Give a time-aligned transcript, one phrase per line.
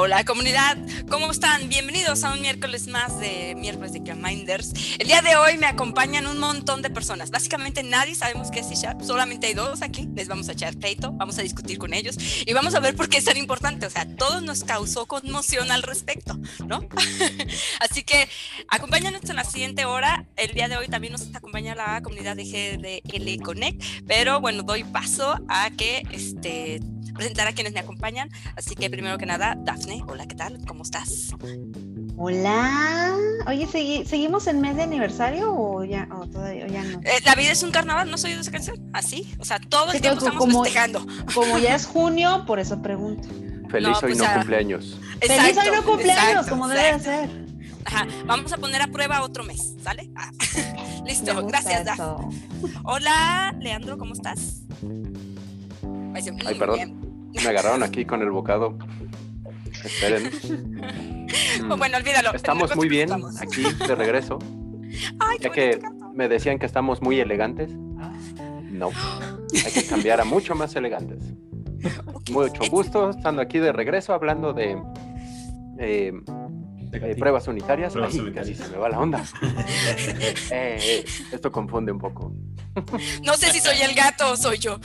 [0.00, 0.78] Hola comunidad,
[1.10, 1.68] ¿cómo están?
[1.68, 4.72] Bienvenidos a un miércoles más de miércoles de Minders.
[4.96, 7.32] El día de hoy me acompañan un montón de personas.
[7.32, 10.08] Básicamente nadie sabemos qué es c solamente hay dos aquí.
[10.14, 12.16] Les vamos a echar pleito, vamos a discutir con ellos
[12.46, 13.86] y vamos a ver por qué es tan importante.
[13.86, 16.88] O sea, todo nos causó conmoción al respecto, ¿no?
[17.80, 18.28] Así que
[18.68, 20.26] acompáñanos en la siguiente hora.
[20.36, 24.84] El día de hoy también nos acompaña la comunidad de GDL Connect, pero bueno, doy
[24.84, 26.78] paso a que este
[27.18, 28.30] presentar a quienes me acompañan.
[28.56, 30.64] Así que primero que nada, Dafne, hola, ¿qué tal?
[30.66, 31.34] ¿Cómo estás?
[32.16, 33.14] Hola.
[33.46, 33.66] Oye,
[34.06, 37.00] ¿seguimos en mes de aniversario o ya, o todavía ya no?
[37.00, 38.90] Eh, la vida es un carnaval, ¿no soy de esa canción?
[38.92, 41.06] Así, o sea, todo el tiempo estamos como, festejando.
[41.34, 43.28] Como ya es junio, por eso pregunto.
[43.68, 44.98] Feliz hoy pues no cumpleaños.
[45.20, 47.48] Feliz hoy no cumpleaños, como debe de ser.
[47.84, 50.10] Ajá, vamos a poner a prueba otro mes, ¿sale?
[50.14, 50.30] Ah.
[51.04, 52.28] Listo, gracias, Dafne.
[52.84, 54.62] Hola, Leandro, ¿cómo estás?
[56.14, 57.07] Ay, perdón.
[57.34, 58.78] Me agarraron aquí con el bocado.
[59.84, 60.30] Esperen.
[61.78, 62.34] bueno, olvídalo.
[62.34, 64.38] Estamos muy bien aquí de regreso.
[65.40, 65.78] ya que
[66.14, 67.70] me decían que estamos muy elegantes.
[68.70, 68.90] No,
[69.64, 71.22] hay que cambiar a mucho más elegantes.
[72.30, 74.80] Mucho gusto estando aquí de regreso hablando de
[75.78, 76.12] eh,
[76.92, 77.94] eh, pruebas unitarias.
[78.34, 79.24] Casi se me va la onda.
[80.50, 82.32] Eh, esto confunde un poco.
[83.22, 84.78] No sé si soy el gato o soy yo.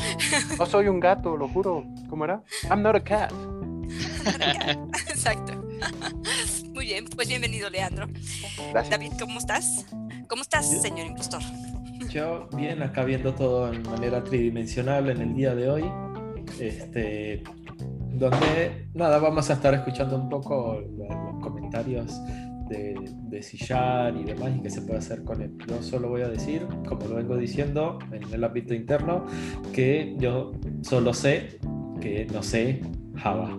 [0.57, 1.85] No soy un gato, lo juro.
[2.09, 2.41] ¿Cómo era?
[2.69, 3.31] I'm not a cat.
[5.09, 5.53] Exacto.
[6.73, 8.07] Muy bien, pues bienvenido, Leandro.
[8.89, 9.85] David, ¿cómo estás?
[10.27, 11.41] ¿Cómo estás, señor impostor?
[12.09, 15.85] Yo bien, acá viendo todo en manera tridimensional en el día de hoy.
[16.59, 17.43] Este,
[18.13, 22.19] donde nada, vamos a estar escuchando un poco los comentarios
[22.69, 22.95] de,
[23.29, 25.51] de sillar y demás y qué se puede hacer con él.
[25.67, 29.25] Yo solo voy a decir, como lo vengo diciendo en el ámbito interno,
[29.73, 31.59] que yo solo sé
[32.01, 32.81] que no sé
[33.15, 33.55] Java.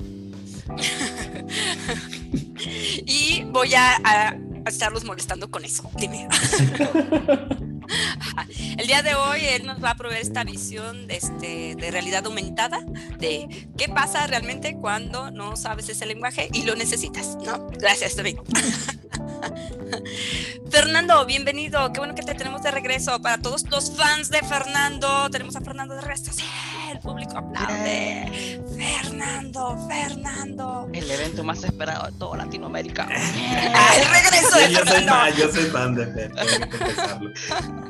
[3.07, 4.37] y voy a, a,
[4.67, 5.91] estarlos molestando con eso.
[5.99, 6.29] Dime.
[8.79, 12.27] El día de hoy él nos va a proveer esta visión de, este, de realidad
[12.27, 12.81] aumentada,
[13.19, 17.69] de qué pasa realmente cuando no sabes ese lenguaje y lo necesitas, ¿no?
[17.79, 18.39] Gracias, David.
[20.71, 21.93] Fernando, bienvenido.
[21.93, 23.21] Qué bueno que te tenemos de regreso.
[23.21, 26.33] Para todos los fans de Fernando, tenemos a Fernando de regreso.
[26.33, 26.45] Sí,
[26.91, 28.61] el público aplaude.
[28.77, 30.89] Fernando, Fernando.
[30.93, 33.09] El evento más esperado de toda Latinoamérica.
[33.09, 35.37] Ah, el regreso de yo Fernando.
[35.37, 37.33] Soy yo soy fan de Fernando,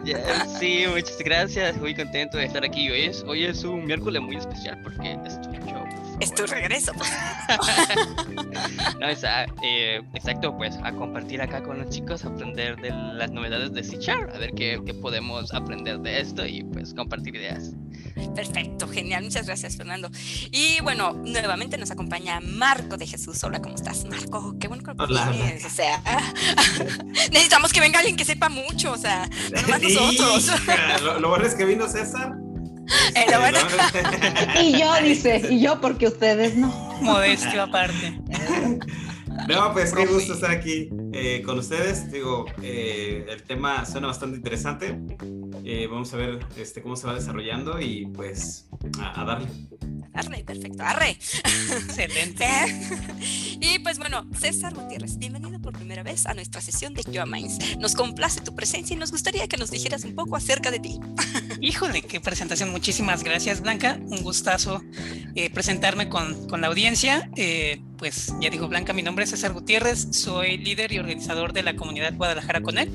[0.58, 1.76] sí, muchas gracias.
[1.76, 2.90] Muy contento de estar aquí.
[2.90, 5.73] Hoy es, hoy es un miércoles muy especial porque estoy yo
[6.24, 6.92] es tu regreso.
[9.00, 9.08] No,
[9.62, 13.98] eh, exacto, pues a compartir acá con los chicos, aprender de las novedades de C
[14.10, 17.72] a ver qué, qué, podemos aprender de esto y pues compartir ideas.
[18.34, 20.10] Perfecto, genial, muchas gracias Fernando.
[20.52, 23.42] Y bueno, nuevamente nos acompaña Marco de Jesús.
[23.44, 24.56] Hola, ¿cómo estás, Marco?
[24.58, 26.00] Qué bueno que lo O sea,
[27.32, 30.50] necesitamos que venga alguien que sepa mucho, o sea, no más nosotros.
[31.02, 32.44] lo, lo bueno es que vino César
[34.62, 36.68] y yo, dice, y yo porque ustedes no.
[37.00, 38.20] Modestio aparte.
[39.48, 42.10] No, pues qué gusto estar aquí eh, con ustedes.
[42.10, 44.98] Digo, eh, el tema suena bastante interesante.
[45.64, 48.68] Eh, vamos a ver este, cómo se va desarrollando y pues
[49.00, 49.48] a, darle.
[50.14, 51.10] Arre, perfecto, arre.
[51.86, 52.47] Excelente.
[53.60, 57.76] y pues bueno, César Gutiérrez, bienvenido por primera vez a nuestra sesión de Yoa Minds.
[57.78, 61.00] Nos complace tu presencia y nos gustaría que nos dijeras un poco acerca de ti.
[61.60, 62.70] Híjole, qué presentación.
[62.70, 63.98] Muchísimas gracias, Blanca.
[64.00, 64.82] Un gustazo
[65.52, 67.28] presentarme con, con, la audiencia.
[67.96, 71.75] pues ya dijo Blanca, mi nombre es César Gutiérrez, soy líder y organizador de la
[71.75, 72.92] comunidad Guadalajara Connect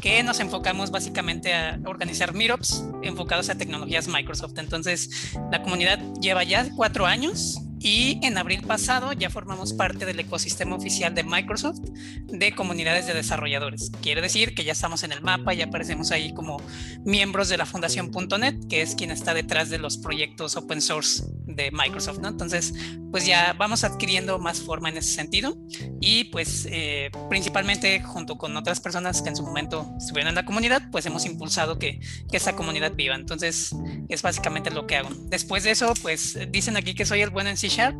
[0.00, 4.58] que nos enfocamos básicamente a organizar meetups enfocados a tecnologías Microsoft.
[4.58, 10.18] Entonces, la comunidad lleva ya cuatro años y en abril pasado ya formamos parte del
[10.18, 11.78] ecosistema oficial de Microsoft
[12.24, 13.92] de comunidades de desarrolladores.
[14.02, 16.60] Quiere decir que ya estamos en el mapa, y aparecemos ahí como
[17.04, 21.70] miembros de la fundación.net, que es quien está detrás de los proyectos open source de
[21.70, 22.26] Microsoft, ¿no?
[22.26, 22.74] Entonces,
[23.12, 25.56] pues ya vamos adquiriendo más forma en ese sentido
[26.00, 30.44] y pues eh, principalmente junto con otras personas que en su momento estuvieron en la
[30.44, 33.14] comunidad, pues hemos impulsado que, que esa comunidad viva.
[33.14, 33.70] Entonces,
[34.08, 35.10] es básicamente lo que hago.
[35.28, 37.94] Después de eso, pues dicen aquí que soy el bueno en C Sharp.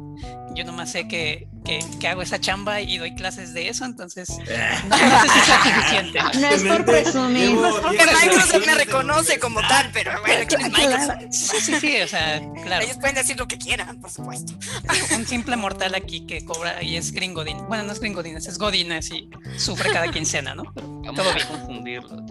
[0.56, 4.30] Yo nomás sé que, que, hago esa chamba y doy clases de eso, entonces
[4.88, 6.18] no, sé si es suficiente.
[6.40, 7.52] No es por presumir.
[7.52, 11.18] No es porque Microsoft me reconoce como tal, pero bueno, ¿quién es Microsoft?
[11.30, 12.84] Sí, sí, sí, o sea, claro.
[12.84, 14.54] Ellos pueden decir lo que quieran, por supuesto.
[15.14, 17.66] Un simple mortal aquí que cobra y es gringodín.
[17.68, 20.72] Bueno, no es gringodín, es godines y sufre cada quincena, ¿no?
[20.72, 21.46] Todo bien.
[21.46, 22.24] confundirlo.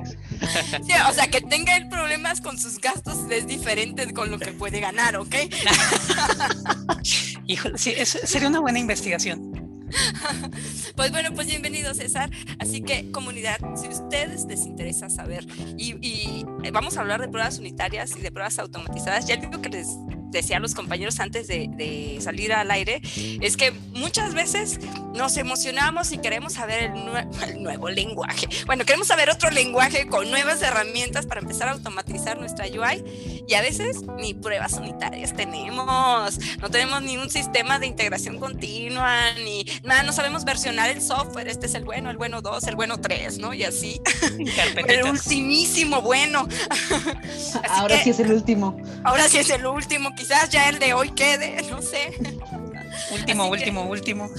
[0.85, 4.51] Sí, o sea, que tenga el problemas con sus gastos es diferente con lo que
[4.51, 5.35] puede ganar, ¿ok?
[7.47, 9.65] Híjole, sí, eso sería una buena investigación.
[10.95, 12.29] pues bueno, pues bienvenido César.
[12.59, 15.45] Así que comunidad, si ustedes les interesa saber
[15.77, 19.69] y, y vamos a hablar de pruebas unitarias y de pruebas automatizadas, ya digo que
[19.69, 19.87] les
[20.35, 23.01] decía a los compañeros antes de, salir al aire,
[23.41, 24.79] es que muchas veces
[25.13, 26.83] nos emocionamos y queremos saber
[27.47, 28.47] el, nuevo lenguaje.
[28.65, 33.53] Bueno, queremos saber otro lenguaje con nuevas herramientas para empezar a automatizar nuestra UI y
[33.53, 39.65] a veces ni pruebas unitarias tenemos, no tenemos ni un sistema de integración continua, ni
[39.83, 42.99] nada, no sabemos versionar el software, este es el bueno, el bueno 2, el bueno
[42.99, 43.53] 3, ¿no?
[43.53, 44.01] Y así.
[44.87, 46.47] el ultimísimo bueno.
[47.69, 48.77] ahora sí es el último.
[49.03, 52.13] Ahora sí es el último, quizás ya el de hoy quede, no sé.
[53.11, 54.29] Último, último, último.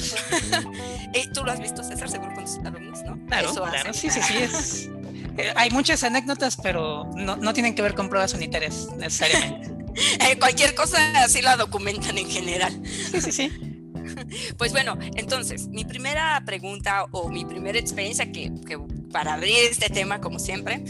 [1.15, 3.19] y tú lo has visto, César, seguro con tus alumnos, ¿no?
[3.27, 4.37] Claro, claro, sí, sí, sí.
[4.39, 4.89] Es,
[5.39, 9.75] eh, hay muchas anécdotas, pero no, no, tienen que ver con pruebas unitarias necesariamente.
[10.21, 12.83] Eh, cualquier cosa así la documentan en general.
[12.85, 13.51] Sí, sí, sí.
[14.59, 18.79] Pues bueno, entonces, mi primera pregunta o mi primera experiencia que, que
[19.11, 20.85] para abrir este tema, como siempre,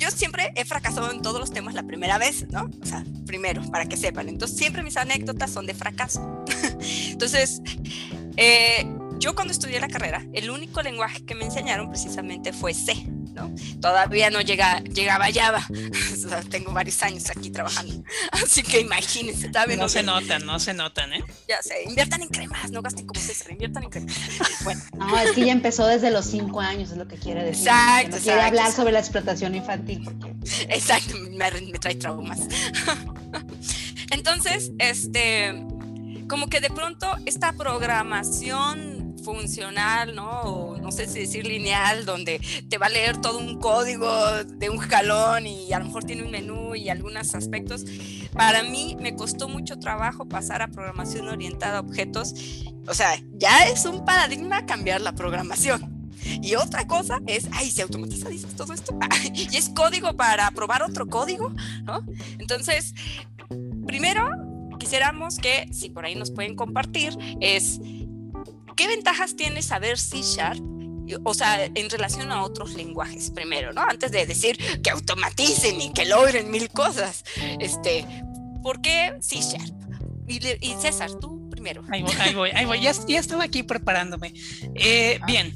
[0.00, 2.70] yo siempre he fracasado en todos los temas la primera vez, ¿no?
[2.80, 4.28] O sea, primero, para que sepan.
[4.28, 6.44] Entonces, siempre mis anécdotas son de fracaso.
[7.10, 7.60] Entonces,
[8.36, 8.86] eh,
[9.18, 12.94] yo cuando estudié la carrera, el único lenguaje que me enseñaron precisamente fue C.
[13.32, 13.54] ¿no?
[13.80, 15.66] Todavía no llega, llegaba Java.
[16.50, 18.02] tengo varios años aquí trabajando.
[18.32, 19.50] Así que imagínense.
[19.76, 21.24] No, se notan, no se notan, ¿eh?
[21.48, 24.16] Ya sé, inviertan en cremas, no gasten como César, inviertan en cremas.
[24.64, 24.82] Bueno.
[24.98, 27.68] No, es que ya empezó desde los cinco años, es lo que quiere decir.
[27.68, 30.06] Exacto, Quiere hablar sobre la explotación infantil.
[30.68, 32.40] Exacto, me, me trae traumas.
[34.10, 35.64] Entonces, este,
[36.28, 40.40] como que de pronto esta programación funcional, ¿no?
[40.42, 44.10] O no sé si decir lineal, donde te va a leer todo un código
[44.44, 47.84] de un jalón y a lo mejor tiene un menú y algunos aspectos.
[48.32, 52.34] Para mí me costó mucho trabajo pasar a programación orientada a objetos.
[52.86, 56.00] O sea, ya es un paradigma cambiar la programación.
[56.42, 58.98] Y otra cosa es, ay, se automatiza, dices todo esto.
[59.34, 62.04] y es código para probar otro código, ¿no?
[62.38, 62.94] Entonces,
[63.86, 64.28] primero
[64.78, 67.80] quisiéramos que, si por ahí nos pueden compartir, es
[68.80, 70.58] ¿qué ventajas tiene saber C Sharp?
[71.24, 73.82] O sea, en relación a otros lenguajes, primero, ¿no?
[73.82, 77.24] Antes de decir que automaticen y que logren mil cosas.
[77.58, 78.06] Este,
[78.62, 79.74] ¿Por qué C Sharp?
[80.26, 80.40] Y,
[80.80, 81.82] César, tú primero.
[81.90, 82.80] Ahí voy, ahí voy, ahí voy.
[82.80, 84.32] Ya, ya estaba aquí preparándome.
[84.74, 85.54] Eh, bien,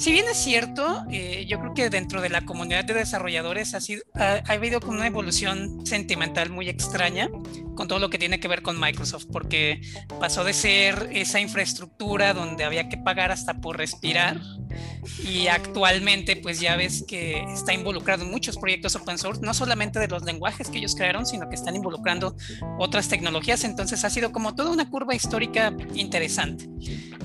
[0.00, 3.80] si bien es cierto, eh, yo creo que dentro de la comunidad de desarrolladores ha,
[4.14, 7.28] ha, habido como una evolución sentimental muy extraña
[7.74, 9.82] con todo lo que tiene que ver con Microsoft, porque
[10.18, 14.40] pasó de ser esa infraestructura donde había que pagar hasta por respirar
[15.22, 19.98] y actualmente pues ya ves que está involucrado en muchos proyectos open source, no solamente
[19.98, 22.36] de los lenguajes que ellos crearon, sino que están involucrando
[22.78, 26.68] otras tecnologías, entonces ha sido como toda una curva histórica interesante.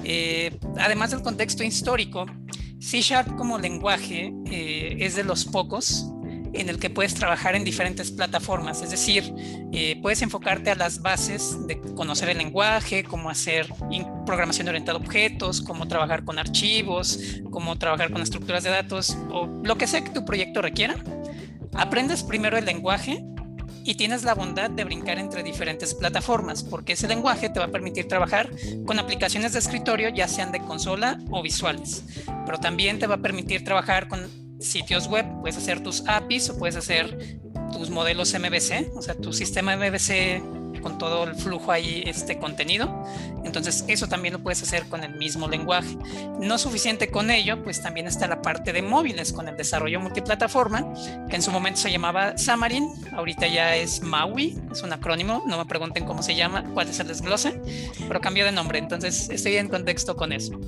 [0.03, 2.25] Eh, además del contexto histórico,
[2.79, 6.11] C Sharp como lenguaje eh, es de los pocos
[6.53, 9.33] en el que puedes trabajar en diferentes plataformas, es decir,
[9.73, 13.67] eh, puedes enfocarte a las bases de conocer el lenguaje, cómo hacer
[14.25, 19.47] programación orientada a objetos, cómo trabajar con archivos, cómo trabajar con estructuras de datos o
[19.63, 20.95] lo que sea que tu proyecto requiera.
[21.73, 23.21] Aprendes primero el lenguaje
[23.85, 27.71] y tienes la bondad de brincar entre diferentes plataformas, porque ese lenguaje te va a
[27.71, 28.49] permitir trabajar
[28.85, 32.03] con aplicaciones de escritorio, ya sean de consola o visuales,
[32.45, 34.27] pero también te va a permitir trabajar con
[34.59, 37.39] sitios web, puedes hacer tus APIs o puedes hacer
[37.77, 40.41] tus modelos MVC, o sea, tu sistema MVC
[40.81, 43.03] con todo el flujo ahí este contenido.
[43.43, 45.97] Entonces eso también lo puedes hacer con el mismo lenguaje.
[46.39, 50.93] No suficiente con ello, pues también está la parte de móviles con el desarrollo multiplataforma,
[51.27, 55.57] que en su momento se llamaba Xamarin, ahorita ya es MAUI, es un acrónimo, no
[55.57, 57.59] me pregunten cómo se llama, cuál es el desglose,
[58.07, 60.59] pero cambió de nombre, entonces estoy en contexto con eso.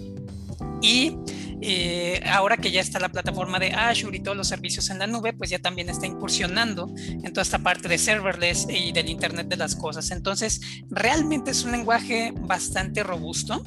[0.81, 1.15] Y
[1.61, 5.07] eh, ahora que ya está la plataforma de Azure y todos los servicios en la
[5.07, 9.47] nube, pues ya también está incursionando en toda esta parte de serverless y del Internet
[9.47, 10.11] de las cosas.
[10.11, 13.63] Entonces, realmente es un lenguaje bastante robusto.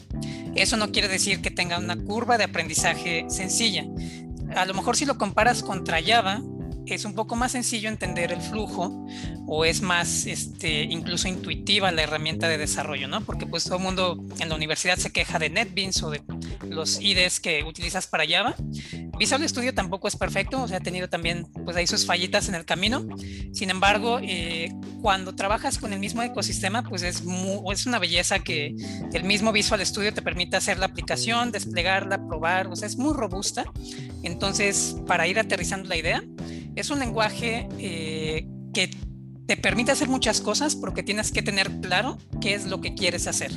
[0.54, 3.85] Eso no quiere decir que tenga una curva de aprendizaje sencilla.
[4.54, 6.42] A lo mejor si lo comparas contra Java,
[6.87, 9.06] es un poco más sencillo entender el flujo
[9.46, 13.20] o es más este, incluso intuitiva la herramienta de desarrollo, ¿no?
[13.22, 16.22] Porque pues todo el mundo en la universidad se queja de NetBeans o de
[16.68, 18.54] los IDEs que utilizas para Java.
[19.18, 22.54] Visual Studio tampoco es perfecto, o sea, ha tenido también pues ahí sus fallitas en
[22.54, 23.06] el camino.
[23.52, 24.72] Sin embargo, eh,
[25.02, 27.22] cuando trabajas con el mismo ecosistema, pues es,
[27.72, 28.75] es una belleza que
[29.12, 33.14] el mismo Visual Studio te permite hacer la aplicación, desplegarla, probar, o sea, es muy
[33.14, 33.64] robusta.
[34.22, 36.22] Entonces, para ir aterrizando la idea,
[36.76, 38.90] es un lenguaje eh, que
[39.46, 43.26] te permite hacer muchas cosas porque tienes que tener claro qué es lo que quieres
[43.26, 43.50] hacer.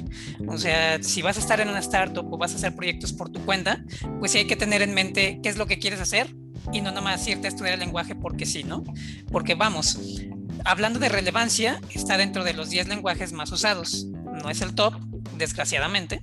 [0.48, 3.29] O sea, si vas a estar en una startup o vas a hacer proyectos por
[3.29, 3.84] tu cuenta,
[4.20, 6.34] pues sí hay que tener en mente qué es lo que quieres hacer
[6.72, 8.84] y no nomás irte a estudiar el lenguaje porque sí, ¿no?
[9.32, 10.00] Porque vamos,
[10.65, 14.08] hablando de relevancia, está dentro de los 10 lenguajes más usados.
[14.41, 14.96] No es el top,
[15.38, 16.22] desgraciadamente.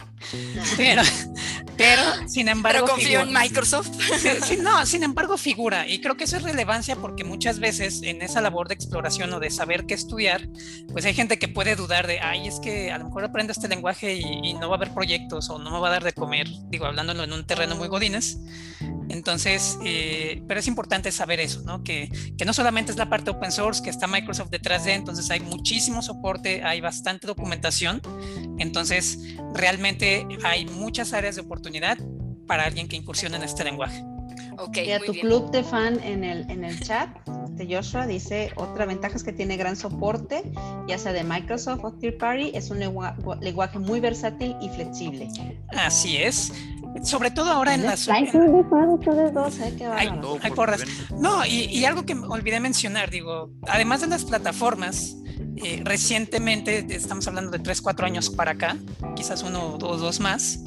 [0.77, 1.03] Pero,
[1.81, 2.85] pero sin embargo.
[2.85, 3.89] Pero confío en Microsoft.
[4.63, 5.89] no, sin embargo, figura.
[5.89, 9.41] Y creo que eso es relevancia porque muchas veces en esa labor de exploración o
[9.41, 10.47] de saber qué estudiar,
[10.93, 13.69] pues hay gente que puede dudar de, ay, es que a lo mejor aprendo este
[13.69, 16.47] lenguaje y, no va a haber proyectos o no me va a dar de comer,
[16.69, 18.39] digo, hablándolo en un terreno muy godines.
[19.09, 21.83] Entonces, eh, pero es importante saber eso, ¿no?
[21.83, 25.31] Que, que, no solamente es la parte open source, que está Microsoft detrás de, entonces
[25.31, 28.03] hay muchísimo soporte, hay bastante documentación,
[28.59, 29.19] entonces
[29.55, 31.70] realmente hay muchas áreas de oportunidad
[32.47, 34.03] para alguien que incursione en este lenguaje.
[34.59, 37.09] Okay, y a tu club de fan en el, en el chat,
[37.45, 40.43] este Joshua dice, otra ventaja es que tiene gran soporte,
[40.87, 45.29] ya sea de Microsoft o Third Party, es un lenguaje muy versátil y flexible.
[45.69, 46.53] Así es
[47.05, 48.09] sobre todo ahora en las...
[48.09, 48.13] ¿eh?
[50.43, 50.83] hay porras.
[51.19, 55.17] No, y, y, algo que olvidé mencionar, digo, además de las plataformas,
[55.57, 58.77] eh, recientemente, estamos hablando de 3, 4 años para acá,
[59.15, 60.61] quizás uno o dos más,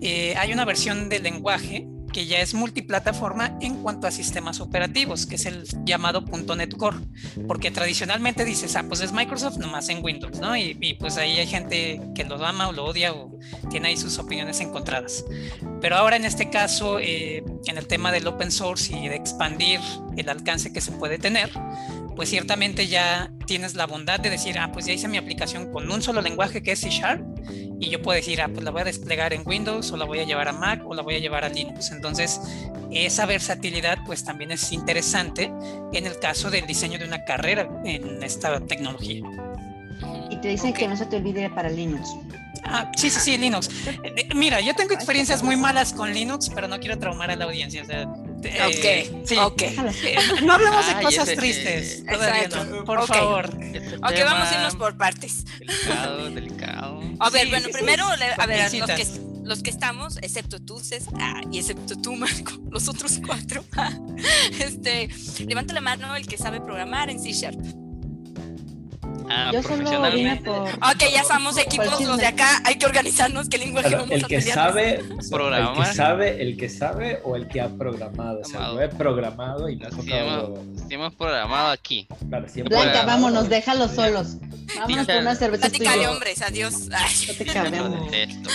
[0.00, 5.26] eh, hay una versión del lenguaje que ya es multiplataforma en cuanto a sistemas operativos,
[5.26, 6.98] que es el llamado .NET Core,
[7.46, 10.56] porque tradicionalmente dices, ah, pues es Microsoft nomás en Windows, ¿no?
[10.56, 13.38] Y, pues ahí hay gente que lo ama o lo odia o
[13.70, 15.24] tiene ahí sus opiniones encontradas.
[15.80, 19.80] Pero ahora en este caso, eh, en el tema del open source y de expandir
[20.16, 21.50] el alcance que se puede tener,
[22.20, 25.90] pues ciertamente ya tienes la bondad de decir, ah, pues ya hice mi aplicación con
[25.90, 27.24] un solo lenguaje que es C Sharp
[27.80, 30.18] y yo puedo decir, ah, pues la voy a desplegar en Windows o la voy
[30.18, 31.92] a llevar a Mac o la voy a llevar a Linux.
[31.92, 32.38] Entonces,
[32.90, 35.50] esa versatilidad pues también es interesante
[35.94, 39.22] en el caso del diseño de una carrera en esta tecnología.
[40.28, 42.06] Y te dicen que no se te olvide para Linux.
[42.64, 43.70] Ah, sí, sí, sí, Linux.
[43.86, 47.46] Eh, mira, yo tengo experiencias muy malas con Linux, pero no quiero traumar a la
[47.46, 47.82] audiencia.
[47.82, 48.12] O sea,
[48.44, 49.62] eh, ok, ok.
[49.62, 52.04] Eh, no hablemos de cosas tristes.
[52.86, 53.46] por favor.
[53.46, 55.44] ok, vamos a irnos por partes.
[55.58, 57.00] Delicado, delicado.
[57.18, 59.06] A ver, bueno, primero, a ver, los que,
[59.44, 63.64] los que estamos, excepto tú, César, ah, y excepto tú, Marco, los otros cuatro,
[64.60, 65.08] este,
[65.46, 67.79] levanta la mano el que sabe programar en C Sharp.
[69.32, 70.68] Ah, Yo solo vine por.
[70.68, 74.28] Ok, ya somos equipos, los de acá, hay que organizarnos qué lenguaje vamos el a
[74.28, 78.40] que sabe, el que sabe, el que sabe o el que ha programado.
[78.40, 80.64] O sea, lo he programado y me ha tocado.
[80.88, 82.08] Hemos, programado aquí.
[82.28, 84.36] Claro, siempre Blanca, vámonos, déjalos solos.
[84.76, 85.68] Vámonos con una cerveza.
[85.68, 86.88] de hombres, adiós.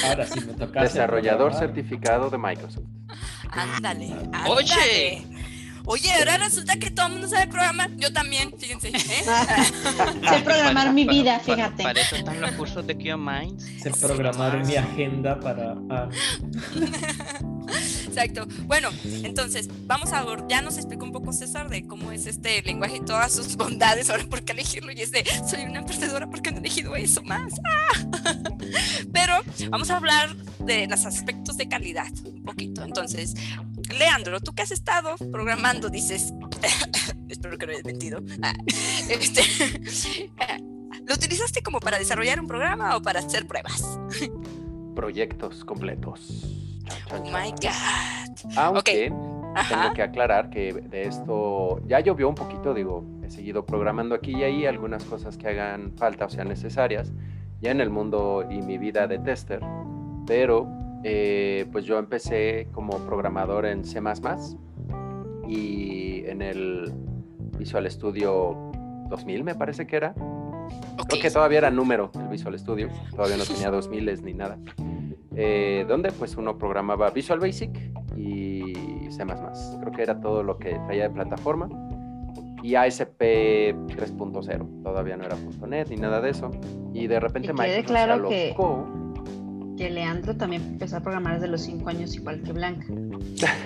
[0.06, 0.82] Ahora sí me toca.
[0.82, 2.84] Desarrollador certificado de Microsoft.
[3.50, 4.50] Ándale, ándale.
[4.50, 5.35] Oye.
[5.88, 7.96] Oye, ahora resulta que todo el mundo sabe programar.
[7.98, 8.90] Yo también, fíjense.
[8.90, 8.94] ¿eh?
[10.30, 11.84] sé programar mi vida, fíjate.
[11.84, 13.64] Para, eso están los cursos de QMinds.
[13.82, 15.76] Sé programar mi agenda para.
[15.90, 16.10] Ah.
[18.08, 18.48] Exacto.
[18.66, 22.62] Bueno, entonces, vamos a ver, ya nos explicó un poco César de cómo es este
[22.64, 26.30] lenguaje y todas sus bondades, ahora por qué elegirlo, y es de, soy una emprendedora,
[26.30, 27.54] ¿por qué no he elegido eso más?
[27.66, 28.34] ¡Ah!
[29.12, 29.34] Pero
[29.70, 32.84] vamos a hablar de los aspectos de calidad un poquito.
[32.84, 33.36] Entonces,
[33.90, 36.34] Leandro, tú que has estado programando, dices,
[37.30, 38.54] espero que no hayas mentido, ah,
[39.10, 39.42] este,
[41.06, 44.00] ¿lo utilizaste como para desarrollar un programa o para hacer pruebas?
[44.96, 46.46] Proyectos completos.
[47.12, 48.58] oh my God.
[48.58, 49.12] Aunque
[49.70, 54.36] tengo que aclarar que de esto ya llovió un poquito, digo, he seguido programando aquí
[54.36, 57.12] y ahí algunas cosas que hagan falta o sean necesarias
[57.62, 59.62] ya en el mundo y mi vida de tester,
[60.28, 60.68] pero
[61.08, 64.02] eh, pues yo empecé como programador en C
[65.48, 66.92] y en el
[67.60, 68.72] Visual Studio
[69.10, 70.16] 2000 me parece que era.
[71.08, 74.58] Creo que todavía era número el Visual Studio, todavía no tenía 2000 ni nada.
[75.36, 77.70] Eh, donde pues uno programaba Visual Basic
[78.18, 78.74] y
[79.12, 79.24] C++.
[79.24, 81.70] Creo que era todo lo que traía de plataforma.
[82.64, 85.36] Y ASP 3.0, todavía no era
[85.68, 86.50] .NET ni nada de eso.
[86.96, 89.05] Y de repente Microsoft claro se alocó que
[89.78, 92.86] Leandro también empezó a programar desde los 5 años igual que Blanca.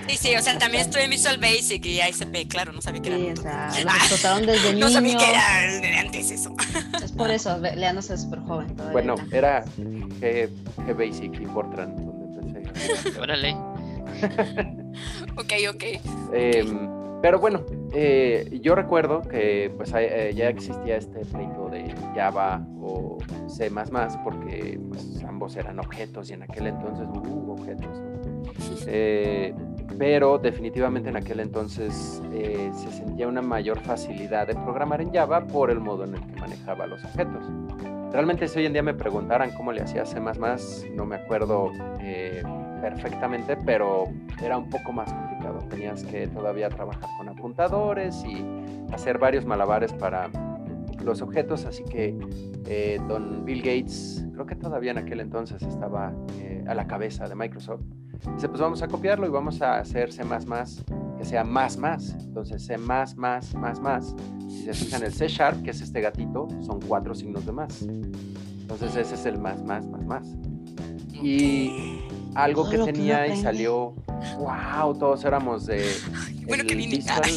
[0.07, 3.25] Sí, sí, o sea, también en Visual Basic y ASP, claro, no sabía que sí,
[3.27, 3.33] era.
[3.33, 4.85] o sea, lo explotaron desde niño.
[4.85, 6.55] No sabía que era de antes eso.
[7.03, 8.93] Es por eso, Leandro es súper joven todavía.
[8.93, 13.19] Bueno, era G, G Basic y Fortran donde empecé.
[13.19, 13.53] Órale.
[15.37, 15.83] ok, ok.
[16.33, 16.65] Eh,
[17.21, 23.17] pero bueno, eh, yo recuerdo que pues eh, ya existía este pleito de Java o
[23.47, 23.71] C++
[24.23, 28.01] porque pues, ambos eran objetos y en aquel entonces hubo objetos.
[28.87, 29.53] Eh,
[29.97, 35.71] pero definitivamente en aquel entonces se sentía una mayor facilidad de programar en Java por
[35.71, 37.43] el modo en el que manejaba los objetos.
[38.11, 41.71] Realmente si hoy en día me preguntaran cómo le hacía C++, no me acuerdo
[42.81, 44.05] perfectamente, pero
[44.41, 45.58] era un poco más complicado.
[45.69, 48.45] Tenías que todavía trabajar con apuntadores y
[48.93, 50.29] hacer varios malabares para
[51.03, 52.17] los objetos, así que
[52.67, 56.13] eh, don Bill Gates, creo que todavía en aquel entonces estaba
[56.67, 57.81] a la cabeza de Microsoft,
[58.35, 60.23] Dice, pues vamos a copiarlo y vamos a hacer C++
[61.17, 62.15] que sea más más.
[62.19, 64.15] Entonces C más más más.
[64.47, 67.81] Si se fijan el C sharp, que es este gatito, son cuatro signos de más.
[67.81, 70.37] Entonces ese es el más más más más.
[71.13, 72.01] Y
[72.35, 73.95] algo que tenía y salió,
[74.37, 75.85] wow, todos éramos de
[76.47, 77.29] bueno, el Visual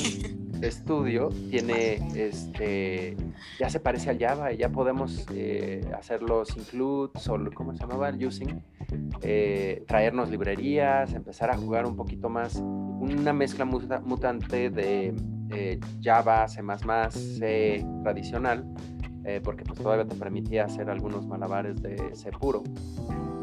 [0.71, 3.17] Studio tiene este
[3.59, 7.81] ya se parece al Java y ya podemos eh, hacer los includes o cómo se
[7.81, 8.63] llamaba el using
[9.23, 15.15] eh, traernos librerías, empezar a jugar un poquito más, una mezcla mutante de
[15.51, 16.63] eh, Java, C++,
[17.11, 18.65] C tradicional,
[19.25, 22.63] eh, porque pues todavía te permitía hacer algunos malabares de C puro.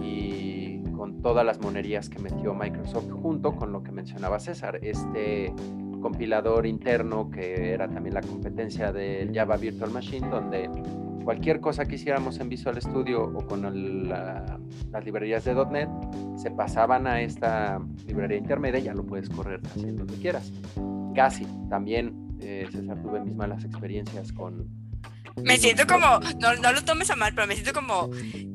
[0.02, 0.69] Y
[1.00, 5.54] con todas las monerías que metió Microsoft junto con lo que mencionaba César, este
[6.02, 10.70] compilador interno que era también la competencia del Java Virtual Machine, donde
[11.24, 15.90] cualquier cosa que hiciéramos en Visual Studio o con las librerías de .NET,
[16.36, 20.52] se pasaban a esta librería intermedia y ya lo puedes correr así donde quieras.
[21.16, 24.68] Casi, también, eh, César, tuve mis malas experiencias con...
[25.36, 28.10] Me siento como, no, no lo tomes a mal, pero me siento como,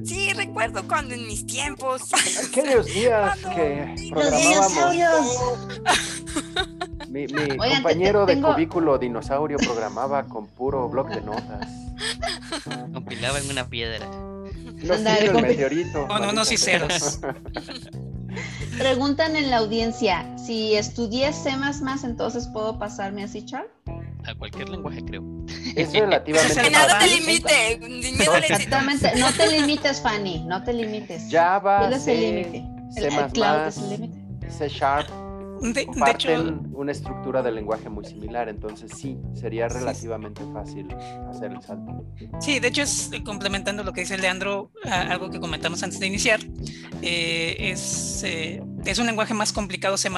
[0.05, 2.03] sí, recuerdo cuando en mis tiempos...
[2.49, 5.69] Aquellos días que programábamos...
[7.09, 11.69] Mi, mi compañero de cubículo dinosaurio programaba con puro bloc de notas.
[12.93, 14.05] Compilaba en una piedra.
[14.83, 16.09] Los el meteorito.
[16.09, 17.21] No, no, no, sí ceros.
[18.79, 21.51] Preguntan en la audiencia, si estudié C++,
[22.03, 23.45] entonces puedo pasarme a C
[24.27, 25.23] A cualquier lenguaje, creo.
[25.77, 27.73] Es relativamente Que nada te limite.
[28.39, 31.29] Exactamente, no te limites, Fanny, no te limites.
[31.31, 35.09] Java, C, C, C++, C Sharp,
[35.61, 40.89] de, comparten una estructura de lenguaje muy similar, entonces sí, sería relativamente fácil
[41.31, 42.05] hacer el salto.
[42.41, 46.07] Sí, de hecho es eh, complementando lo que dice Leandro, algo que comentamos antes de
[46.07, 46.41] iniciar,
[47.03, 50.09] eh, es, eh, es un lenguaje más complicado C++,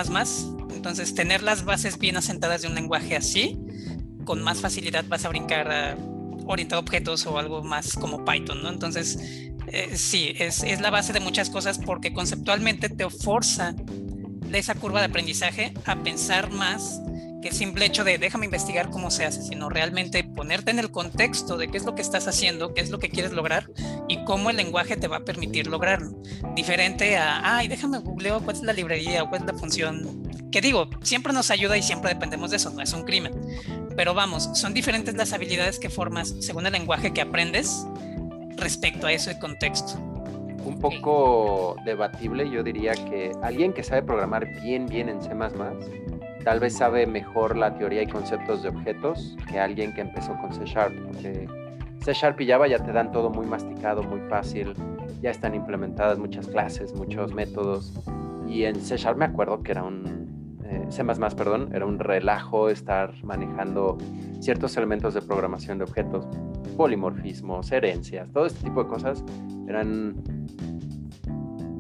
[0.75, 3.59] entonces tener las bases bien asentadas de un lenguaje así,
[4.27, 5.97] con más facilidad vas a brincar a
[6.47, 8.69] orientado a objetos o algo más como Python, ¿no?
[8.69, 9.19] Entonces,
[9.95, 15.07] sí, es, la base de muchas cosas porque conceptualmente te forza de esa curva de
[15.07, 17.01] aprendizaje a pensar más
[17.43, 21.57] que simple hecho de déjame investigar cómo se hace, sino realmente ponerte en el contexto
[21.57, 23.71] de qué es lo que estás haciendo, qué es lo que quieres lograr
[24.09, 26.17] y cómo el lenguaje te va a permitir lograrlo.
[26.55, 30.23] Diferente a, ay, déjame googleo cuál es la librería o cuál es la función.
[30.51, 33.33] Que digo, siempre nos ayuda y siempre dependemos de eso, no es un crimen.
[33.97, 37.87] Pero vamos, son diferentes las habilidades que formas según el lenguaje que aprendes
[38.57, 39.99] respecto a ese contexto
[40.67, 42.51] un poco debatible.
[42.51, 45.31] Yo diría que alguien que sabe programar bien, bien en C++,
[46.45, 50.53] tal vez sabe mejor la teoría y conceptos de objetos que alguien que empezó con
[50.53, 50.95] C Sharp.
[51.07, 51.49] Porque
[52.03, 54.75] C Sharp y Java ya te dan todo muy masticado, muy fácil.
[55.23, 57.93] Ya están implementadas muchas clases, muchos métodos.
[58.49, 60.16] Y en C Sharp me acuerdo que era un...
[60.91, 61.05] C++,
[61.37, 63.99] perdón, era un relajo estar manejando
[64.41, 66.27] ciertos elementos de programación de objetos,
[66.77, 69.25] polimorfismos, herencias, todo este tipo de cosas
[69.69, 70.15] eran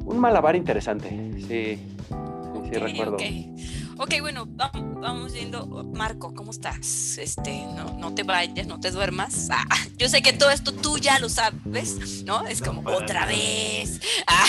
[0.05, 1.79] un malabar interesante, sí,
[2.71, 3.16] sí, recuerdo.
[3.99, 5.66] Ok, bueno, vamos, viendo.
[5.95, 7.16] Marco, ¿cómo estás?
[7.16, 9.49] Este, no, no te vayas, no te duermas.
[9.51, 9.64] Ah,
[9.97, 12.47] yo sé que todo esto tú ya lo sabes, ¿no?
[12.47, 14.01] Es como otra vez.
[14.27, 14.47] Ah.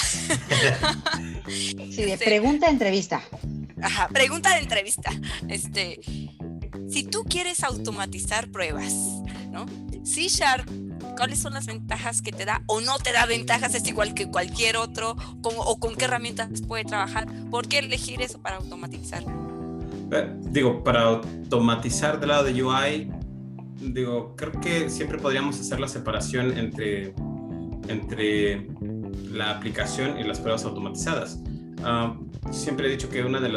[1.47, 3.21] Sí, de pregunta de entrevista.
[3.81, 5.11] Ajá, pregunta de entrevista.
[5.47, 5.99] Este,
[6.89, 8.93] si tú quieres automatizar pruebas,
[9.51, 9.65] ¿no?
[10.03, 10.69] C Sharp
[11.17, 14.29] cuáles son las ventajas que te da o no te da ventajas, es igual que
[14.29, 17.27] cualquier otro, o con qué herramientas puede trabajar.
[17.49, 19.23] ¿Por qué elegir eso para automatizar?
[20.11, 23.11] Eh, digo, para automatizar del lado de UI,
[23.81, 27.13] digo, creo que siempre podríamos hacer la separación entre,
[27.87, 28.67] entre
[29.31, 31.41] la aplicación y las pruebas automatizadas.
[31.83, 32.17] Ah,
[32.51, 33.49] siempre he dicho que una de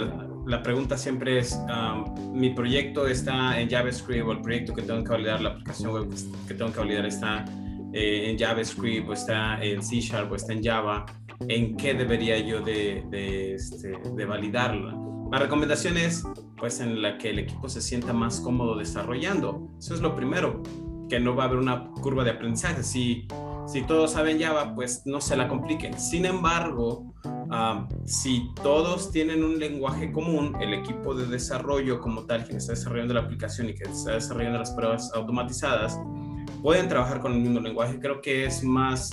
[0.47, 5.05] la pregunta siempre es, um, mi proyecto está en JavaScript o el proyecto que tengo
[5.05, 6.09] que validar, la aplicación web
[6.49, 7.45] que tengo que validar está
[7.93, 11.07] eh, en JavaScript o está en C o está en Java,
[11.49, 14.97] ¿en qué debería yo de, de, este, de validarla?
[15.31, 16.25] La recomendación es,
[16.57, 19.71] pues, en la que el equipo se sienta más cómodo desarrollando.
[19.79, 20.63] Eso es lo primero,
[21.11, 22.83] que no va a haber una curva de aprendizaje.
[22.83, 23.27] Si,
[23.67, 25.99] si todos saben Java, pues no se la compliquen.
[25.99, 27.13] Sin embargo,
[28.07, 33.13] si todos tienen un lenguaje común, el equipo de desarrollo como tal, quien está desarrollando
[33.13, 36.01] la aplicación y que está desarrollando las pruebas automatizadas,
[36.63, 37.99] pueden trabajar con el mismo lenguaje.
[37.99, 39.11] Creo que es más,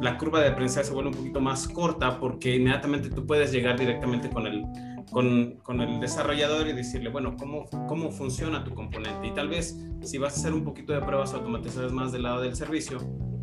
[0.00, 3.78] la curva de aprendizaje se vuelve un poquito más corta porque inmediatamente tú puedes llegar
[3.78, 4.64] directamente con el,
[5.10, 9.26] con, con, el desarrollador y decirle, bueno, ¿cómo, ¿cómo funciona tu componente?
[9.26, 12.40] Y tal vez si vas a hacer un poquito de pruebas automatizadas más del lado
[12.42, 12.98] del servicio,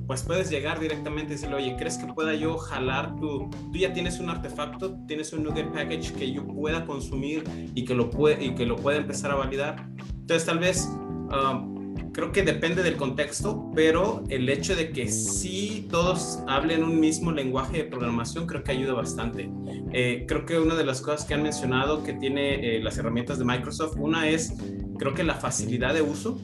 [0.07, 3.91] pues puedes llegar directamente y decirle, oye, ¿crees que pueda yo jalar tu, tú ya
[3.93, 8.45] tienes un artefacto, tienes un Nugget Package que yo pueda consumir y que lo, puede,
[8.45, 9.87] y que lo pueda empezar a validar?
[10.11, 10.87] Entonces tal vez,
[11.31, 11.74] um,
[12.11, 17.31] creo que depende del contexto, pero el hecho de que sí todos hablen un mismo
[17.31, 19.49] lenguaje de programación creo que ayuda bastante.
[19.91, 23.37] Eh, creo que una de las cosas que han mencionado que tiene eh, las herramientas
[23.39, 24.53] de Microsoft, una es,
[24.97, 26.39] creo que la facilidad de uso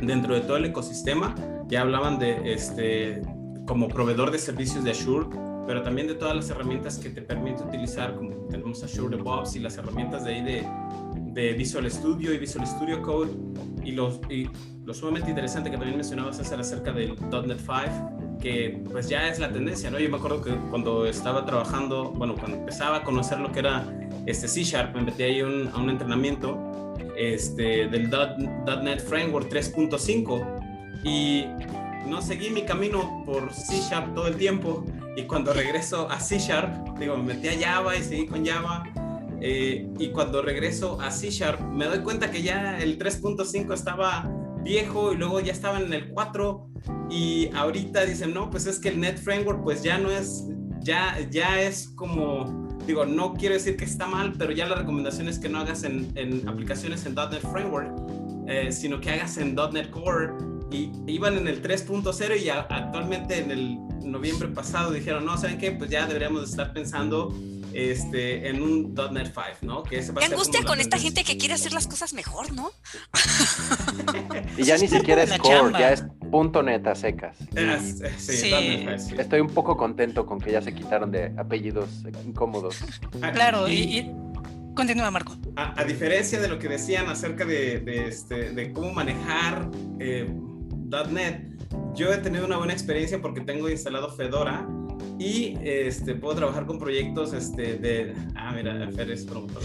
[0.00, 1.34] dentro de todo el ecosistema
[1.68, 3.22] ya hablaban de este
[3.66, 5.26] como proveedor de servicios de Azure,
[5.66, 9.58] pero también de todas las herramientas que te permite utilizar, como tenemos Azure DevOps y
[9.58, 10.66] las herramientas de ahí de,
[11.36, 13.30] de Visual Studio y Visual Studio Code
[13.84, 14.48] y, los, y
[14.86, 19.38] lo sumamente interesante que también mencionabas es acerca del .NET 5 que pues ya es
[19.38, 19.98] la tendencia, ¿no?
[19.98, 23.84] Yo me acuerdo que cuando estaba trabajando, bueno, cuando empezaba a conocer lo que era
[24.24, 31.02] este C Sharp, me metí ahí un, a un entrenamiento este, del .NET Framework 3.5
[31.04, 31.44] y
[32.08, 34.84] no seguí mi camino por C Sharp todo el tiempo
[35.16, 38.84] y cuando regreso a C Sharp, digo, me metí a Java y seguí con Java
[39.40, 44.30] eh, y cuando regreso a C Sharp me doy cuenta que ya el 3.5 estaba
[44.62, 46.68] viejo y luego ya estaba en el 4
[47.10, 50.44] y ahorita dicen, no, pues es que el Net Framework pues ya no es,
[50.80, 55.28] ya, ya es como, digo, no quiero decir que está mal, pero ya la recomendación
[55.28, 57.90] es que no hagas en, en aplicaciones en .NET Framework,
[58.48, 60.32] eh, sino que hagas en .NET Core
[60.70, 65.72] y iban en el 3.0 y actualmente en el noviembre pasado dijeron, no, ¿saben qué?
[65.72, 67.32] Pues ya deberíamos estar pensando
[67.76, 69.82] este, en un .NET 5, ¿no?
[69.82, 72.70] Que Qué angustia con esta gente que quiere hacer las cosas mejor, ¿no?
[74.56, 77.36] y ya ni siquiera es core, ya es punto .NET a secas.
[78.16, 78.50] sí,
[79.18, 81.90] Estoy un poco contento con que ya se quitaron de apellidos
[82.24, 82.78] incómodos.
[83.20, 84.10] Ah, claro, y
[84.74, 85.34] Continúa, Marco.
[85.56, 90.30] A, diferencia de lo que decían acerca de, este, de cómo manejar eh,
[91.10, 91.46] .NET,
[91.94, 94.68] yo he tenido una buena experiencia porque tengo instalado Fedora
[95.18, 98.14] y este, puedo trabajar con proyectos este, de...
[98.34, 99.62] Ah, mira, Fer es promotor.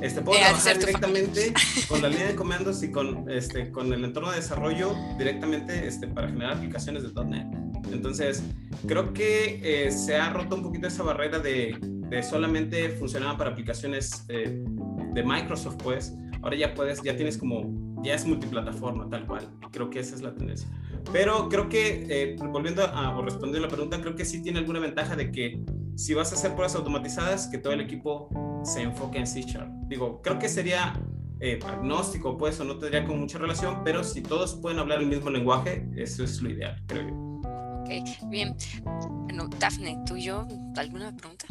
[0.00, 1.54] Este, puedo eh, trabajar directamente
[1.88, 6.08] con la línea de comandos y con, este, con el entorno de desarrollo directamente este,
[6.08, 7.46] para generar aplicaciones de .NET.
[7.92, 8.42] Entonces,
[8.88, 13.50] creo que eh, se ha roto un poquito esa barrera de, de solamente funcionaba para
[13.50, 14.64] aplicaciones eh,
[15.14, 16.14] de Microsoft, pues.
[16.42, 19.48] Ahora ya puedes, ya tienes como, ya es multiplataforma, tal cual.
[19.70, 20.68] Creo que esa es la tendencia.
[21.10, 24.58] Pero creo que, eh, volviendo a o respondiendo a la pregunta, creo que sí tiene
[24.58, 25.62] alguna ventaja de que
[25.96, 28.28] si vas a hacer pruebas automatizadas, que todo el equipo
[28.64, 29.70] se enfoque en C Sharp.
[29.88, 30.94] Digo, creo que sería
[31.40, 35.06] eh, agnóstico, pues, o no tendría con mucha relación, pero si todos pueden hablar el
[35.06, 37.31] mismo lenguaje, eso es lo ideal, creo yo.
[37.82, 37.90] Ok,
[38.28, 38.56] bien.
[38.84, 41.46] Bueno, Dafne, ¿tú y yo alguna pregunta?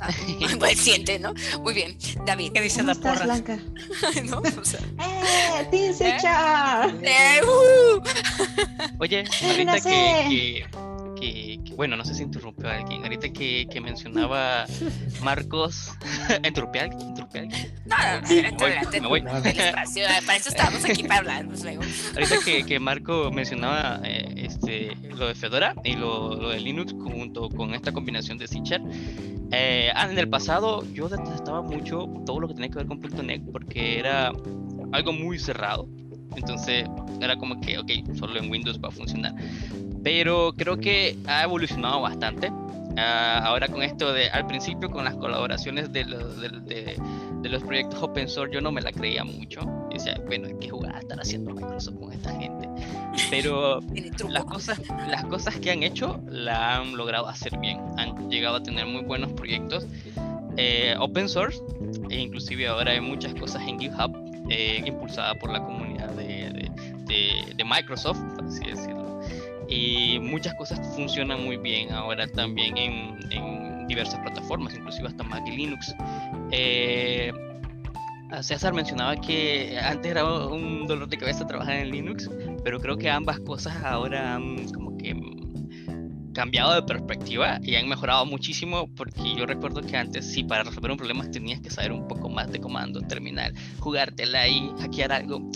[0.00, 0.08] Ah,
[0.58, 1.34] pues siente, ¿no?
[1.60, 1.96] Muy bien.
[2.24, 2.52] David.
[2.52, 3.24] ¿Qué dice la porra?
[3.24, 3.58] Blanca?
[4.24, 4.38] ¿No?
[4.38, 5.68] O sea, ¡Eh!
[5.70, 6.18] ¡Dice ¿Eh?
[7.02, 7.40] ¡Eh!
[7.44, 8.02] Uh!
[8.98, 10.66] Oye, ahorita que, que,
[11.76, 13.02] bueno, no sé si interrumpió a alguien.
[13.02, 14.66] Ahorita que, que mencionaba
[15.22, 15.92] Marcos,
[16.44, 17.08] ¿interrumpió a alguien?
[17.08, 17.74] ¿Interrumpió a alguien?
[17.86, 19.22] No, no, me voy.
[19.22, 21.46] Para eso estamos aquí para hablar.
[21.46, 21.82] Pues, luego.
[22.14, 26.92] Ahorita que, que Marco mencionaba eh, este, lo de Fedora y lo, lo, de Linux
[26.92, 28.62] junto con esta combinación de C
[29.52, 33.00] eh, ah, en el pasado yo detestaba mucho todo lo que tenía que ver con
[33.00, 34.32] .NET porque era
[34.92, 35.88] algo muy cerrado.
[36.36, 36.86] Entonces
[37.20, 39.34] era como que, ok, solo en Windows va a funcionar
[40.04, 42.52] pero creo que ha evolucionado bastante.
[42.96, 46.96] Ah, ahora con esto de, al principio con las colaboraciones de los, de,
[47.42, 49.60] los proyectos open source, yo no me la creía mucho.
[49.90, 52.68] Decía, bueno, ¿qué jugada estar haciendo Microsoft con esta gente?
[53.30, 53.80] Pero
[54.28, 57.80] las cosas, las cosas que han hecho la han logrado hacer bien.
[57.96, 59.86] Han llegado a tener muy buenos proyectos
[60.56, 61.60] eh, open source
[62.10, 64.14] e inclusive ahora hay muchas cosas en GitHub
[64.50, 66.70] eh, impulsada por la comunidad de,
[67.06, 68.93] de, de Microsoft, por así decirlo
[69.68, 75.56] y muchas cosas funcionan muy bien ahora también en, diversas plataformas, inclusive hasta Mac y
[75.56, 75.94] Linux.
[76.52, 77.30] Eh,
[78.40, 82.30] César mencionaba que antes era un dolor de cabeza trabajar en Linux,
[82.64, 84.66] pero creo que ambas cosas ahora han
[86.34, 90.90] cambiado de perspectiva y han mejorado muchísimo porque yo recuerdo que antes sí para resolver
[90.90, 95.50] un problema tenías que saber un poco más de comando terminal, jugártela y hackear algo.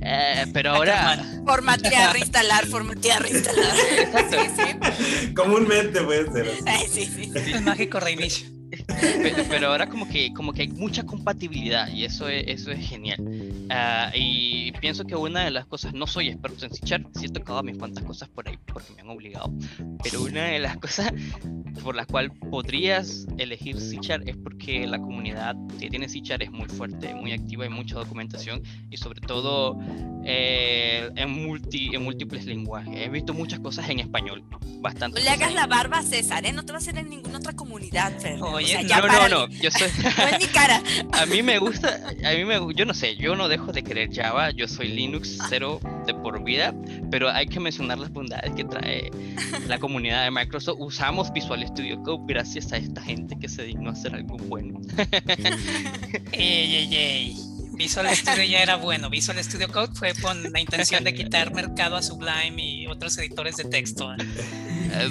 [0.00, 3.74] Eh, pero ahora Formatear, reinstalar, formatear, reinstalar.
[5.34, 6.50] Comúnmente puede ser.
[6.88, 7.52] Sí, sí, sí.
[7.52, 8.53] El mágico reinicio.
[9.48, 13.18] Pero, ahora como que, como que hay mucha compatibilidad y eso es, eso es genial.
[13.70, 16.80] Ah, y pienso que una de las cosas, no soy experto en C
[17.14, 19.52] sí he tocado mis cuantas cosas por ahí porque me han obligado,
[20.02, 21.12] pero una de las cosas
[21.82, 26.68] por la cual podrías elegir C es porque la comunidad que tiene C es muy
[26.68, 29.78] fuerte, muy activa, hay mucha documentación y sobre todo
[30.24, 32.94] eh, en, multi, en múltiples lenguajes.
[32.94, 34.44] He visto muchas cosas en español,
[34.80, 35.18] bastante.
[35.18, 36.52] No le hagas la barba a César, ¿eh?
[36.52, 39.88] No te va a hacer en ninguna otra comunidad, Oye, no, no, no, yo soy...
[40.18, 40.82] no es mi cara.
[41.12, 44.10] a mí me gusta, a mí me yo no sé, yo no dejo de querer
[44.12, 46.74] Java, yo soy Linux cero de por vida,
[47.10, 49.10] pero hay que mencionar las bondades que trae
[49.66, 50.76] la comunidad de Microsoft.
[50.80, 54.80] Usamos Visual Studio Code gracias a esta gente que se dignó a hacer algo bueno.
[56.32, 57.53] ey, ey, ey.
[57.76, 59.10] Visual Studio ya era bueno.
[59.10, 63.56] Visual Studio Code fue con la intención de quitar mercado a Sublime y otros editores
[63.56, 64.08] de texto.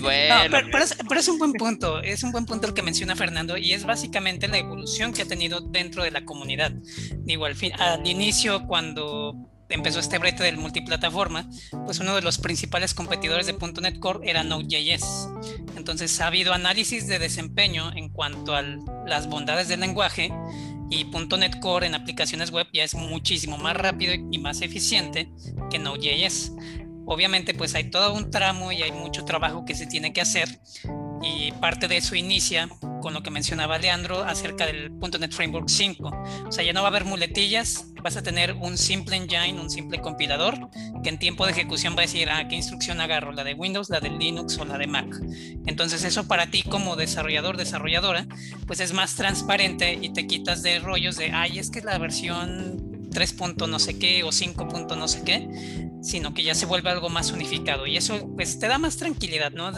[0.02, 0.36] bueno.
[0.72, 2.02] pero, es, un buen punto.
[2.02, 5.26] Es un buen punto el que menciona Fernando y es básicamente la evolución que ha
[5.26, 6.72] tenido dentro de la comunidad.
[7.20, 9.36] Digo, al, fin, al inicio, cuando
[9.70, 11.50] empezó este brete del multiplataforma,
[11.86, 15.30] pues uno de los principales competidores de .NET Core era Node.js.
[15.76, 20.32] Entonces ha habido análisis de desempeño en cuanto a las bondades del lenguaje
[20.94, 25.30] y .NET Core en aplicaciones web ya es muchísimo más rápido y más eficiente
[25.72, 26.54] que Node.js.
[27.06, 30.60] Obviamente pues hay todo un tramo y hay mucho trabajo que se tiene que hacer
[31.24, 32.70] y parte de eso inicia
[33.02, 36.12] con lo que mencionaba Leandro acerca del .NET Framework 5.
[36.48, 39.70] O sea, ya no va a haber muletillas, vas a tener un simple engine, un
[39.70, 40.70] simple compilador,
[41.04, 43.32] que en tiempo de ejecución va a decir, ah, ¿qué instrucción agarro?
[43.32, 45.08] ¿La de Windows, la de Linux o la de Mac?
[45.66, 48.26] Entonces eso para ti como desarrollador, desarrolladora,
[48.68, 53.10] pues es más transparente y te quitas de rollos de, ay, es que la versión
[53.12, 53.36] 3.
[53.68, 54.66] no sé qué o 5.
[54.96, 58.68] no sé qué, sino que ya se vuelve algo más unificado y eso pues te
[58.68, 59.72] da más tranquilidad, ¿no?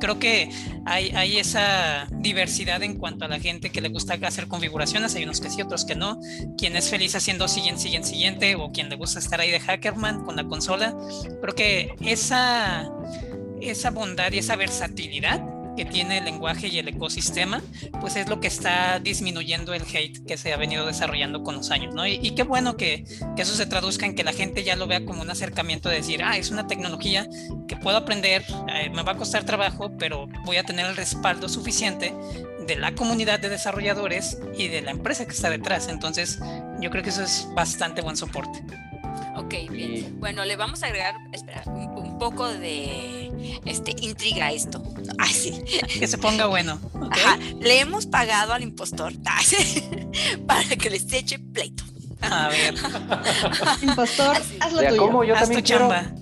[0.00, 0.50] Creo que
[0.84, 5.40] hay, esa diversidad en cuanto a la gente que le gusta hacer configuraciones, hay unos
[5.40, 6.20] que sí, otros que no,
[6.56, 10.24] quien es feliz haciendo siguiente, siguiente, siguiente, o quien le gusta estar ahí de hackerman
[10.24, 10.94] con la consola,
[11.40, 12.90] creo que esa,
[13.60, 17.62] esa bondad y esa versatilidad que tiene el lenguaje y el ecosistema,
[18.00, 21.70] pues es lo que está disminuyendo el hate que se ha venido desarrollando con los
[21.70, 22.06] años, ¿no?
[22.06, 25.04] Y, qué bueno que, que, eso se traduzca en que la gente ya lo vea
[25.04, 27.28] como un acercamiento de decir, ah, es una tecnología
[27.68, 31.48] que puedo aprender, eh, me va a costar trabajo, pero voy a tener el respaldo
[31.48, 32.12] suficiente
[32.66, 35.88] de la comunidad de desarrolladores y de la empresa que está detrás.
[35.88, 36.38] Entonces,
[36.80, 38.62] yo creo que eso es bastante buen soporte.
[39.36, 40.18] Ok, bien.
[40.18, 44.82] Bueno, le vamos a agregar, espera, un, poco de este intriga esto.
[45.18, 45.62] Ay, sí.
[45.98, 46.78] Que se ponga bueno.
[47.10, 47.38] Ajá.
[47.60, 49.12] Le hemos pagado al impostor
[50.46, 51.84] para que les eche pleito.
[52.20, 52.74] A ver.
[53.82, 54.96] impostor, haz lo tuyo.
[54.96, 55.24] ¿Cómo?
[55.24, 56.12] Yo haz también tu chamba.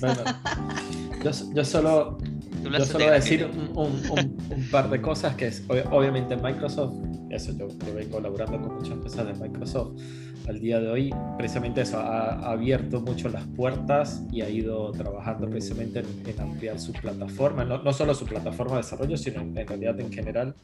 [0.00, 0.24] Bueno,
[1.22, 2.18] yo, yo solo
[2.62, 6.94] yo solo voy a decir un, un, par de cosas que es obviamente Microsoft,
[7.30, 10.00] eso yo, yo vengo colaborando con muchas cosas de Microsoft
[10.48, 15.48] al día de hoy, precisamente eso, ha, abierto mucho las puertas y ha ido trabajando
[15.48, 19.98] precisamente en, ampliar su plataforma, no, no, solo su plataforma de desarrollo, sino en, realidad
[20.00, 20.54] en general.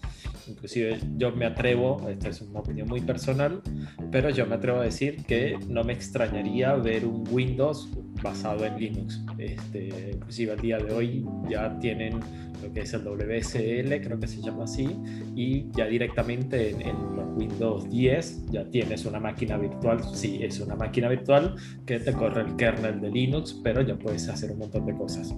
[0.47, 3.63] Inclusive yo me atrevo, esta es una opinión muy personal,
[4.11, 7.89] pero yo me atrevo a decir que no me extrañaría ver un Windows
[8.23, 9.21] basado en Linux.
[9.39, 12.21] Este, inclusive al día de hoy ya tienen
[12.63, 14.89] lo que es el WSL, creo que se llama así,
[15.35, 20.75] y ya directamente en, los Windows 10 ya tienes una máquina virtual, sí, es una
[20.75, 21.55] máquina virtual
[21.87, 25.35] que te corre el kernel de Linux, pero ya puedes hacer un montón de cosas.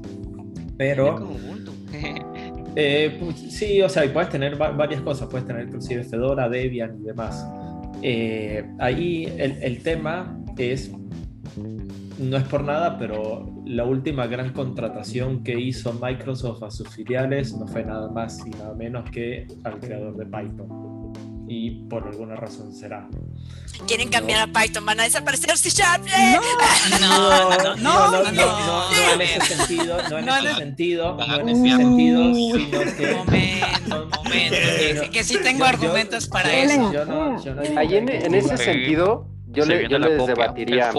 [0.76, 1.30] Pero...
[2.76, 7.06] eh, pues, sí, o sea, puedes tener varias cosas, puedes tener inclusive Fedora, Debian y
[7.06, 7.46] demás.
[8.02, 10.90] Eh, ahí el, el tema es
[12.20, 17.54] no es por nada, pero la última gran contratación que hizo Microsoft a sus filiales
[17.54, 20.90] no fue nada más y nada menos que al creador de Python.
[21.48, 23.08] Y por alguna razón será.
[23.88, 26.04] Quieren cambiar a Python, van a desaparecer si ya no,
[27.00, 31.76] no, no, no, no, no, en ese sentido, no en ese sentido, no en ese
[31.76, 33.14] sentido, sino que.
[33.14, 36.92] Momento, momento, que sí tengo argumentos para eso.
[37.76, 40.92] Ahí en, ese sentido, yo, le, yo les debatiría.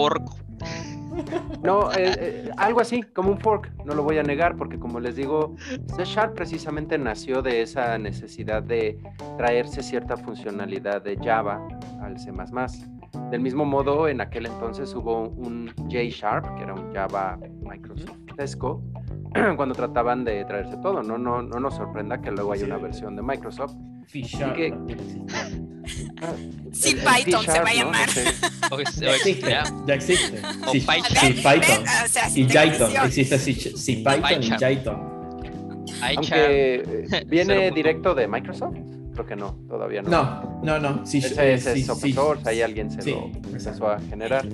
[1.62, 5.00] No, eh, eh, algo así, como un fork, no lo voy a negar, porque como
[5.00, 5.54] les digo,
[5.96, 8.98] C Sharp precisamente nació de esa necesidad de
[9.36, 11.66] traerse cierta funcionalidad de Java
[12.00, 12.32] al C.
[13.30, 18.18] Del mismo modo, en aquel entonces hubo un J Sharp, que era un Java Microsoft
[18.36, 18.82] Tesco,
[19.56, 21.02] cuando trataban de traerse todo.
[21.02, 23.74] No, no, no nos sorprenda que luego haya una versión de Microsoft.
[26.72, 28.08] Sí, Python se va a llamar.
[28.70, 29.64] O es- existe, ya.
[29.86, 30.40] ya existe.
[30.66, 30.86] O Sí, sí,
[31.34, 31.84] Python.
[32.04, 33.06] O sea, sin Y Jython, definición.
[33.06, 34.86] existe sí, sí, Python y iChat.
[36.16, 37.74] Aunque eh, viene 0.1.
[37.74, 38.76] directo de Microsoft,
[39.12, 40.10] creo que no, todavía no.
[40.10, 41.06] No, no, no.
[41.06, 42.12] Sí, Ese, ese sí, es open sí.
[42.12, 44.46] source, ahí alguien se Sí, lo empezó a generar.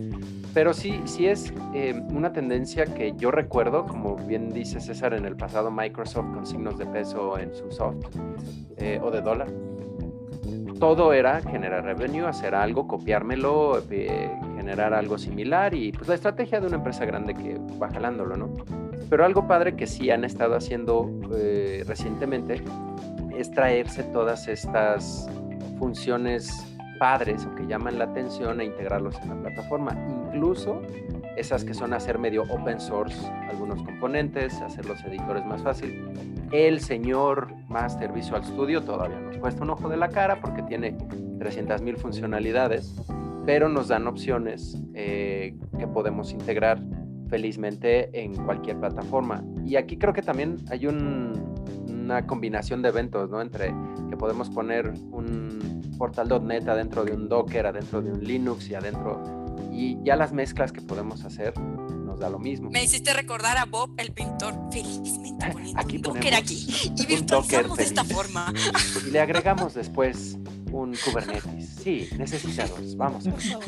[0.55, 5.25] Pero sí, sí es eh, una tendencia que yo recuerdo, como bien dice César, en
[5.27, 7.97] el pasado Microsoft con signos de peso en su soft
[8.79, 9.49] eh, o de dólar.
[10.79, 16.61] Todo era generar revenue, hacer algo, copiármelo, eh, generar algo similar y pues la estrategia
[16.61, 18.53] de una empresa grande que va jalándolo, ¿no?
[19.11, 22.63] Pero algo padre que sí han estado haciendo eh, recientemente
[23.37, 25.29] es traerse todas estas
[25.79, 26.51] funciones
[26.99, 29.97] padres o que llaman la atención e integrarlos en la plataforma.
[30.27, 30.83] Incluso
[31.37, 33.17] esas que son hacer medio open source
[33.49, 36.05] algunos componentes, hacer los editores más fácil.
[36.51, 40.97] El señor Master Visual Studio todavía nos cuesta un ojo de la cara porque tiene
[40.97, 42.95] 300.000 funcionalidades,
[43.45, 46.83] pero nos dan opciones eh, que podemos integrar
[47.29, 49.45] felizmente en cualquier plataforma.
[49.67, 51.55] Y aquí creo que también hay un-
[51.89, 53.43] una combinación de eventos, ¿no?
[53.43, 53.75] Entre
[54.09, 59.21] que podemos poner un portal.net adentro de un Docker, adentro de un Linux y adentro...
[59.71, 61.53] Y ya las mezclas que podemos hacer
[62.19, 62.71] nos da lo mismo.
[62.71, 67.77] Me hiciste recordar a Bob, el pintor, felizmente poniendo Aquí un Docker aquí y virtualizamos
[67.77, 68.53] de esta forma.
[69.07, 70.39] Y le agregamos después
[70.73, 71.69] un Kubernetes.
[71.83, 72.97] Sí, necesita dos.
[72.97, 73.25] Vamos.
[73.25, 73.65] por favor.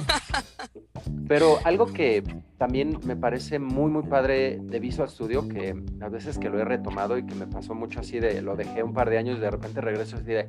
[1.29, 2.23] Pero algo que
[2.59, 6.65] también me parece muy, muy padre de Visual Studio, que a veces que lo he
[6.65, 9.41] retomado y que me pasó mucho así de, lo dejé un par de años y
[9.41, 10.49] de repente regreso así de,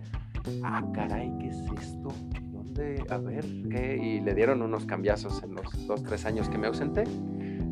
[0.63, 2.09] ah, caray, ¿qué es esto?
[2.51, 3.03] ¿Dónde?
[3.09, 3.97] A ver, ¿qué?
[4.01, 7.03] Y le dieron unos cambiazos en los dos, tres años que me ausenté.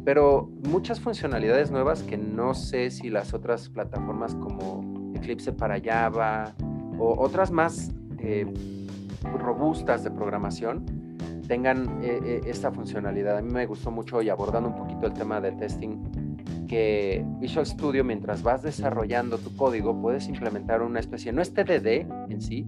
[0.09, 6.55] Pero muchas funcionalidades nuevas que no sé si las otras plataformas como Eclipse para Java
[6.97, 8.51] o otras más eh,
[9.37, 10.83] robustas de programación
[11.47, 13.37] tengan eh, eh, esta funcionalidad.
[13.37, 17.67] A mí me gustó mucho y abordando un poquito el tema de testing, que Visual
[17.67, 22.65] Studio mientras vas desarrollando tu código puedes implementar una especie, no es TDD en sí,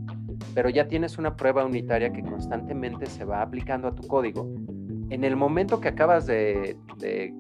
[0.54, 4.48] pero ya tienes una prueba unitaria que constantemente se va aplicando a tu código.
[5.12, 7.34] En el momento que acabas de, de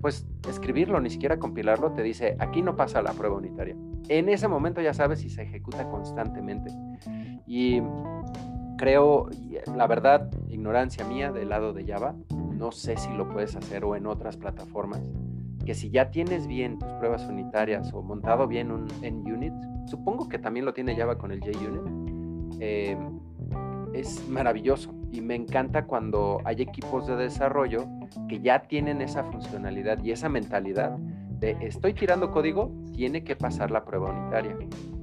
[0.00, 3.76] pues escribirlo, ni siquiera compilarlo, te dice, aquí no pasa la prueba unitaria.
[4.08, 6.72] En ese momento ya sabes si se ejecuta constantemente.
[7.46, 7.80] Y
[8.76, 12.16] creo, eh, la verdad, ignorancia mía del lado de Java,
[12.56, 15.00] no sé si lo puedes hacer o en otras plataformas,
[15.64, 19.54] que si ya tienes bien tus pruebas unitarias o montado bien un NUnit,
[19.86, 22.98] supongo que también lo tiene Java con el JUnit, eh,
[23.94, 27.86] es maravilloso y me encanta cuando hay equipos de desarrollo
[28.28, 30.96] que ya tienen esa funcionalidad y esa mentalidad
[31.40, 34.56] de estoy tirando código, tiene que pasar la prueba unitaria.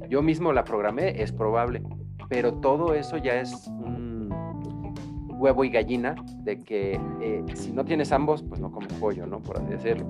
[0.09, 1.83] Yo mismo la programé, es probable,
[2.29, 4.29] pero todo eso ya es un
[5.39, 9.39] huevo y gallina de que eh, si no tienes ambos, pues no comes pollo, ¿no?
[9.39, 10.09] Por así decirlo.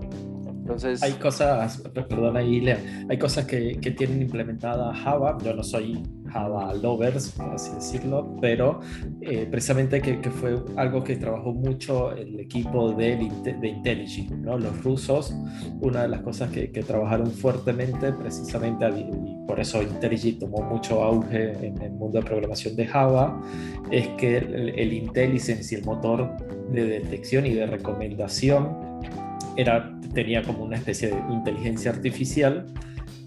[0.70, 2.78] Entonces, Hay cosas, perdón ahí, Lea,
[3.10, 5.36] hay cosas que, que tienen implementada Java.
[5.44, 8.80] Yo no soy Java lovers, por así decirlo, pero
[9.22, 14.60] eh, precisamente que, que, fue algo que trabajó mucho el equipo de, de IntelliJ, ¿no?
[14.60, 15.34] Los rusos,
[15.82, 21.02] una de las cosas que, que trabajaron fuertemente, precisamente, y por eso IntelliJ tomó mucho
[21.04, 23.42] auge en el mundo de programación de Java,
[23.90, 26.30] es que el, el IntelliSense y el motor
[26.72, 28.89] de detección y de recomendación
[29.56, 32.66] era, tenía como una especie de inteligencia artificial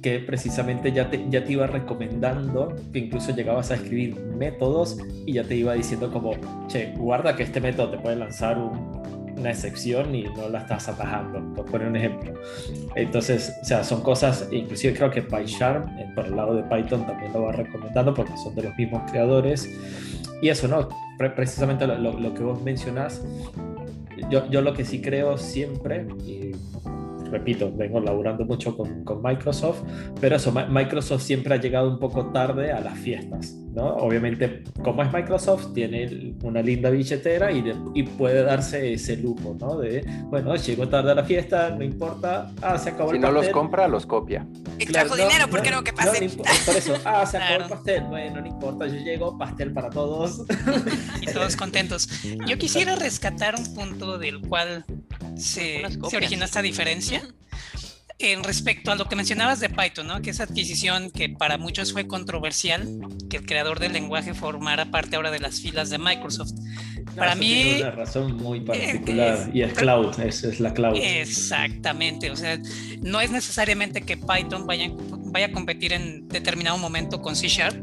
[0.03, 5.35] que precisamente ya te, ya te iba recomendando, que incluso llegabas a escribir métodos y
[5.35, 6.33] ya te iba diciendo como,
[6.67, 9.01] che, guarda que este método te puede lanzar un,
[9.37, 12.33] una excepción y no la estás atajando, por poner un ejemplo.
[12.97, 17.33] Entonces, o sea, son cosas, inclusive creo que PyCharm, por el lado de Python, también
[17.33, 19.69] lo va recomendando porque son de los mismos creadores.
[20.41, 20.89] Y eso, ¿no?
[21.19, 23.23] Precisamente lo, lo, lo que vos mencionás,
[24.31, 26.53] yo, yo, lo que sí creo siempre, y
[27.33, 29.83] repito, vengo laburando mucho con, con, Microsoft,
[30.21, 33.97] pero eso, Microsoft siempre ha llegado un poco tarde a las fiestas, ¿no?
[33.97, 39.57] Obviamente, como es Microsoft, tiene una linda billetera y, de, y puede darse ese lujo,
[39.59, 39.79] ¿no?
[39.79, 43.29] De, bueno, llegó tarde a la fiesta, no importa, ah, se acabó si el no
[43.29, 43.45] pastel.
[43.47, 44.47] los compra, los copia.
[44.79, 46.29] Extrajo claro, dinero, ¿por qué no, no que pase?
[46.29, 49.89] No, por eso, ah, se acabó el pastel, bueno, no importa, yo llego, pastel para
[49.89, 50.45] todos.
[51.21, 52.09] y todos contentos.
[52.47, 54.85] Yo quisiera rescatar un punto del cual
[55.37, 57.23] se, se originó esta diferencia
[58.23, 60.23] en respecto a lo que mencionabas de Python, ¿no?
[60.23, 62.89] que esa adquisición que para muchos fue controversial,
[63.29, 66.53] que el creador del lenguaje formara parte ahora de las filas de Microsoft.
[66.53, 67.49] No, para mí...
[67.49, 70.97] Tiene una razón muy particular eh, y es cloud, es, es, la cloud.
[70.97, 72.59] Exactamente, o sea,
[73.01, 74.89] no es necesariamente que Python vaya,
[75.33, 77.77] vaya a competir en determinado momento con C Sharp,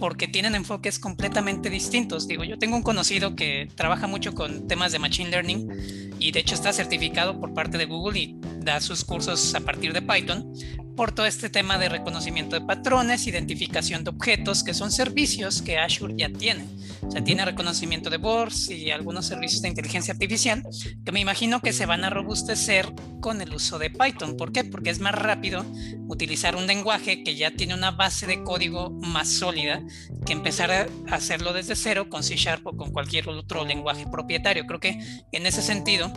[0.00, 2.26] porque tienen enfoques completamente distintos.
[2.26, 6.40] Digo, yo tengo un conocido que trabaja mucho con temas de Machine Learning y de
[6.40, 10.52] hecho está certificado por parte de Google da sus cursos a partir de Python
[11.00, 15.78] por todo este tema de reconocimiento de patrones, identificación de objetos, que son servicios que
[15.78, 16.66] Azure ya tiene.
[17.00, 20.62] O sea, tiene reconocimiento de voz y algunos servicios de inteligencia artificial
[21.02, 24.36] que me imagino que se van a robustecer con el uso de Python.
[24.36, 24.64] ¿Por qué?
[24.64, 25.64] Porque es más rápido
[26.06, 29.82] utilizar un lenguaje que ya tiene una base de código más sólida
[30.26, 34.66] que empezar a hacerlo desde cero con C Sharp o con cualquier otro lenguaje propietario.
[34.66, 35.00] Creo que
[35.32, 36.12] en ese sentido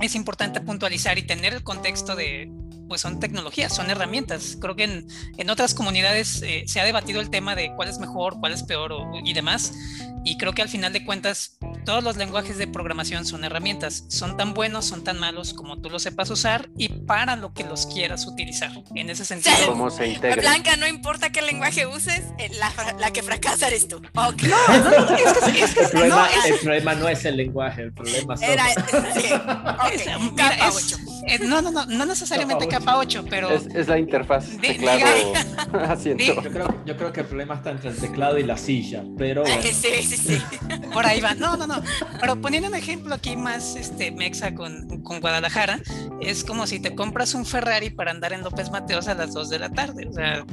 [0.00, 2.50] es importante puntualizar y tener el contexto de,
[2.94, 4.56] pues son tecnologías, son herramientas.
[4.60, 7.98] Creo que en, en otras comunidades eh, se ha debatido el tema de cuál es
[7.98, 9.72] mejor, cuál es peor y demás.
[10.22, 14.04] Y creo que al final de cuentas, todos los lenguajes de programación son herramientas.
[14.06, 17.64] Son tan buenos, son tan malos como tú los sepas usar y para lo que
[17.64, 18.70] los quieras utilizar.
[18.94, 19.56] En ese sentido.
[19.66, 20.40] ¿Cómo se integra?
[20.40, 24.00] Blanca, no importa qué lenguaje uses, eh, la, la que fracasa eres tú.
[24.14, 24.48] Okay.
[24.48, 27.36] No, no, es que, es que, el, problema, no, es, el, problema, no es el
[27.36, 28.48] lenguaje, el problema son...
[28.48, 28.66] Era,
[29.14, 29.32] sí.
[29.84, 29.98] okay.
[29.98, 31.13] Mira, capa 8.
[31.26, 33.50] Eh, no, no, no, no necesariamente capa 8, capa 8 pero...
[33.50, 35.04] Es, es, la interfaz de, teclado
[35.72, 36.24] asiento.
[36.42, 39.42] Yo creo, yo creo que el problema está entre el teclado y la silla, pero...
[39.42, 39.62] Bueno.
[39.62, 40.42] Sí, sí, sí.
[40.92, 41.34] Por ahí va.
[41.34, 41.82] No, no, no.
[42.20, 45.80] Pero poniendo un ejemplo aquí más este, mexa con, con Guadalajara,
[46.20, 49.50] es como si te compras un Ferrari para andar en López Mateos a las 2
[49.50, 50.06] de la tarde.
[50.08, 50.44] O sea,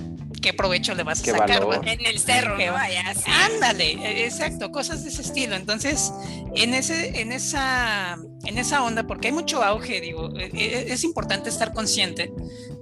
[0.41, 1.65] ¿qué provecho le vas a sacar?
[1.65, 1.87] Valor.
[1.87, 3.13] En el cerro, que vaya.
[3.13, 3.23] Sí.
[3.27, 5.55] Ándale, exacto, cosas de ese estilo.
[5.55, 6.11] Entonces,
[6.55, 11.73] en, ese, en, esa, en esa onda, porque hay mucho auge, digo, es importante estar
[11.73, 12.33] consciente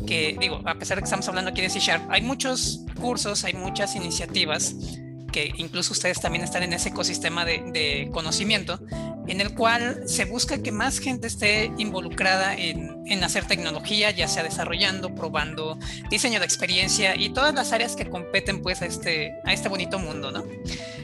[0.07, 3.43] que, digo, a pesar de que estamos hablando aquí de C Sharp, hay muchos cursos,
[3.43, 4.75] hay muchas iniciativas
[5.31, 8.79] que incluso ustedes también están en ese ecosistema de, conocimiento,
[9.27, 14.27] en el cual se busca que más gente esté involucrada en, en, hacer tecnología, ya
[14.27, 15.77] sea desarrollando, probando,
[16.09, 19.99] diseño de experiencia y todas las áreas que competen pues a este, a este bonito
[19.99, 20.45] mundo, ¿no?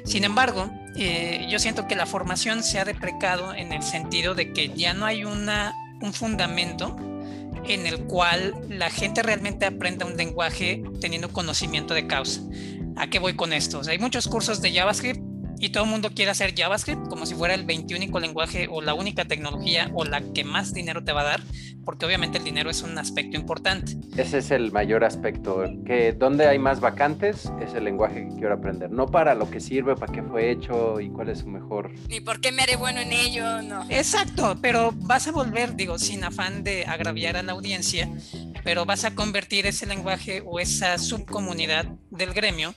[0.06, 4.54] Sin embargo, eh, yo siento que la formación se ha deprecado en el sentido de
[4.54, 6.96] que ya no hay una, un fundamento
[7.68, 12.42] en el cual la gente realmente aprenda un lenguaje teniendo conocimiento de causa.
[12.98, 13.82] ¿A qué voy con esto?
[13.88, 15.25] Hay muchos cursos de JavaScript
[15.60, 18.94] y todo el mundo quiere hacer JavaScript como si fuera el 21 lenguaje o la
[18.94, 21.42] única tecnología o la que más dinero te va a dar,
[21.84, 23.96] porque obviamente el dinero es un aspecto importante.
[24.18, 28.56] Ese es el mayor aspecto, que donde hay más vacantes es el lenguaje que quiero
[28.56, 31.92] aprender, no para lo que sirve, para qué fue hecho y cuál es su mejor.
[32.10, 33.86] Ni por qué me haré bueno en ello, no.
[33.90, 38.10] Exacto, pero vas a volver, digo, sin afán de agraviar a la audiencia,
[38.64, 42.74] pero vas a convertir ese lenguaje o esa subcomunidad del gremio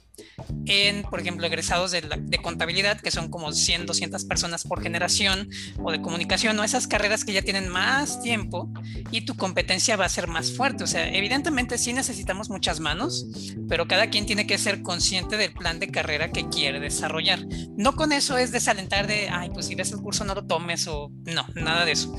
[0.66, 2.67] en, por ejemplo, egresados de, la, de, contabilidad,
[3.02, 5.48] que son como 100, 200 personas por generación,
[5.82, 8.70] o de comunicación, o esas carreras que ya tienen más tiempo
[9.10, 10.84] y tu competencia va a ser más fuerte.
[10.84, 13.26] O sea, evidentemente sí necesitamos muchas manos,
[13.68, 17.40] pero cada quien tiene que ser consciente del plan de carrera que quiere desarrollar.
[17.76, 20.86] No con eso es desalentar de, ay, pues si ves el curso no lo tomes
[20.88, 22.14] o no, nada de eso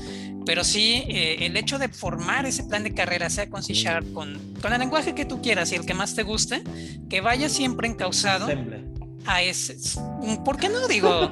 [0.46, 3.74] pero sí eh, el hecho de formar ese plan de carrera, sea con C
[4.14, 6.62] con, con, el lenguaje que tú quieras y el que más te guste,
[7.08, 8.48] que vaya siempre encausado
[9.26, 9.76] a ese.
[10.44, 10.88] ¿Por qué no?
[10.88, 11.30] Digo,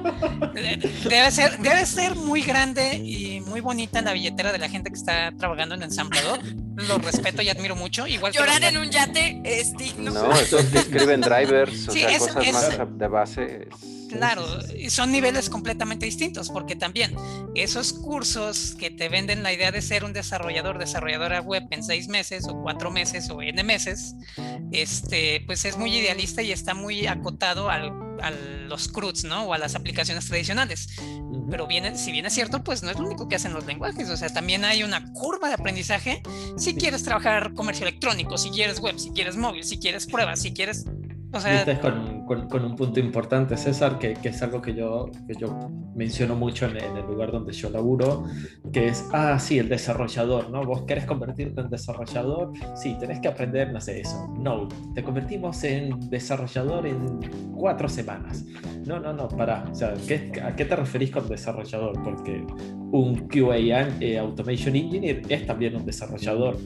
[1.05, 4.97] debe ser, debe ser muy grande y muy bonita la billetera de la gente que
[4.97, 6.41] está trabajando en ensamblador.
[6.77, 8.07] Lo respeto y admiro mucho.
[8.07, 10.11] Igual Llorar en un yate es digno.
[10.13, 13.69] No, esos que escriben drivers, o sí, sea, eso, cosas más de base.
[14.09, 14.45] Claro,
[14.89, 17.15] son niveles completamente distintos porque también
[17.55, 22.09] esos cursos que te venden la idea de ser un desarrollador, desarrolladora web en seis
[22.09, 24.15] meses o cuatro meses o n meses,
[24.73, 27.93] este, pues es muy idealista y está muy acotado al,
[28.23, 29.45] a los CRUDs, ¿no?
[29.45, 30.89] O a las aplicaciones tradicionales.
[31.51, 34.09] Pero viene, si bien es cierto, pues no es lo único que hacen los lenguajes.
[34.11, 36.23] O sea, también hay una curva de aprendizaje.
[36.57, 40.53] Si quieres trabajar comercio electrónico, si quieres web, si quieres móvil, si quieres pruebas, si
[40.53, 40.85] quieres
[41.31, 45.11] o sea, con, con, con, un punto importante, César, que, que, es algo que yo,
[45.27, 48.25] que yo menciono mucho en, en, el lugar donde yo laburo,
[48.73, 50.65] que es, ah, sí, el desarrollador, ¿no?
[50.65, 54.27] Vos querés convertirte en desarrollador, sí, tenés que aprender, no sé, eso.
[54.39, 57.21] No, te convertimos en desarrollador en
[57.55, 58.45] cuatro semanas.
[58.87, 59.65] No, no, no, para.
[59.65, 62.03] O sea, ¿qué, ¿a qué te referís con desarrollador?
[62.03, 62.47] Porque
[62.91, 66.57] un QA eh, Automation Engineer es también un desarrollador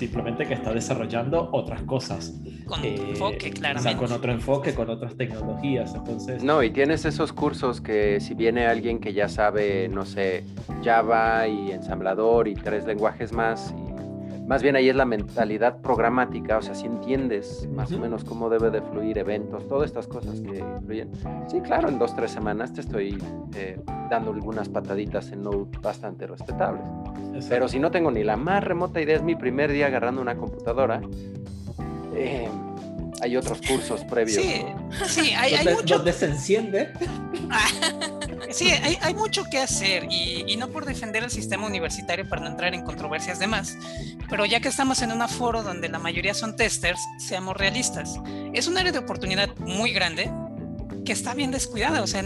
[0.00, 2.34] simplemente que está desarrollando otras cosas.
[2.66, 3.88] Con eh, enfoque, claramente.
[3.88, 5.94] O sea, con otro enfoque, con otras tecnologías.
[5.94, 6.42] Entonces...
[6.42, 10.44] No, y tienes esos cursos que si viene alguien que ya sabe, no sé,
[10.82, 13.89] Java y ensamblador y tres lenguajes más, y
[14.50, 17.98] más bien ahí es la mentalidad programática, o sea, si entiendes más uh -huh.
[17.98, 21.12] o menos cómo debe de fluir eventos, todas estas cosas que influyen.
[21.46, 23.16] Sí, claro, en dos, tres semanas te estoy
[23.54, 23.80] eh,
[24.10, 26.82] dando algunas pataditas en Node bastante respetables.
[27.26, 27.46] Exacto.
[27.48, 30.34] Pero si no tengo ni la más remota idea, es mi primer día agarrando una
[30.34, 31.00] computadora.
[32.16, 32.48] Eh,
[33.22, 34.42] hay otros cursos previos.
[34.42, 34.64] Sí,
[35.06, 35.64] sí hay.
[35.86, 36.88] Donde se enciende.
[38.50, 42.74] sí, hay, mucho que hacer y, no por defender el sistema universitario para no entrar
[42.74, 43.76] en controversias de más,
[44.28, 48.16] pero ya que estamos en un aforo donde la mayoría son testers, seamos realistas.
[48.52, 50.30] Es un área de oportunidad muy grande
[51.04, 52.02] que está bien descuidada.
[52.02, 52.22] O sea,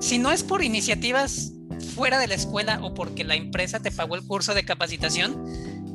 [0.00, 1.52] si no es por iniciativas
[1.94, 5.44] fuera de la escuela o porque la empresa te pagó el curso de capacitación,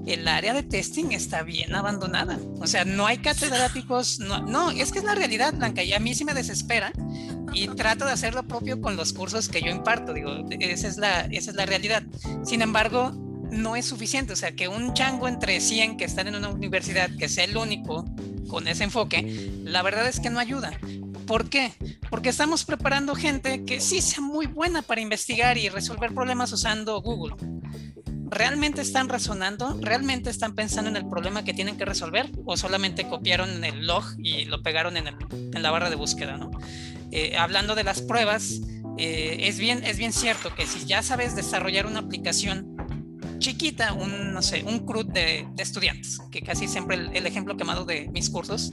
[0.05, 2.39] el área de testing está bien abandonada.
[2.59, 5.99] O sea, no hay catedráticos, no, no, es que es la realidad, Blanca, y a
[5.99, 6.91] mí sí me desespera
[7.53, 10.97] y trato de hacer lo propio con los cursos que yo imparto, digo, esa es
[10.97, 12.03] la, esa es la realidad.
[12.43, 13.11] Sin embargo,
[13.51, 17.09] no es suficiente, o sea, que un chango entre 100 que están en una universidad,
[17.17, 18.05] que sea el único
[18.47, 20.71] con ese enfoque, la verdad es que no ayuda.
[21.25, 21.73] ¿Por qué?
[22.09, 26.99] Porque estamos preparando gente que sí sea muy buena para investigar y resolver problemas usando
[27.01, 27.35] Google.
[28.29, 29.77] ¿realmente están razonando?
[29.81, 32.29] ¿Realmente están pensando en el problema que tienen que resolver?
[32.45, 35.05] ¿O solamente copiaron el log y lo pegaron en,
[35.51, 36.37] la barra de búsqueda?
[36.37, 36.51] ¿no?
[37.11, 38.61] Eh, hablando de las pruebas,
[38.97, 42.75] eh, es, bien, es bien cierto que si ya sabes desarrollar una aplicación
[43.39, 48.09] chiquita, un, no sé, un CRUD de, estudiantes, que casi siempre el, ejemplo quemado de
[48.09, 48.71] mis cursos.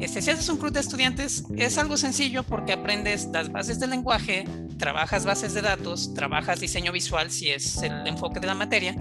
[0.00, 3.90] Este, si haces un CRUD de estudiantes, es algo sencillo porque aprendes las bases del
[3.90, 4.44] lenguaje,
[4.78, 8.96] trabajas bases de datos, trabajas diseño visual si es el enfoque de la materia,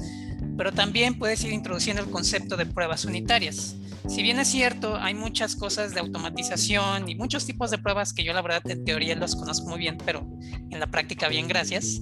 [0.57, 3.75] pero también puedes ir introduciendo el concepto de pruebas unitarias.
[4.08, 8.24] Si bien es cierto, hay muchas cosas de automatización y muchos tipos de pruebas que
[8.24, 10.26] yo la verdad en teoría los conozco muy bien, pero
[10.70, 12.01] en la práctica bien, gracias.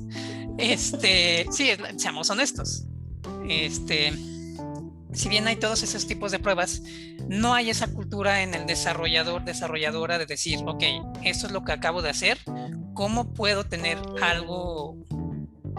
[0.58, 2.86] Este, sí, seamos honestos.
[3.50, 4.14] Este,
[5.14, 6.84] si bien hay todos esos tipos de pruebas,
[7.28, 10.84] no hay esa cultura en el desarrollador, desarrolladora de decir, ok,
[11.24, 12.38] esto es lo que acabo de hacer,
[12.94, 14.96] ¿cómo puedo tener algo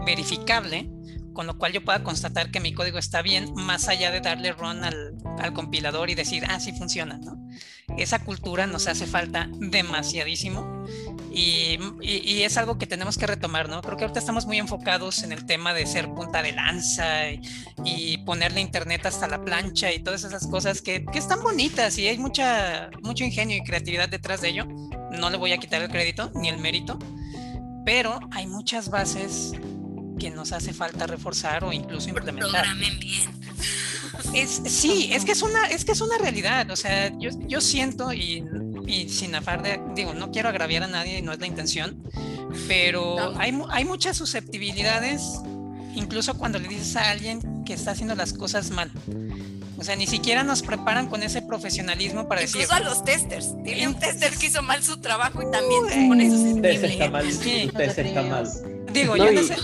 [0.04, 0.90] verificable
[1.36, 4.52] con lo cual yo pueda constatar que mi código está bien, más allá de darle
[4.52, 7.36] run al, al compilador y decir, ah, sí funciona, ¿no?
[7.98, 10.86] Esa cultura nos hace falta demasiadísimo
[11.30, 13.82] y, y, es algo que tenemos que retomar, ¿no?
[13.82, 17.42] Creo que ahorita estamos muy enfocados en el tema de ser punta de lanza y,
[17.84, 22.08] y ponerle internet hasta la plancha y todas esas cosas que, que, están bonitas y
[22.08, 24.64] hay mucha, mucho ingenio y creatividad detrás de ello.
[25.10, 26.98] No le voy a quitar el crédito ni el mérito,
[27.84, 29.52] pero hay muchas bases
[30.18, 32.50] que nos hace falta reforzar o incluso implementar.
[32.50, 33.30] Programen bien.
[34.34, 36.70] Es, sí, es que es una, es que es una realidad.
[36.70, 38.44] O sea, yo, yo siento y,
[38.86, 42.02] y, sin afán de, digo, no quiero agraviar a nadie, no es la intención,
[42.68, 45.40] pero hay, hay muchas susceptibilidades,
[45.94, 48.90] incluso cuando le dices a alguien que está haciendo las cosas mal.
[49.78, 52.74] O sea, ni siquiera nos preparan con ese profesionalismo para Incluso decir.
[52.74, 53.54] a los testers.
[53.62, 56.92] Tiene un tester que hizo mal su trabajo y también se pone susceptible.
[56.92, 57.30] está mal.
[57.30, 57.70] Sí.
[57.78, 58.48] está mal.
[58.92, 59.56] Digo, yo no sé.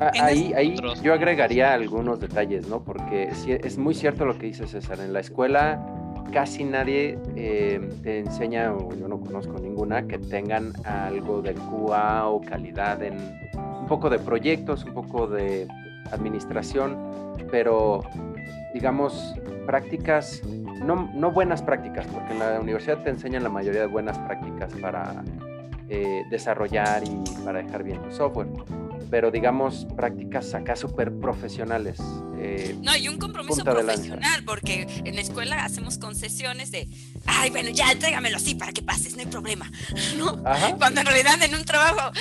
[0.00, 2.82] Ah, ahí, ahí yo agregaría algunos detalles, ¿no?
[2.84, 5.00] Porque es muy cierto lo que dice César.
[5.00, 5.84] En la escuela
[6.32, 12.28] casi nadie eh, te enseña, o yo no conozco ninguna, que tengan algo de QA
[12.28, 13.14] o calidad en
[13.54, 15.66] un poco de proyectos, un poco de
[16.12, 16.96] administración,
[17.50, 18.02] pero
[18.74, 19.34] digamos
[19.66, 20.42] prácticas,
[20.84, 24.72] no, no buenas prácticas, porque en la universidad te enseñan la mayoría de buenas prácticas
[24.74, 25.22] para
[25.88, 28.48] eh, desarrollar y para dejar bien tu software
[29.10, 31.98] pero digamos prácticas acá súper profesionales.
[32.38, 36.88] Eh, no, y un compromiso profesional, porque en la escuela hacemos concesiones de,
[37.26, 39.70] ay, bueno, ya entrégamelo así para que pases, no hay problema.
[40.16, 40.42] ¿no?
[40.78, 42.12] Cuando en realidad en un trabajo...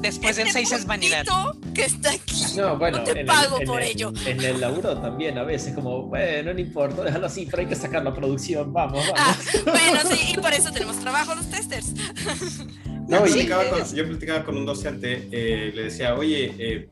[0.00, 1.26] Después del 6 es vanidad.
[1.74, 2.42] que está aquí.
[2.56, 4.12] No, bueno, te pago por ello.
[4.24, 7.76] En el laburo también a veces como, bueno, no importa, déjalo así, pero hay que
[7.76, 9.14] sacar la producción, vamos, vamos.
[9.18, 11.92] Ah, bueno, sí, y por eso tenemos trabajo los testers.
[13.10, 16.88] yo, platicaba con, un docente, eh, le decía, oye, eh,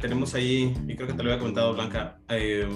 [0.00, 2.68] tenemos ahí, y creo que te lo había comentado Blanca, eh,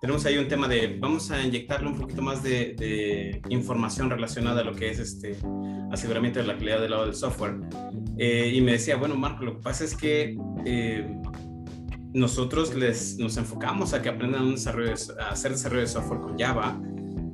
[0.00, 4.64] tenemos ahí un tema de, vamos a inyectarle un poquito más de, información relacionada a
[4.64, 5.36] lo que es este
[5.92, 7.56] aseguramiento de la calidad del lado del software.
[8.16, 10.36] y me decía, bueno, Marco, lo que pasa es que
[12.12, 16.38] nosotros les, nos enfocamos a que aprendan un desarrollo, a hacer desarrollo de software con
[16.38, 16.80] Java,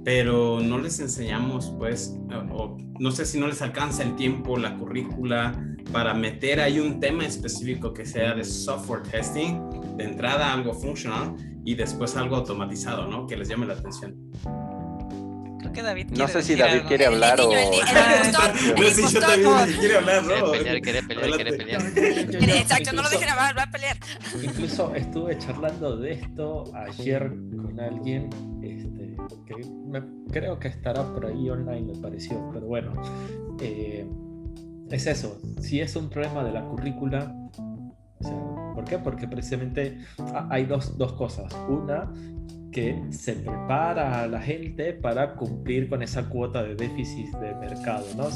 [0.05, 2.15] pero no les enseñamos, pues,
[2.53, 5.59] o no sé si no les alcanza el tiempo, la currícula,
[5.93, 11.35] para meter ahí un tema específico que sea de software testing, de entrada algo funcional
[11.65, 13.27] y después algo automatizado, ¿no?
[13.27, 14.15] Que les llame la atención.
[15.59, 17.51] Creo que David No sé si David quiere hablar o...
[18.77, 20.51] No sé si yo también quiere hablar, ¿no?
[20.51, 21.83] Quiere pelear, quiere pelear, quiere pelear.
[22.61, 23.97] Exacto, no lo dejen hablar, va a pelear.
[24.43, 28.29] Incluso estuve charlando de esto ayer con alguien,
[28.63, 29.04] este,
[29.47, 29.55] que
[30.31, 32.93] creo que estará por ahí online, me pareció, pero bueno,
[33.61, 34.07] eh,
[34.91, 37.35] es eso, si es un problema de la currícula,
[38.75, 38.99] ¿por qué?
[38.99, 39.99] Porque precisamente
[40.51, 41.55] hay dos, dos cosas.
[41.69, 42.11] Una,
[42.75, 48.05] que se prepara a la gente para cumplir con esa cuota de déficit de mercado,
[48.17, 48.29] ¿no?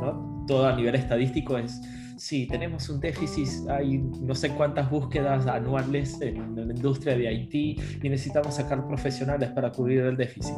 [0.00, 0.44] ¿No?
[0.48, 1.82] Todo a nivel estadístico es,
[2.16, 7.76] sí, tenemos un déficit, hay no sé cuántas búsquedas anuales en, la industria de Haití
[8.02, 10.54] y necesitamos sacar profesionales para cubrir el déficit.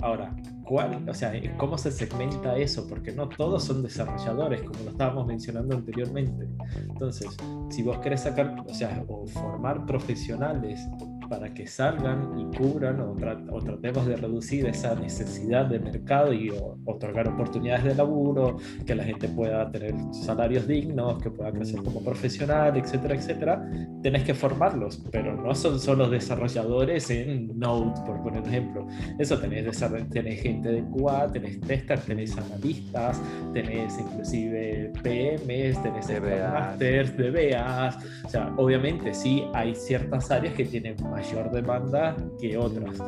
[0.00, 0.34] Ahora,
[0.64, 2.86] ¿cuál, o sea, cómo se segmenta eso?
[2.86, 6.46] Porque no todos son desarrolladores, como lo estábamos mencionando anteriormente.
[6.76, 7.28] Entonces,
[7.70, 10.86] si vos querés sacar, o sea, o formar profesionales
[11.28, 16.52] para que salgan y cubran o, tratemos de reducir esa necesidad de mercado y
[16.84, 18.56] otorgar oportunidades de laburo,
[18.86, 23.70] que la gente pueda tener salarios dignos, que pueda crecer como profesional, etcétera, etcétera,
[24.02, 28.86] tenés que formarlos, pero no son solo desarrolladores en Node, por poner un ejemplo.
[29.18, 29.64] Eso tenés,
[30.10, 33.20] tenés gente de QA, tenés testers, tenés analistas,
[33.52, 40.96] tenés inclusive PMs, tenés masters, DBAs, o sea, obviamente sí hay ciertas áreas que tienen
[41.14, 42.98] mayor demanda que otras,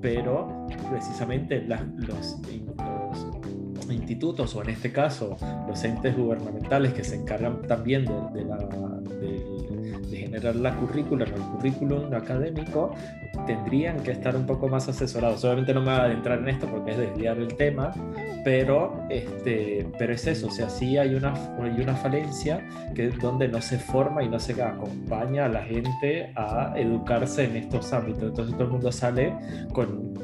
[0.00, 5.36] pero precisamente los, los, institutos o en este caso
[5.68, 8.95] los entes gubernamentales que se encargan también de, la, de
[10.36, 12.94] generar la currícula, el currículum académico,
[13.46, 15.44] tendrían que estar un poco más asesorados.
[15.44, 17.92] Obviamente no me voy a adentrar en esto porque es desviar el tema,
[18.44, 23.18] pero, este, pero es eso, o sea, sí hay una, hay una falencia que es
[23.18, 27.92] donde no se forma y no se acompaña a la gente a educarse en estos
[27.92, 28.24] ámbitos.
[28.24, 29.34] Entonces todo el mundo sale
[29.72, 30.14] con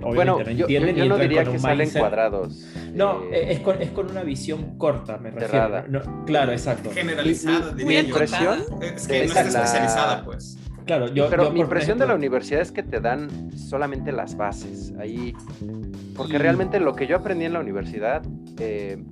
[0.00, 2.64] bueno, no yo, no diría que salen cuadrados.
[2.92, 5.84] No, eh, es, con, es, con, una visión corta, me refiero.
[6.26, 6.90] claro, exacto.
[6.90, 10.58] Generalizada, mi, mi impresión es que no está especializada, pues.
[10.86, 14.92] Claro, yo, pero mi impresión de la universidad es que te dan solamente las bases.
[14.98, 15.34] Ahí,
[16.14, 18.22] porque realmente lo que yo aprendí en la universidad,
[18.58, 19.02] eh,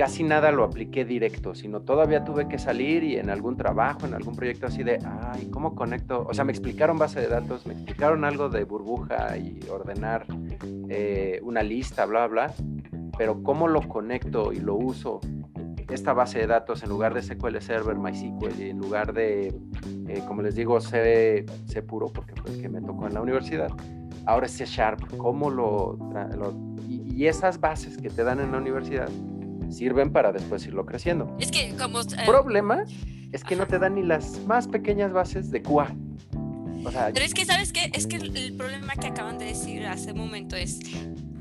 [0.00, 4.14] casi nada lo apliqué directo, sino todavía tuve que salir y en algún trabajo, en
[4.14, 6.26] algún proyecto así de, ay, ¿cómo conecto?
[6.26, 10.24] O sea, me explicaron base de datos, me explicaron algo de burbuja y ordenar
[10.88, 12.50] eh, una lista, bla, bla,
[13.18, 15.20] pero ¿cómo lo conecto y lo uso
[15.90, 19.48] esta base de datos en lugar de SQL Server, MySQL, y en lugar de,
[20.08, 23.20] eh, como les digo, C, C puro, porque fue el que me tocó en la
[23.20, 23.70] universidad,
[24.24, 25.98] ahora es C Sharp, cómo lo...
[26.88, 29.10] y, esas bases que te dan en la universidad
[29.70, 31.36] sirven para después irlo creciendo.
[31.40, 32.00] Es que como...
[32.00, 32.84] El eh, problema
[33.32, 35.94] es que no te dan ni las más pequeñas bases de QA.
[37.12, 37.90] Pero es que, ¿sabes qué?
[37.92, 40.80] Es que el problema que acaban de decir hace un momento es,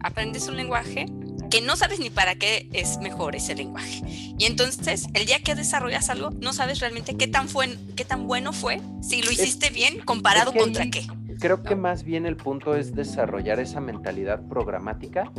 [0.02, 1.06] aprendes un lenguaje
[1.50, 4.02] que no sabes ni para qué es mejor ese lenguaje.
[4.06, 8.28] Y entonces, el día que desarrollas algo, no sabes realmente qué tan, fue, qué tan
[8.28, 11.08] bueno fue, si lo hiciste bien comparado contra qué.
[11.40, 15.32] Creo que más bien el punto es desarrollar esa mentalidad programática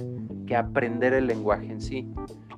[0.46, 2.08] que aprender el lenguaje en sí.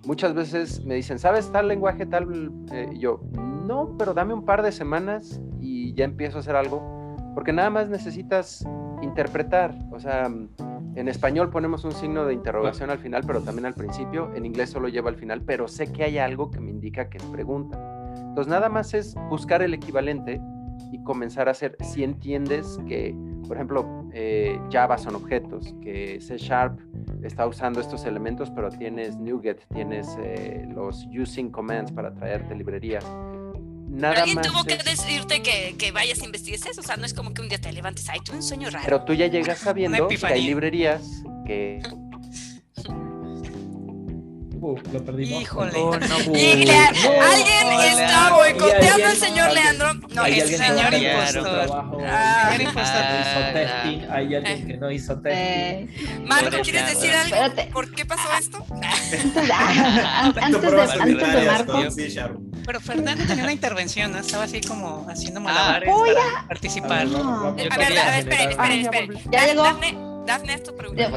[0.05, 2.53] Muchas veces me dicen, ¿sabes tal lenguaje, tal?
[2.72, 3.20] Eh, yo,
[3.66, 7.16] no, pero dame un par de semanas y ya empiezo a hacer algo.
[7.34, 8.66] Porque nada más necesitas
[9.00, 10.26] interpretar, o sea,
[10.94, 14.30] en español ponemos un signo de interrogación al final, pero también al principio.
[14.34, 17.18] En inglés solo lleva al final, pero sé que hay algo que me indica que
[17.18, 17.78] es pregunta.
[18.14, 20.40] Entonces nada más es buscar el equivalente
[20.91, 23.14] y comenzar a hacer, si entiendes que,
[23.47, 26.78] por ejemplo, eh, Java son objetos, que C Sharp
[27.22, 33.05] está usando estos elementos, pero tienes NuGet, tienes eh, los using commands para traerte librerías
[33.99, 37.12] pero alguien tuvo que decirte que, que, vayas a investigar eso, o sea, no es
[37.12, 38.85] como que un día te levantes, ay, tuve un sueño raro.
[38.85, 41.83] Pero tú ya llegas sabiendo que hay librerías que
[44.92, 45.42] lo perdimos.
[45.42, 45.72] Híjole.
[45.72, 49.94] no, alguien está boicoteando al señor Leandro.
[50.14, 51.70] No, el señor impostor.
[52.06, 54.10] Ah, hizo testing.
[54.10, 55.42] Hay alguien que no hizo testing.
[55.42, 55.88] Eh,
[56.26, 57.36] Marco, ¿quieres decir algo?
[57.72, 58.64] ¿Por qué pasó esto?
[58.70, 61.82] antes de, antes de Marco.
[62.64, 64.18] Pero Fernando tenía una intervención, ¿no?
[64.18, 67.06] Estaba así como haciendo ah, malabares para participar.
[67.06, 67.88] A ver, a ver,
[68.18, 69.30] esperen, esperen, esperen.
[69.30, 70.11] Ya llegó.
[70.27, 71.11] Dafne, tu pregunta.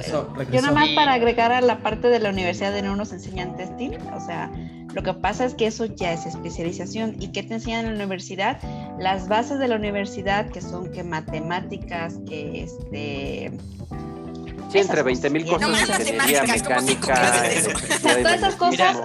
[0.51, 3.91] Yo, nomás para agregar a la parte de la universidad de no nos enseñan testing,
[4.13, 4.51] o sea,
[4.93, 7.15] lo que pasa es que eso ya es especialización.
[7.19, 8.59] ¿Y qué te enseñan en la universidad?
[8.97, 13.51] Las bases de la universidad, que son que matemáticas, que este
[14.71, 17.43] Sí, entre 20 mil cosas, ingeniería mecánica.
[18.01, 18.97] todas esas cosas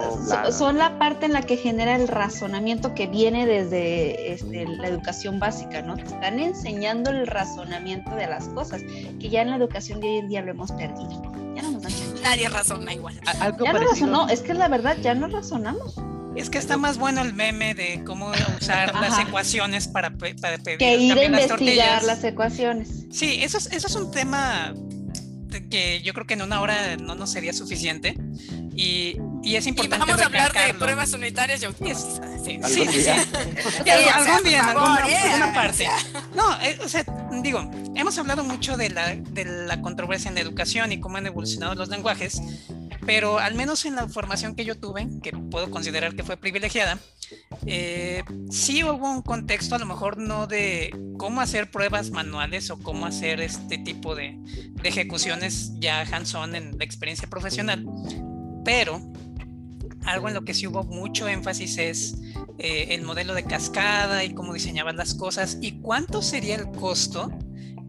[0.57, 5.39] son la parte en la que genera el razonamiento que viene desde este, la educación
[5.39, 5.95] básica, ¿no?
[5.95, 8.81] Te están enseñando el razonamiento de las cosas,
[9.19, 11.21] que ya en la educación de hoy en día lo hemos perdido.
[11.55, 11.91] Ya no nos dan
[12.23, 13.19] Nadie razona igual.
[13.63, 15.95] ya no razonó, es que la verdad ya no razonamos.
[16.35, 20.77] Es que está más bueno el meme de cómo usar las ecuaciones para, para pedir.
[20.77, 23.05] Que ir a investigar las ecuaciones.
[23.11, 24.73] Sí, eso es, eso es un tema
[25.51, 28.15] que yo creo que en una hora no nos sería suficiente.
[28.75, 30.05] Y Y es importante.
[30.05, 32.43] Y vamos a hablar de pruebas unitarias y automatizadas.
[32.43, 33.09] Sí, sí, sí.
[33.09, 35.87] algún día, en alguna, parte.
[36.35, 37.03] No, eh, o sea,
[37.41, 41.25] digo, hemos hablado mucho de la, de la controversia en la educación y cómo han
[41.25, 42.41] evolucionado los lenguajes,
[43.05, 46.99] pero al menos en la formación que yo tuve, que puedo considerar que fue privilegiada,
[47.65, 52.77] eh, sí hubo un contexto a lo mejor no de cómo hacer pruebas manuales o
[52.79, 57.85] cómo hacer este tipo de, de ejecuciones ya hands-on en la experiencia profesional,
[58.63, 59.01] pero
[60.05, 62.15] algo en lo que sí hubo mucho énfasis es
[62.57, 67.31] eh, el modelo de cascada y cómo diseñaban las cosas y cuánto sería el costo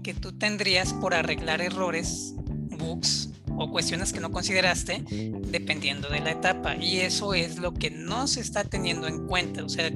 [0.03, 2.35] que tú tendrías por arreglar errores,
[2.79, 6.77] bugs o cuestiones que no consideraste dependiendo de la etapa.
[6.77, 9.65] Y eso es lo que no se está teniendo en cuenta.
[9.65, 9.91] O sea,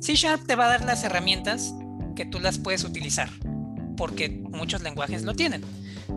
[0.00, 1.74] C Sharp te va a dar las herramientas
[2.16, 3.28] que tú las puedes utilizar,
[3.96, 5.62] porque muchos lenguajes lo tienen.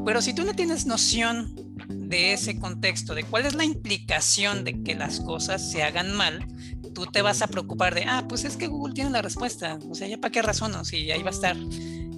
[0.05, 1.55] Pero si tú no tienes noción
[1.87, 6.45] de ese contexto, de cuál es la implicación de que las cosas se hagan mal,
[6.93, 9.95] tú te vas a preocupar de, ah, pues es que Google tiene la respuesta, o
[9.95, 11.55] sea, ya para qué razono, si ahí va a estar.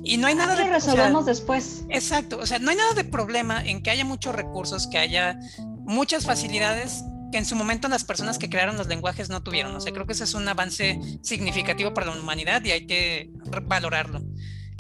[0.10, 0.68] Y no hay nada de...
[0.68, 1.86] resolvemos después.
[1.90, 5.40] Exacto, o sea, no hay nada de problema en que haya muchos recursos, que haya
[5.82, 9.76] muchas facilidades que en su momento las personas que crearon los lenguajes no tuvieron.
[9.76, 13.30] O sea, creo que ese es un avance significativo para la humanidad y hay que
[13.68, 14.24] valorarlo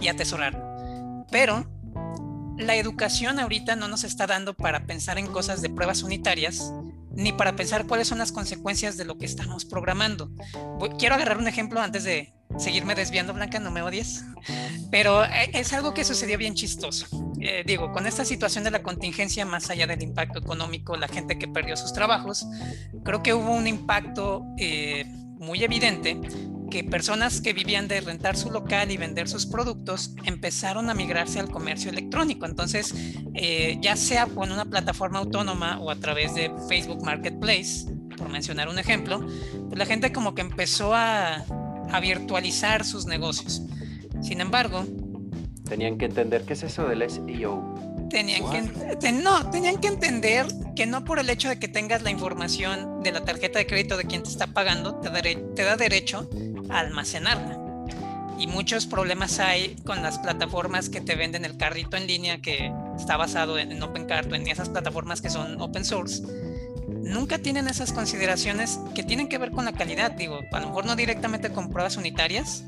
[0.01, 1.27] y atesorarlo.
[1.29, 1.69] Pero
[2.57, 6.73] la educación ahorita no nos está dando para pensar en cosas de pruebas unitarias,
[7.11, 10.31] ni para pensar cuáles son las consecuencias de lo que estamos programando.
[10.97, 14.25] quiero agarrar un ejemplo antes de seguirme desviando, Blanca, no me odies,
[14.91, 17.07] pero eh, es algo que sucedió bien chistoso.
[17.39, 21.37] Eh, digo, con esta situación de la contingencia, más allá del impacto económico, la gente
[21.37, 22.47] que perdió sus trabajos,
[23.03, 25.05] creo que hubo un impacto eh,
[25.37, 26.19] muy evidente
[26.69, 31.39] que personas que vivían de rentar su local y vender sus productos empezaron a migrarse
[31.39, 32.45] al comercio electrónico.
[32.45, 32.93] Entonces,
[33.81, 38.77] ya sea con una plataforma autónoma o a través de Facebook Marketplace, por mencionar un
[38.77, 39.25] ejemplo,
[39.67, 41.43] pues la gente como que empezó a,
[41.91, 43.61] a virtualizar sus negocios.
[44.21, 44.85] Sin embargo,
[45.67, 47.75] tenían que entender qué es eso del SEO.
[48.09, 48.43] Tenían
[48.99, 53.03] que, no, tenían que entender que no por el hecho de que tengas la información
[53.03, 56.27] de la tarjeta de crédito de quien te está pagando, te te da derecho
[56.69, 57.59] almacenarla.
[58.39, 62.71] Y muchos problemas hay con las plataformas que te venden el carrito en línea que
[62.97, 66.23] está basado en, OpenCart o en esas plataformas que son open source.
[67.09, 70.11] Nunca tienen esas consideraciones que tienen que ver con la calidad.
[70.11, 72.63] Digo, a lo mejor no directamente con pruebas unitarias,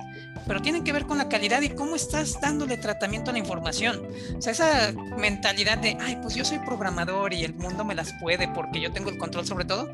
[0.47, 4.01] pero tienen que ver con la calidad y cómo estás dándole tratamiento a la información.
[4.35, 8.13] O sea, esa mentalidad de, ay, pues yo soy programador y el mundo me las
[8.19, 9.91] puede porque yo tengo el control sobre todo.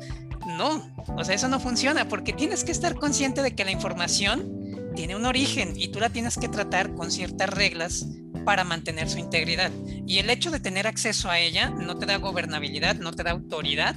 [0.56, 4.90] No, o sea, eso no funciona porque tienes que estar consciente de que la información
[4.96, 8.06] tiene un origen y tú la tienes que tratar con ciertas reglas
[8.46, 9.70] para mantener su integridad.
[10.06, 13.32] Y el hecho de tener acceso a ella no te da gobernabilidad, no te da
[13.32, 13.96] autoridad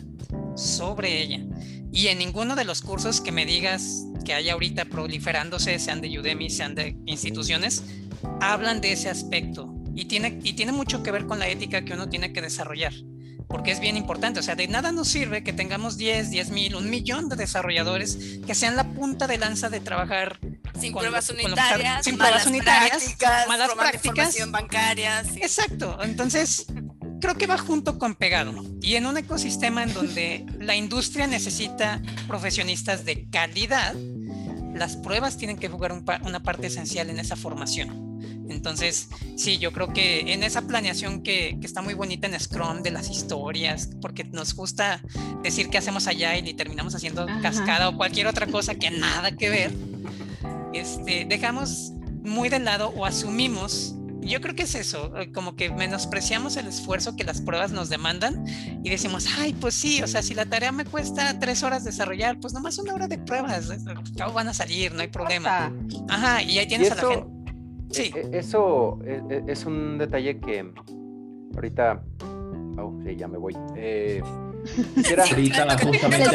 [0.56, 1.39] sobre ella.
[1.91, 6.20] Y en ninguno de los cursos que me digas que hay ahorita proliferándose, sean de
[6.20, 7.84] Udemy, sean de instituciones,
[8.39, 9.74] hablan de ese aspecto.
[9.93, 12.93] Y tiene, y tiene mucho que ver con la ética que uno tiene que desarrollar,
[13.47, 14.39] porque es bien importante.
[14.39, 18.39] O sea, de nada nos sirve que tengamos 10, 10 mil, un millón de desarrolladores
[18.47, 20.39] que sean la punta de lanza de trabajar
[20.80, 25.28] sin pruebas unitarias, sin pruebas unitarias, prácticas, malas prácticas, bancarias.
[25.36, 25.99] Exacto.
[26.02, 26.68] Entonces,
[27.22, 28.51] creo que va junto con pegado.
[28.82, 33.93] Y en un ecosistema en donde la industria necesita profesionistas de calidad,
[34.74, 38.11] las pruebas tienen que jugar una parte esencial en esa formación.
[38.49, 39.07] Entonces,
[39.38, 43.09] sí, yo creo que en esa planeación que, está muy bonita en Scrum de las
[43.09, 45.01] historias, porque nos gusta
[45.41, 49.49] decir qué hacemos allá y terminamos haciendo cascada o cualquier otra cosa que nada que
[49.49, 49.72] ver,
[50.74, 51.91] este, dejamos
[52.24, 56.67] muy de lado o asumimos yo creo que es eso, eh, como que menospreciamos el
[56.67, 58.45] esfuerzo que las pruebas nos demandan
[58.84, 62.39] y decimos, ay, pues sí, o sea, si la tarea me cuesta tres horas desarrollar,
[62.39, 63.69] pues nomás una hora de pruebas,
[64.17, 65.74] cabo van a salir, no hay problema.
[66.09, 67.28] Ajá, y ahí tienes a la gente.
[67.91, 68.11] Sí.
[68.15, 70.72] E, e, eso e, es, un detalle que
[71.55, 72.03] ahorita,
[72.78, 73.55] oh, sí, ya me voy.
[73.76, 74.22] Eh,
[74.95, 76.30] quisiera ahorita justamente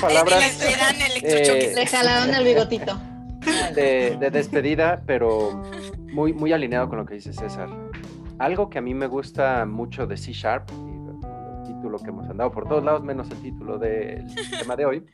[0.00, 0.62] palabras,
[1.22, 2.98] eh, le jalaron el bigotito.
[3.74, 5.62] De, de despedida, pero
[6.12, 7.68] muy, muy alineado con lo que dice César.
[8.38, 12.50] Algo que a mí me gusta mucho de C Sharp, el título que hemos andado
[12.50, 14.26] por todos lados, menos el título del
[14.60, 15.04] tema de hoy,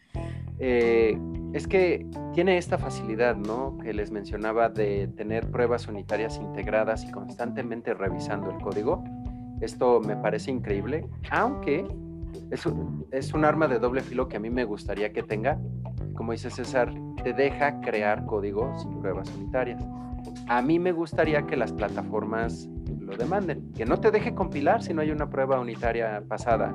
[0.58, 1.18] eh,
[1.52, 3.78] es que tiene esta facilidad, ¿no?
[3.78, 9.04] Que les mencionaba de tener pruebas unitarias integradas y constantemente revisando el código.
[9.60, 11.86] Esto me parece increíble, aunque
[12.50, 15.58] es un, es un arma de doble filo que a mí me gustaría que tenga.
[16.14, 19.82] Como dice César, te deja crear código sin pruebas unitarias.
[20.52, 22.68] A mí me gustaría que las plataformas
[23.00, 26.74] lo demanden, que no te deje compilar si no hay una prueba unitaria pasada,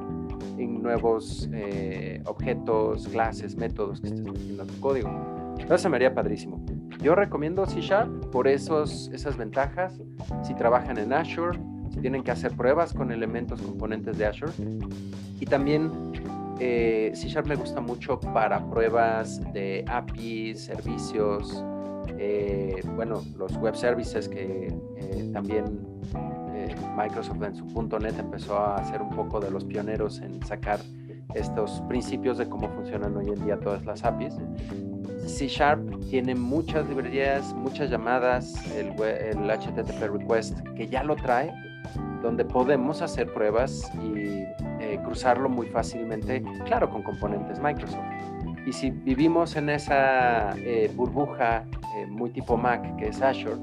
[0.57, 5.55] en nuevos eh, objetos, clases, métodos que estés metiendo en tu código.
[5.69, 6.59] Eso me haría padrísimo.
[7.03, 10.01] Yo recomiendo C Sharp por esos, esas ventajas.
[10.41, 11.59] Si trabajan en Azure,
[11.91, 14.53] si tienen que hacer pruebas con elementos, componentes de Azure.
[15.39, 15.91] Y también
[16.59, 21.63] eh, C Sharp me gusta mucho para pruebas de APIs, servicios,
[22.17, 25.85] eh, bueno, los web services que eh, también
[26.97, 30.79] Microsoft en su punto .NET empezó a ser un poco de los pioneros en sacar
[31.35, 34.35] estos principios de cómo funcionan hoy en día todas las APIs.
[35.25, 41.53] C Sharp tiene muchas librerías, muchas llamadas, el, el, HTTP request que ya lo trae,
[42.21, 44.45] donde podemos hacer pruebas y
[44.79, 48.05] eh, cruzarlo muy fácilmente, claro, con componentes Microsoft.
[48.67, 51.65] Y si vivimos en esa eh, burbuja
[51.95, 53.55] eh, muy tipo Mac que es Azure,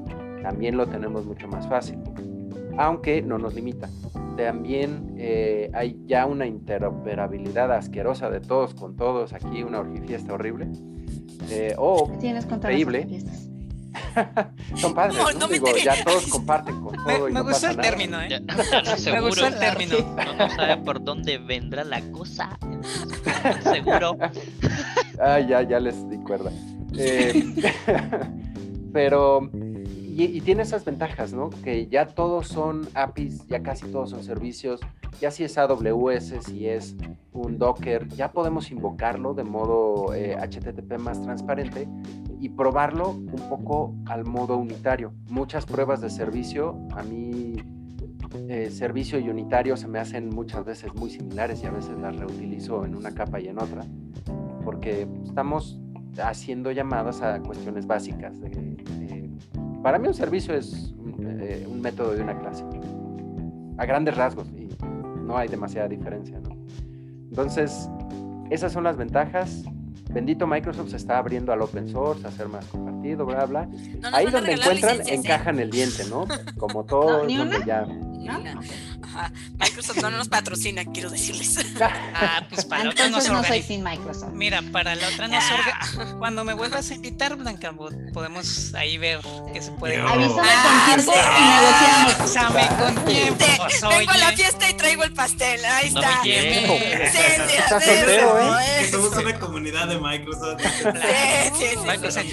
[0.42, 1.98] también lo tenemos mucho más fácil,
[2.78, 3.88] aunque no nos limita.
[4.36, 5.14] También
[5.74, 10.68] hay ya una interoperabilidad asquerosa de todos con todos, aquí una orgifiesta horrible
[11.50, 13.06] eh, o Tienes increíble.
[14.76, 15.48] Son padres, ¿no?
[15.48, 17.26] Digo, ya todos comparten con todo.
[17.26, 18.40] Me, me gustó el término, ¿eh?
[19.12, 19.96] me gustó el término.
[20.16, 22.58] No, no sabe por dónde vendrá la cosa.
[23.62, 24.18] Seguro.
[25.20, 26.50] ah, ya, ya les di cuerda.
[26.96, 27.54] Eh,
[28.92, 29.50] pero
[30.16, 31.50] y, tiene esas ventajas, ¿no?
[31.50, 34.80] Que ya todos son APIs, ya casi todos son servicios,
[35.20, 36.96] ya si es AWS, si es
[37.32, 41.88] un Docker, ya podemos invocarlo de modo HTTP eh, más transparente
[42.40, 45.12] y probarlo un poco al modo unitario.
[45.28, 47.56] Muchas pruebas de servicio, a mí
[48.48, 52.14] eh, servicio y unitario se me hacen muchas veces muy similares y a veces las
[52.14, 53.84] reutilizo en una capa y en otra,
[54.64, 55.80] porque estamos
[56.22, 58.40] haciendo llamadas a cuestiones básicas
[59.84, 62.64] para mí un servicio es eh, un método de una clase,
[63.76, 64.70] a grandes rasgos, y
[65.20, 66.40] no hay demasiada diferencia.
[66.40, 66.56] ¿no?
[67.28, 67.90] Entonces,
[68.50, 69.62] esas son las ventajas.
[70.10, 73.68] Bendito Microsoft se está abriendo al open source, a ser más compartido, bla, bla.
[74.14, 75.16] Ahí donde encuentran, ¿eh?
[75.16, 76.26] encajan el diente, ¿no?
[76.56, 77.86] Como todo, donde ya...
[79.58, 81.58] Microsoft no nos patrocina, quiero decirles.
[82.16, 84.30] Ah, pues para la otra nos no soy sin Microsoft.
[84.32, 85.80] Mira, para la otra nos orga...
[86.18, 87.74] Cuando me vuelvas a invitar, Blanca,
[88.12, 89.20] podemos ahí ver
[89.52, 90.00] qué se puede.
[90.00, 92.14] Avísame con tiempo y negociamos.
[92.20, 93.44] Avísame con tiempo.
[93.88, 95.64] Vengo a la fiesta y traigo el pastel.
[95.64, 96.22] Ahí está.
[96.22, 96.32] sí,
[97.12, 97.18] sí,
[97.68, 98.88] soltero, ¿eh?
[98.90, 100.60] Somos una comunidad de Microsoft.
[100.62, 100.68] Sí,
[101.58, 101.76] sí, sí.
[101.86, 102.26] Microsoft,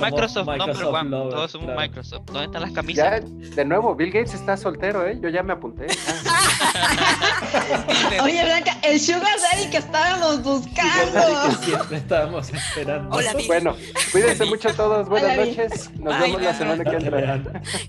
[0.00, 1.10] Microsoft, number one.
[1.10, 2.22] Todos somos Microsoft.
[2.26, 3.22] ¿Dónde están las camisas?
[3.22, 5.18] Ya, de nuevo, Bill Gates está soltero, ¿eh?
[5.20, 5.86] Yo ya me apunté.
[8.22, 11.58] Oye, Blanca, el Sugar Daddy que estábamos buscando.
[11.58, 13.16] que siempre estábamos esperando.
[13.16, 13.76] Hola, bueno,
[14.12, 15.08] cuídense mucho todos.
[15.08, 15.90] Buenas noches.
[15.98, 17.40] Nos vemos la semana que entra.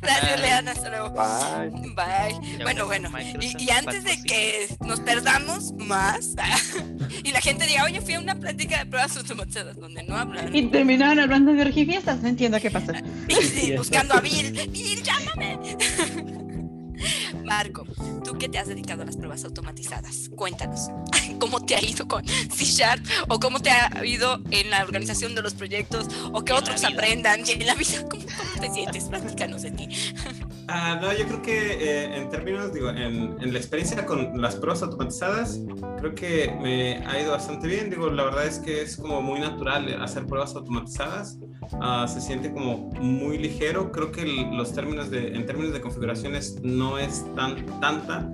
[0.01, 0.71] Gracias, Leana.
[0.71, 1.09] Hasta luego.
[1.11, 1.93] Bye.
[1.93, 2.63] Bye.
[2.63, 3.09] Bueno, bueno.
[3.39, 6.35] Y, y, antes de que nos perdamos más
[7.23, 10.55] y la gente diga, oye, fui a una plática de pruebas automatizadas donde no hablan.
[10.55, 12.21] Y terminaron hablando de orgifiestas.
[12.21, 12.91] No entiendo qué pasó.
[13.27, 14.51] Y, buscando a Bill.
[14.69, 15.59] Bill, llámame.
[17.43, 17.85] Marco,
[18.23, 20.89] tú que te has dedicado a las pruebas automatizadas, cuéntanos,
[21.39, 25.35] ¿cómo te ha ido con C Sharp o cómo te ha ido en la organización
[25.35, 28.07] de los proyectos o que otros aprendan y en la vida?
[28.09, 28.23] ¿Cómo,
[28.59, 29.05] te sientes?
[29.05, 29.89] Platícanos de ti.
[30.69, 34.57] Ah, no, yo creo que eh, en términos, digo, en, en, la experiencia con las
[34.57, 35.61] pruebas automatizadas,
[35.97, 37.89] creo que me ha ido bastante bien.
[37.89, 41.39] Digo, la verdad es que es como muy natural hacer pruebas automatizadas.
[41.79, 43.93] Ah, se siente como muy ligero.
[43.93, 48.29] Creo que los términos de, en términos de configuraciones no es tan tanta.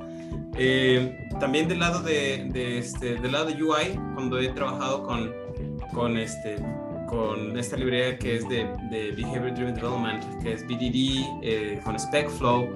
[0.55, 5.31] Eh, también del lado de, de, este, del lado de UI, cuando he trabajado con,
[5.93, 6.57] con este
[7.13, 11.99] con esta librería que es de, de Behavior Driven Development, que es BDD, eh, con
[11.99, 12.69] SpecFlow.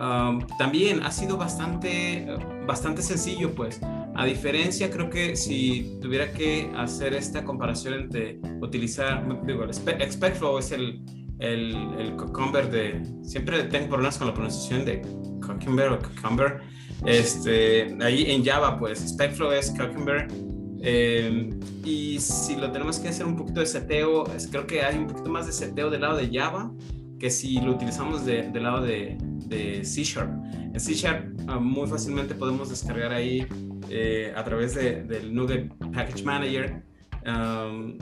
[0.00, 2.26] Um, también ha sido bastante,
[2.64, 3.80] bastante sencillo, pues.
[4.14, 10.70] A diferencia, creo que si tuviera que hacer esta comparación entre utilizar, digo, SpecFlow es
[10.70, 11.02] el,
[11.40, 15.02] el, el Cucumber de, siempre tengo problemas con la pronunciación de
[15.44, 16.60] Cucumber o Cucumber.
[17.04, 20.28] Este, ahí en Java, pues SpecFlow es Cucumber
[20.84, 21.50] eh,
[21.84, 25.30] y si lo tenemos que hacer un poquito de seteo, creo que hay un poquito
[25.30, 26.72] más de seteo del lado de Java
[27.20, 29.16] que si lo utilizamos del lado de,
[29.46, 30.28] de, C Sharp.
[30.74, 33.46] En C Sharp ah, muy fácilmente podemos descargar ahí
[33.90, 36.82] eh, a través de, del Nugget Package Manager
[37.24, 37.96] um,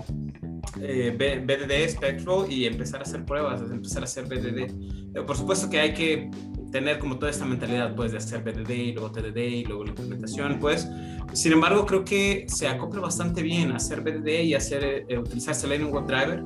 [0.81, 5.23] eh, BDD Spectral y empezar a hacer pruebas, empezar a hacer BDD.
[5.27, 6.31] por supuesto que hay que
[6.71, 9.91] tener como toda esta mentalidad pues de hacer BDD y luego TDD y luego la
[9.91, 10.89] implementación pues
[11.33, 15.93] sin embargo creo que se acopla bastante bien hacer BDD y hacer eh, utilizar Selenium
[15.93, 16.45] WebDriver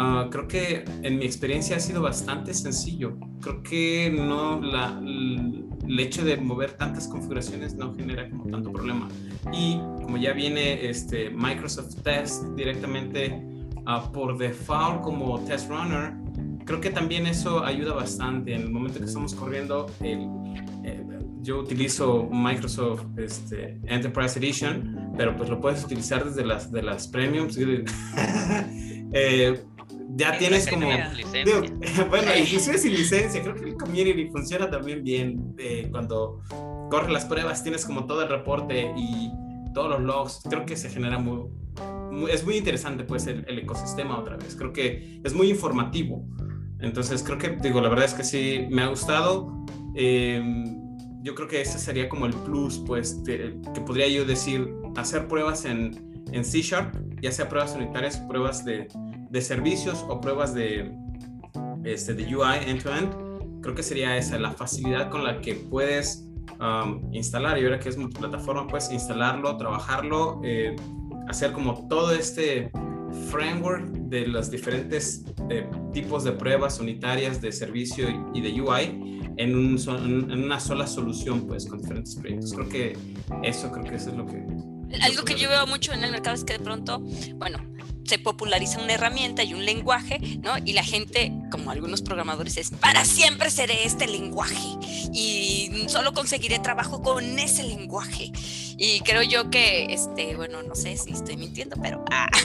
[0.00, 3.16] Ah, creo que en mi experiencia ha sido bastante sencillo.
[3.40, 9.08] Creo que no la, el hecho de mover tantas configuraciones no genera como tanto problema.
[9.52, 13.42] Y como ya viene este Microsoft Test directamente
[13.88, 16.14] uh, por default como test runner,
[16.68, 18.54] creo que también eso ayuda bastante.
[18.54, 20.28] En el momento que estamos corriendo, el,
[20.84, 21.02] eh,
[21.40, 27.08] yo utilizo Microsoft este, Enterprise Edition, pero pues lo puedes utilizar desde las, de las
[27.08, 27.56] premiums.
[29.14, 29.58] eh,
[30.10, 30.88] ya tienes como.
[32.10, 35.54] bueno, inclusive sin licencia, creo que el community funciona también bien.
[35.56, 36.42] Eh, cuando
[36.90, 39.30] corres las pruebas, tienes como todo el reporte y
[39.72, 40.42] todos los logs.
[40.50, 41.48] Creo que se genera muy.
[42.30, 44.54] es muy interesante, pues, el, ecosistema otra vez.
[44.54, 46.26] Creo que es muy informativo.
[46.80, 49.64] Entonces, creo que, digo, la verdad es que sí, me ha gustado.
[49.94, 50.78] Em,
[51.22, 55.64] yo creo que ese sería como el plus, pues, que podría yo decir, hacer pruebas
[55.64, 58.88] en, en C Sharp, ya sea pruebas unitarias, pruebas de,
[59.30, 60.96] de servicios o pruebas de,
[61.84, 66.24] este, de UI end-to-end, creo que sería esa, la facilidad con la que puedes
[67.12, 70.74] instalar, y ahora que es multiplataforma, puedes instalarlo, trabajarlo, eh,
[71.28, 72.72] hacer como todo este
[73.30, 79.56] framework de los diferentes eh, tipos de pruebas unitarias de servicio y de UI en,
[79.56, 79.78] un,
[80.30, 82.52] en, una sola solución, pues, con diferentes proyectos.
[82.52, 82.98] Creo que
[83.42, 84.44] eso, creo que eso es lo que...
[85.02, 87.00] Algo que yo veo mucho en el mercado es que de pronto,
[87.36, 87.58] bueno,
[88.08, 90.52] se populariza una herramienta y un lenguaje, ¿no?
[90.64, 94.78] Y la gente, como algunos programadores, es, para siempre seré este lenguaje
[95.12, 98.32] y solo conseguiré trabajo con ese lenguaje.
[98.78, 102.04] Y creo yo que, este, bueno, no sé si estoy mintiendo, pero...
[102.10, 102.30] Ah.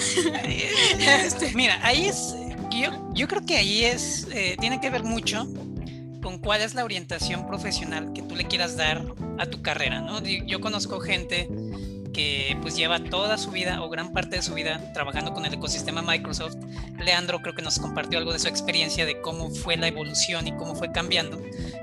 [1.00, 2.36] Este, mira, ahí es,
[2.72, 5.48] yo, yo creo que ahí es, eh, tiene que ver mucho
[6.22, 9.04] con cuál es la orientación profesional que tú le quieras dar
[9.38, 10.24] a tu carrera, ¿no?
[10.24, 11.50] Yo conozco gente
[12.14, 15.54] que pues lleva toda su vida o gran parte de su vida trabajando con el
[15.54, 16.56] ecosistema Microsoft.
[17.00, 20.52] Leandro creo que nos compartió algo de su experiencia de cómo fue la evolución y
[20.54, 21.42] cómo fue cambiando.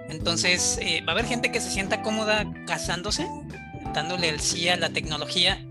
[0.09, 3.27] Entonces eh, va a haber gente que se sienta cómoda casándose,
[3.93, 5.67] dándole el sí a la tecnología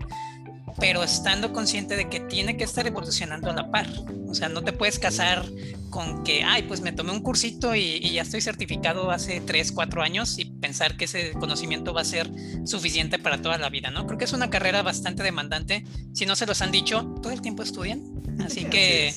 [0.80, 3.86] pero estando consciente de que tiene que estar evolucionando a la par.
[4.28, 5.44] O sea, no te puedes casar
[5.90, 10.02] con que, ay, pues me tomé un cursito y, ya estoy certificado hace 3, 4
[10.02, 12.30] años y pensar que ese conocimiento va a ser
[12.64, 14.06] suficiente para toda la vida, ¿no?
[14.06, 15.84] Creo que es una carrera bastante demandante.
[16.14, 18.02] Si no se los han dicho, todo el tiempo estudian.
[18.44, 19.14] Así que,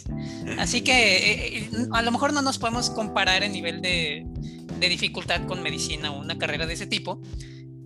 [0.58, 4.26] así que eh, eh, a lo mejor no nos podemos comparar en nivel de,
[4.80, 7.22] de dificultad con medicina o una carrera de ese tipo,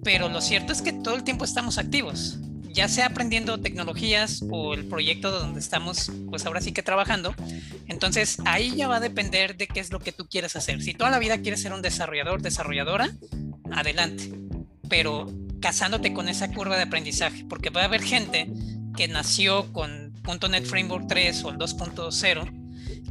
[0.07, 2.37] pero lo cierto es que todo el tiempo estamos activos
[2.71, 7.33] ya sea aprendiendo tecnologías o el proyecto donde estamos, pues ahora sí que trabajando.
[7.87, 10.81] Entonces ahí ya va a depender de qué es lo que tú quieres hacer.
[10.83, 13.09] Si toda la vida quieres ser un desarrollador, desarrolladora,
[13.71, 14.31] adelante.
[14.87, 15.25] Pero
[15.59, 18.47] casándote con esa curva de aprendizaje, porque va a haber gente
[18.95, 22.56] que nació con .NET Framework 3 o el 2.0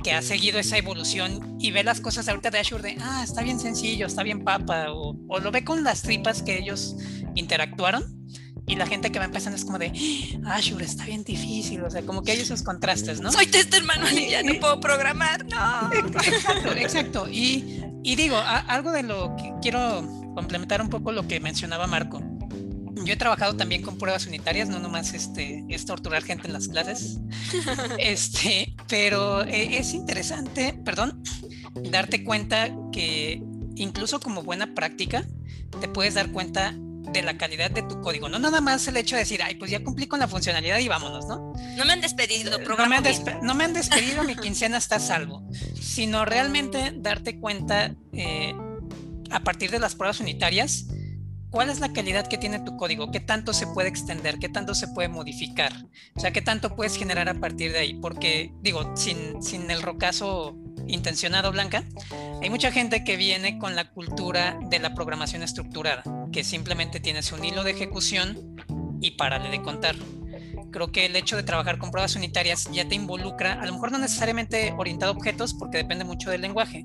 [0.03, 3.43] que ha seguido esa evolución y ve las cosas ahorita de Azure de, ah, está
[3.43, 6.97] bien sencillo, está bien papa, o, o lo ve con las tripas que ellos
[7.35, 8.17] interactuaron
[8.67, 9.93] y la gente que va empezando es como de,
[10.45, 13.31] Azure está bien difícil, o sea, como que hay esos contrastes, ¿no?
[13.31, 15.93] Soy tester manual y ya no puedo programar, no.
[15.93, 17.29] Exacto, exacto.
[17.31, 22.21] Y, y digo, algo de lo que quiero complementar un poco lo que mencionaba Marco.
[23.05, 26.69] Yo he trabajado también con pruebas unitarias, no nomás este, es torturar gente en las
[26.69, 27.19] clases.
[27.99, 31.23] este, pero eh, es interesante, perdón,
[31.91, 33.43] darte cuenta que
[33.77, 35.25] incluso como buena práctica,
[35.81, 38.29] te puedes dar cuenta de la calidad de tu código.
[38.29, 40.89] No nada más el hecho de decir, ay, pues ya cumplí con la funcionalidad y
[40.89, 41.53] vámonos, ¿no?
[41.77, 43.05] No me han despedido, no me han,
[43.43, 45.47] no me han despedido, mi quincena está a salvo.
[45.81, 48.55] Sino realmente darte cuenta eh,
[49.31, 50.87] a partir de las pruebas unitarias,
[51.51, 54.75] cuál es la calidad que tiene tu código, qué tanto se puede extender, qué tanto
[54.75, 55.73] se puede modificar,
[56.15, 59.83] o sea, qué tanto puedes generar a partir de ahí, porque digo, sin, sin el
[59.83, 61.85] rocazo intencionado, Blanca,
[62.43, 67.33] hay mucha gente que viene con la cultura de la programación estructurada, que simplemente tienes
[67.33, 68.57] un hilo de ejecución
[69.01, 69.97] y párale de contar.
[70.77, 73.93] Creo que el hecho de trabajar con pruebas unitarias ya te involucra, a lo mejor
[73.93, 76.85] no necesariamente orientado a objetos, porque depende mucho del lenguaje,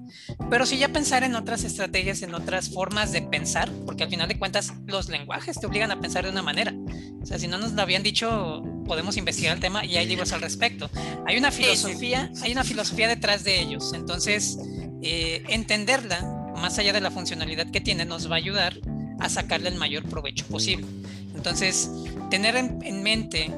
[0.49, 4.29] pero sí ya pensar en otras estrategias, en otras formas de pensar, porque al final
[4.29, 6.73] de cuentas los lenguajes te obligan a pensar de una manera.
[7.21, 10.31] O sea, si no nos lo habían dicho, podemos investigar el tema y hay libros
[10.31, 10.89] al respecto.
[11.27, 13.91] Hay una filosofía, hay una filosofía detrás de ellos.
[13.93, 14.57] Entonces,
[15.01, 16.21] eh, entenderla,
[16.55, 18.73] más allá de la funcionalidad que tiene, nos va a ayudar
[19.19, 20.87] a sacarle el mayor provecho posible.
[21.35, 21.89] Entonces,
[22.29, 23.51] tener en, mente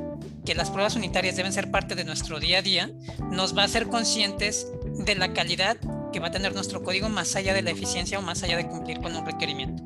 [0.46, 2.92] que las pruebas unitarias deben ser parte de nuestro día a día,
[3.32, 4.68] nos va a hacer conscientes
[5.06, 5.78] de la calidad
[6.12, 8.68] que va a tener nuestro código más allá de la eficiencia o más allá de
[8.68, 9.84] cumplir con un requerimiento.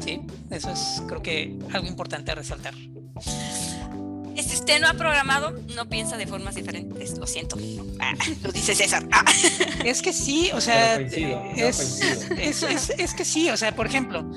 [0.00, 0.20] ¿Sí?
[0.50, 2.74] Eso es creo que algo importante a resaltar.
[4.36, 7.56] Si usted no ha programado, no piensa de formas diferentes, lo siento.
[7.98, 9.08] Ah, lo dice César.
[9.10, 9.24] Ah.
[9.84, 12.02] Es que sí, o sea, es,
[12.98, 14.30] es, que sí, o sea, por ejemplo,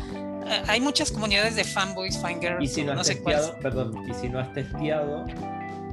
[0.68, 4.40] hay muchas comunidades de fanboys, fangirls, y si no, has testeado, perdón, y si no
[4.40, 5.26] has testeado,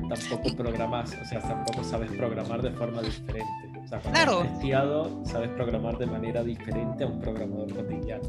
[0.09, 3.81] tampoco programas, o sea, tampoco sabes programar de forma diferente.
[3.85, 4.41] O sea, cuando claro.
[4.41, 8.29] has testeado, sabes programar de manera diferente a un programador cotidiano.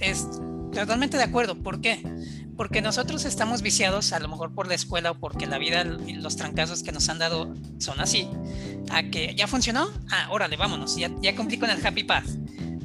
[0.00, 0.40] Es
[0.72, 1.56] totalmente de acuerdo.
[1.62, 2.02] ¿Por qué?
[2.56, 6.14] Porque nosotros estamos viciados, a lo mejor por la escuela o porque la vida y
[6.14, 8.28] los trancazos que nos han dado son así,
[8.90, 12.26] a que ya funcionó, ah, órale, vámonos, ya, ya cumplí con el happy path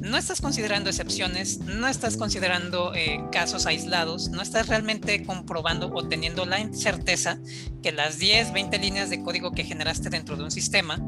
[0.04, 6.06] no estás considerando excepciones, no estás considerando eh, casos aislados, no estás realmente comprobando o
[6.06, 7.38] teniendo la certeza
[7.82, 11.00] que las 10, 20 líneas de código que generaste dentro de un sistema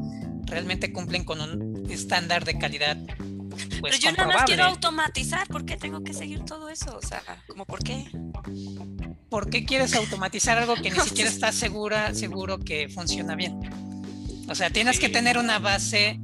[0.47, 2.97] realmente cumplen con un estándar de calidad.
[3.81, 6.97] Pues, Pero yo nada más quiero automatizar, ¿por qué tengo que seguir todo eso?
[6.97, 8.07] O sea, ¿cómo por qué?
[9.29, 13.61] ¿Por qué quieres automatizar algo que ni siquiera estás segura, seguro que funciona bien?
[14.49, 16.19] O sea, tienes que tener una base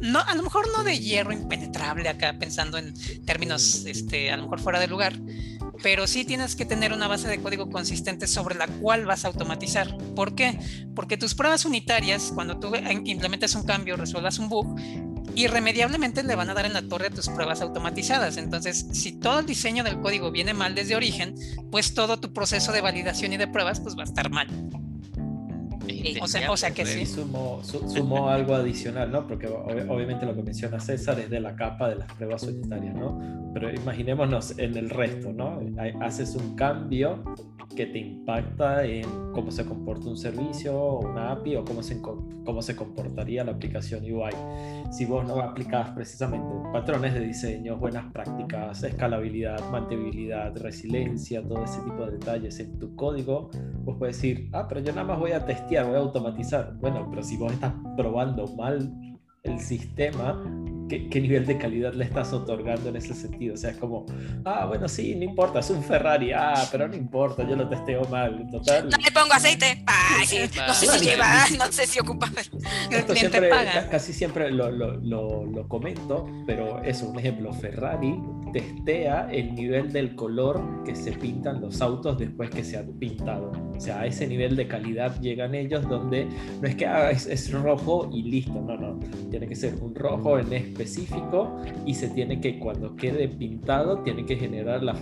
[0.00, 2.94] no, a lo mejor no de hierro impenetrable acá pensando en
[3.24, 5.14] términos este, a lo mejor fuera de lugar,
[5.82, 9.28] pero sí tienes que tener una base de código consistente sobre la cual vas a
[9.28, 9.96] automatizar.
[10.14, 10.58] ¿Por qué?
[10.94, 12.72] Porque tus pruebas unitarias, cuando tú
[13.04, 14.76] implementas un cambio, resuelvas un bug,
[15.34, 18.36] irremediablemente le van a dar en la torre a tus pruebas automatizadas.
[18.36, 21.34] Entonces, si todo el diseño del código viene mal desde origen,
[21.70, 24.48] pues todo tu proceso de validación y de pruebas pues va a estar mal.
[26.20, 27.06] O sea, o sea, que sí.
[27.06, 29.26] Sumó, algo adicional, ¿no?
[29.26, 33.50] Porque obviamente lo que menciona César es de la capa de las pruebas unitarias, ¿no?
[33.52, 35.60] Pero imaginémonos en el resto, ¿no?
[36.00, 37.22] Haces un cambio
[37.74, 42.00] que te impacta en cómo se comporta un servicio o una API o cómo se,
[42.00, 44.30] cómo se comportaría la aplicación UI.
[44.92, 51.80] Si vos no aplicabas precisamente patrones de diseño, buenas prácticas, escalabilidad, mantenibilidad, resiliencia, todo ese
[51.80, 53.50] tipo de detalles en tu código,
[53.84, 56.74] vos puedes decir, ah, pero yo nada más voy a testear, voy a automatizar.
[56.78, 58.92] Bueno, pero si vos estás probando mal
[59.42, 60.40] el sistema,
[60.88, 63.54] ¿qué, nivel de calidad le estás otorgando en ese sentido.
[63.54, 64.06] O sea, es como,
[64.44, 68.04] ah, bueno, sí, no importa, es un Ferrari, ah, pero no importa, yo lo testeo
[68.08, 68.88] mal, total.
[68.88, 72.30] No le pongo aceite, no sé si lleva, no sé si ocupa.
[72.90, 73.88] El cliente paga.
[73.88, 78.14] Casi siempre lo, lo, lo, lo comento, pero es un ejemplo, Ferrari
[78.54, 83.50] testea el nivel del color que se pintan los autos después que se han pintado.
[83.76, 86.28] O sea, a ese nivel de calidad llegan ellos donde
[86.62, 89.00] no es que ah, es, rojo y listo, no, no.
[89.28, 91.56] Tiene que ser un rojo en específico
[91.86, 94.94] y se tiene que, cuando quede pintado, tiene que generar la,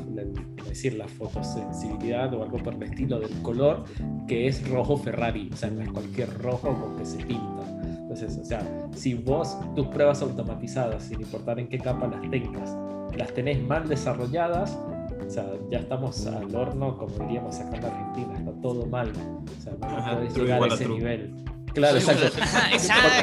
[0.69, 3.85] decir, la fotosensibilidad o algo por el estilo del color
[4.29, 5.49] que es rojo Ferrari.
[5.53, 7.63] O sea, no es cualquier rojo con que se pinta.
[7.83, 8.61] Entonces, o sea,
[8.95, 12.77] si vos tus pruebas automatizadas, sin importar en qué capa las tengas,
[13.17, 14.79] las tenés mal desarrolladas,
[15.27, 19.11] o sea, ya estamos al horno, como diríamos acá en Argentina, está todo mal.
[19.11, 21.45] O sea, no podés llegar a ese nivel.
[21.73, 22.27] Claro, exacto.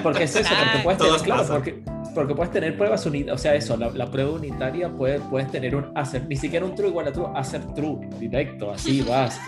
[0.02, 1.84] Porque, es eso, porque puedes tener, claro, porque,
[2.20, 5.90] porque, puedes tener pruebas unidas, o sea, eso, la, prueba unitaria puede, puedes tener un
[5.96, 9.40] hacer, ni siquiera un true igual a true, hacer true, directo, así vas,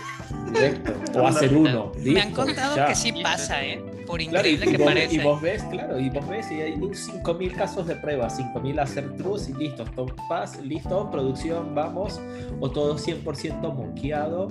[0.54, 1.92] directo, o hacer uno.
[1.98, 3.82] Me han contado que sí pasa, ¿eh?
[4.06, 5.14] por increíble y, que vos, parece.
[5.14, 9.16] Y vos ves, claro, y vos ves, y hay 5.000 casos de prueba, 5.000 hacer
[9.16, 12.20] trues y listo, stop pass, listo, producción, vamos,
[12.58, 14.48] o todo 100% moqueado,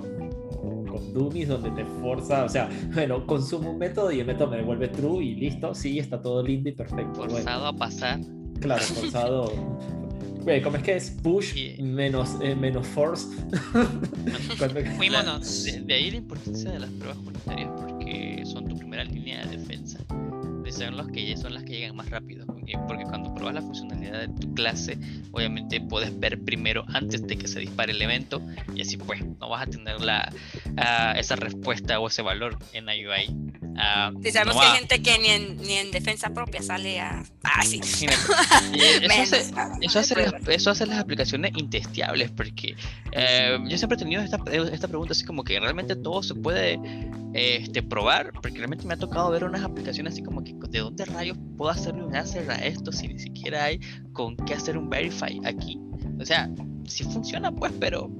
[1.02, 4.56] con dummies donde te forza, o sea, bueno, consumo un método y el método me
[4.58, 7.14] devuelve true y listo, sí, está todo lindo y perfecto.
[7.14, 8.20] Forzado a pasar.
[8.60, 9.52] Claro, forzado.
[10.64, 13.28] ¿Cómo es que es push menos, eh, menos force?
[14.96, 15.64] Muy monos.
[15.64, 19.98] De, ahí la importancia de las pruebas voluntarias, porque son tu primera línea de defensa.
[20.84, 22.46] Son, los que, son las que llegan más rápido.
[22.86, 24.98] Porque cuando pruebas la funcionalidad de tu clase,
[25.30, 28.40] obviamente puedes ver primero antes de que se dispare el evento
[28.74, 30.32] y así pues no vas a tener la,
[30.66, 32.92] uh, esa respuesta o ese valor en la.
[33.72, 37.22] Uh, sí, sabemos que hay gente que ni en, ni en defensa propia sale a...
[37.42, 37.80] Ah, sí.
[37.80, 42.76] eso, hace, eso, hace las, eso, hace, las, aplicaciones intestiables porque
[43.12, 44.38] eh, yo siempre he tenido esta,
[44.72, 46.78] esta pregunta así como que realmente todo se puede
[47.34, 51.04] este, probar, porque realmente me ha tocado ver unas aplicaciones así como que de dónde
[51.06, 53.80] rayos puedo hacerle un answer a esto si ni siquiera hay
[54.12, 55.78] con qué hacer un verify aquí.
[56.20, 56.50] O sea,
[56.86, 58.10] si funciona pues, pero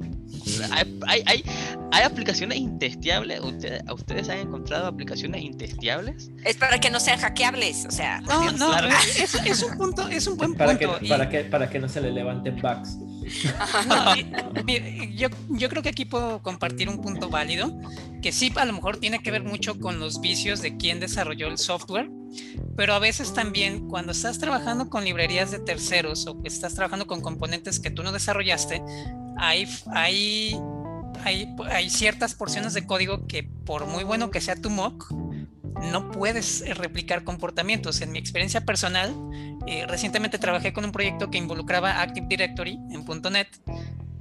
[0.70, 1.44] hay, hay, hay,
[1.92, 3.40] hay aplicaciones intestiables.
[3.40, 6.30] ¿Ustedes, ¿A ustedes han encontrado aplicaciones intestiables?
[6.44, 8.20] Es para que no sean hackeables, o sea.
[8.22, 10.98] No, no, es, es, un punto, es un buen para punto.
[10.98, 12.98] Que, para, que, para que no se le levanten bugs.
[15.14, 17.78] yo, yo creo que aquí puedo compartir un punto válido,
[18.20, 21.48] que sí a lo mejor tiene que ver mucho con los vicios de quien desarrolló
[21.48, 22.10] el software,
[22.76, 27.06] pero a veces también cuando estás trabajando con librerías de terceros o que estás trabajando
[27.06, 28.82] con componentes que tú no desarrollaste,
[29.38, 30.56] hay, hay
[31.24, 35.12] hay, hay ciertas porciones de código que por muy bueno que sea tu mock,
[35.82, 38.00] no puedes replicar comportamientos.
[38.00, 39.14] En mi experiencia personal,
[39.66, 43.48] eh, recientemente trabajé con un proyecto que involucraba Active Directory en .NET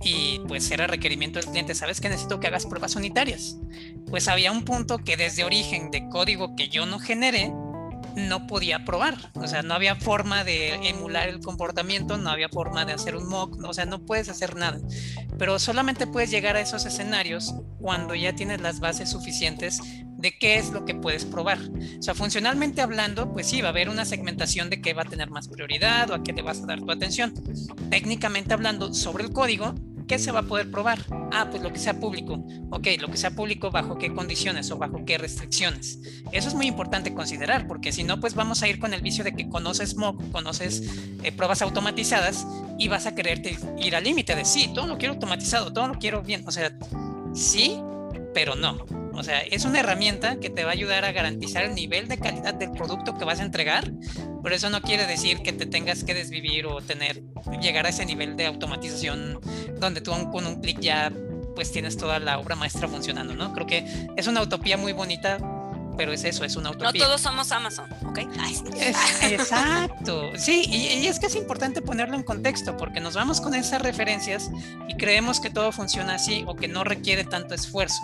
[0.04, 3.58] y pues era requerimiento del cliente, ¿sabes que necesito que hagas pruebas unitarias?
[4.10, 7.54] Pues había un punto que desde origen de código que yo no generé,
[8.16, 12.86] no podía probar, o sea, no había forma de emular el comportamiento, no había forma
[12.86, 14.80] de hacer un mock, o sea, no puedes hacer nada,
[15.38, 19.80] pero solamente puedes llegar a esos escenarios cuando ya tienes las bases suficientes
[20.22, 21.58] de qué es lo que puedes probar.
[21.98, 25.06] O sea, funcionalmente hablando, pues sí, va a haber una segmentación de qué va a
[25.06, 27.34] tener más prioridad o a qué le vas a dar tu atención.
[27.90, 29.74] Técnicamente hablando, sobre el código,
[30.12, 31.00] ¿qué se va a poder probar?
[31.32, 32.44] Ah, pues lo que sea público.
[32.70, 36.00] Ok, lo que sea público, ¿bajo qué condiciones o bajo qué restricciones?
[36.34, 39.24] Eso es muy importante considerar, porque si no, pues vamos a ir con el vicio
[39.24, 40.84] de que conoces mock, conoces
[41.24, 42.46] eh, pruebas automatizadas
[42.78, 45.94] y vas a quererte ir al límite de sí, todo lo quiero automatizado, todo lo
[45.94, 46.44] quiero bien.
[46.46, 46.78] O sea,
[47.34, 47.80] sí,
[48.34, 49.01] pero no.
[49.14, 52.18] O sea, es una herramienta que te va a ayudar a garantizar el nivel de
[52.18, 53.92] calidad del producto que vas a entregar,
[54.44, 57.22] pero eso no quiere decir que te tengas que desvivir o tener,
[57.62, 59.40] llegar a ese nivel de automatización
[59.80, 61.12] donde tú con un clic ya
[61.56, 63.54] pues tienes toda la obra maestra funcionando, ¿no?
[63.54, 63.86] Creo que
[64.16, 65.38] es una utopía muy bonita
[65.98, 66.92] pero es eso, es una utopía.
[66.92, 68.20] No todos somos Amazon, ¿ok?
[69.30, 73.82] exacto, sí, y, es que es importante ponerlo en contexto, porque nos vamos con esas
[73.82, 74.50] referencias
[74.88, 78.02] y creemos que todo funciona así o que no requiere tanto esfuerzo.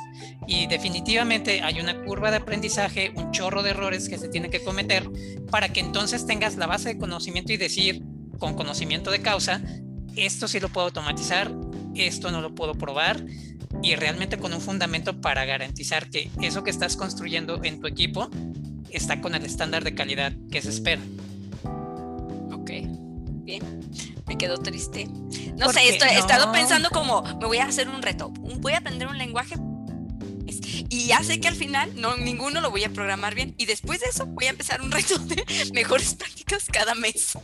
[0.48, 4.64] Y definitivamente hay una curva de aprendizaje, un chorro de errores que se tiene que
[4.64, 5.10] cometer
[5.50, 8.04] para que entonces tengas la base de conocimiento y decir,
[8.40, 9.62] con conocimiento de causa,
[10.16, 11.52] esto sí lo puedo automatizar,
[11.96, 13.24] esto no lo puedo probar
[13.82, 18.30] y realmente con un fundamento para garantizar que eso que estás construyendo en tu equipo
[18.90, 21.02] está con el estándar de calidad que se espera.
[22.52, 22.72] Ok,
[23.44, 23.62] bien.
[24.28, 25.08] Me quedo triste.
[25.56, 28.30] No sé, estoy, he estado pensando como, me voy a hacer un reto.
[28.60, 29.56] Voy a aprender un lenguaje
[30.90, 33.56] y ya sé que al final no, ninguno lo voy a programar bien.
[33.58, 35.44] Y después de eso voy a empezar un reto de
[35.74, 37.38] mejores prácticas cada mes.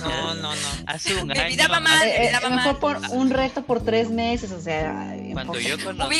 [0.00, 0.68] No, no, no.
[0.86, 1.54] Hace un año.
[1.80, 5.16] Mal, eh, eh, mejor por un reto por tres meses, o sea.
[5.32, 6.12] Cuando yo, conozco,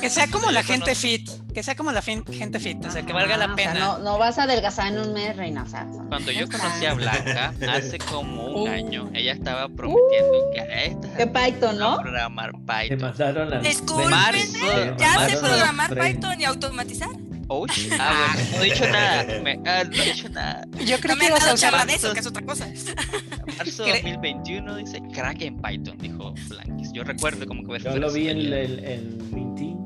[0.00, 1.28] Que sea como la gente fit.
[1.52, 3.74] Que sea como la gente fit, o sea, que valga la pena.
[3.74, 5.64] no, no vas a adelgazar en un mes, reina.
[5.64, 8.72] O sea, Cuando yo conocí a Blanca, hace como un uh.
[8.72, 10.52] año, ella estaba prometiendo uh.
[10.54, 11.16] que a esta.
[11.16, 11.98] Que Python, ¿no?
[11.98, 12.88] programar Python.
[12.88, 13.58] Te mandaron a.
[13.58, 17.10] Disculpen, ya se programar Python y automatizar.
[17.50, 17.68] Uy,
[17.98, 19.26] ah, bueno, no he dicho nada.
[19.66, 20.64] ah, no he dicho nada.
[20.86, 22.68] Yo creo que vas a usar de eso, que es otra cosa.
[23.58, 26.92] Marzo 2021 dice crack en Python, dijo Blankis.
[26.92, 29.79] Yo recuerdo como que Yo lo vi en, el, en LinkedIn.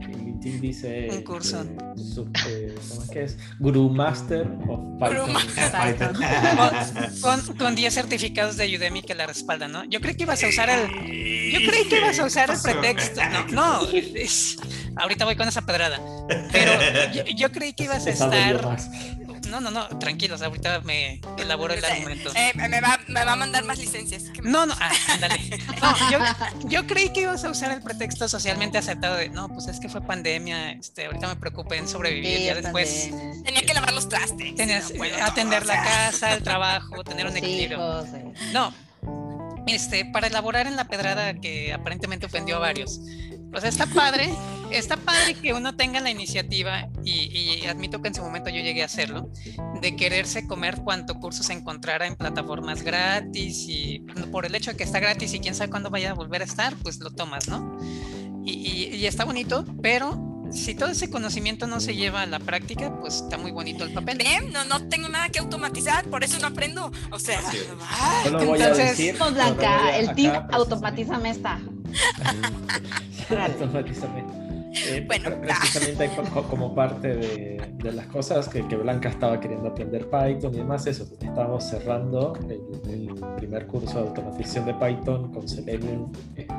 [0.45, 1.09] LinkedIn dice.
[1.11, 1.65] Un curso.
[2.47, 3.39] Eh, ¿Cómo es que es?
[3.59, 5.35] Guru Master of Python.
[5.57, 6.17] Python.
[7.21, 9.85] con, con 10 certificados de Udemy que la respaldan, ¿no?
[9.85, 10.89] Yo creí que ibas a usar el.
[11.53, 13.21] Yo creí que ibas a usar el pretexto.
[13.53, 13.89] No, no.
[13.93, 14.57] Es,
[14.97, 16.01] ahorita voy con esa pedrada.
[16.53, 16.73] Pero
[17.37, 18.77] yo, creí que ibas a estar.
[19.55, 22.33] No, no, no, tranquilos, ahorita me elaboro el argumento.
[22.35, 24.25] Eh, me, va, me, va, a mandar más licencias.
[24.43, 25.39] No, no, ah, ándale.
[25.81, 29.79] No, yo, creí que ibas a usar el pretexto socialmente aceptado de, no, pues es
[29.79, 33.11] que fue pandemia, este, ahorita me preocupé en sobrevivir, ya después.
[33.45, 34.57] Tenía que lavar los trastes.
[34.57, 38.05] Tenías atender la casa, el trabajo, tener un equilibrio.
[38.53, 38.75] No,
[39.69, 43.01] este, para elaborar en la pedrada que aparentemente ofendió a varios.
[43.55, 44.31] O sea, está padre,
[44.71, 48.83] está padre que uno tenga la iniciativa, y, admito que en su momento yo llegué
[48.83, 49.31] a hacerlo,
[49.81, 54.01] de quererse comer cuanto curso se encontrara en plataformas gratis y
[54.31, 56.45] por el hecho de que está gratis y quién sabe cuándo vaya a volver a
[56.45, 57.79] estar, pues lo tomas, ¿no?
[58.45, 63.17] Y, está bonito, pero si todo ese conocimiento no se lleva a la práctica, pues
[63.17, 64.19] está muy bonito el papel.
[64.19, 66.91] Ven, no, no tengo nada que automatizar, por eso no aprendo.
[67.11, 67.41] O sea,
[68.25, 71.61] entonces, Blanca, el tip automatízame esta.
[74.87, 75.07] Eh,
[75.41, 76.11] precisamente
[76.51, 81.65] como parte de, las cosas que, Blanca estaba queriendo aprender Python y demás, eso, estamos
[81.65, 86.55] cerrando el, primer curso de automatización de Python con Selenium este,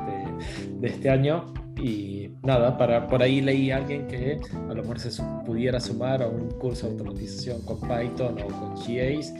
[0.78, 4.98] de este año y nada, para, por ahí leí a alguien que a lo mejor
[4.98, 9.34] se pudiera sumar a un curso de automatización con Python o con GAs.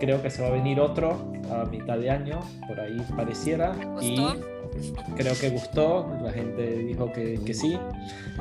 [0.00, 3.74] Creo que se va a venir otro a mitad de año, por ahí pareciera.
[4.00, 4.16] Y
[5.16, 7.78] creo que gustó, la gente dijo que, que sí.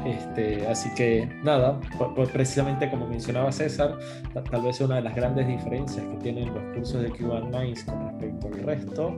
[0.05, 1.79] Este, así que nada,
[2.31, 3.97] precisamente como mencionaba César,
[4.33, 8.07] tal vez una de las grandes diferencias que tienen los cursos de Cuban Minds con
[8.07, 9.17] respecto al resto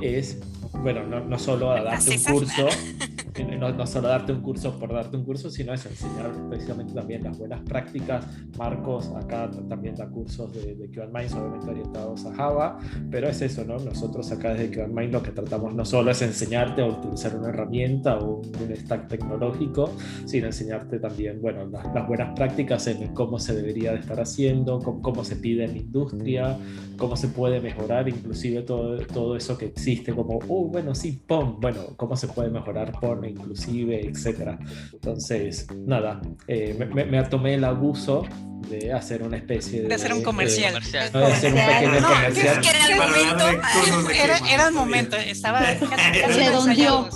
[0.00, 0.38] es,
[0.82, 2.66] bueno, no, no solo a darte un curso,
[3.44, 7.38] no, solo darte un curso por darte un curso, sino es enseñar precisamente también las
[7.38, 8.26] buenas prácticas.
[8.56, 12.78] Marcos acá también da cursos de, de Minds, obviamente orientados a Java,
[13.10, 13.78] pero es eso, ¿no?
[13.78, 18.18] Nosotros acá desde Mind lo que tratamos no solo es enseñarte a utilizar una herramienta
[18.18, 19.90] o un, stack tecnológico,
[20.24, 25.02] sino enseñarte también, bueno, las, buenas prácticas en cómo se debería de estar haciendo, cómo,
[25.02, 26.58] cómo se pide en la industria,
[26.96, 31.60] cómo se puede mejorar, inclusive todo, todo eso que existe, como, uh, bueno, sí, POM,
[31.60, 34.58] bueno, cómo se puede mejorar POM inclusive, etcétera.
[34.92, 38.24] Entonces, nada, eh, me, me, tomé el abuso
[38.68, 39.88] de hacer una especie de...
[39.88, 40.74] De hacer un comercial.
[40.74, 42.60] de hacer un pequeño comercial.
[42.60, 44.10] que era el momento.
[44.12, 45.60] Era, era el momento, estaba...
[46.28, 47.08] Redondeó.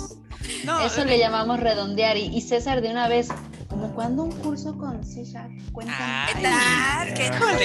[0.65, 2.17] No, Eso le llamamos redondear.
[2.17, 3.29] Y, y César de una vez,
[3.73, 6.27] como cuando un curso con C Sharp cuenta.
[7.15, 7.55] ¿Qué tal?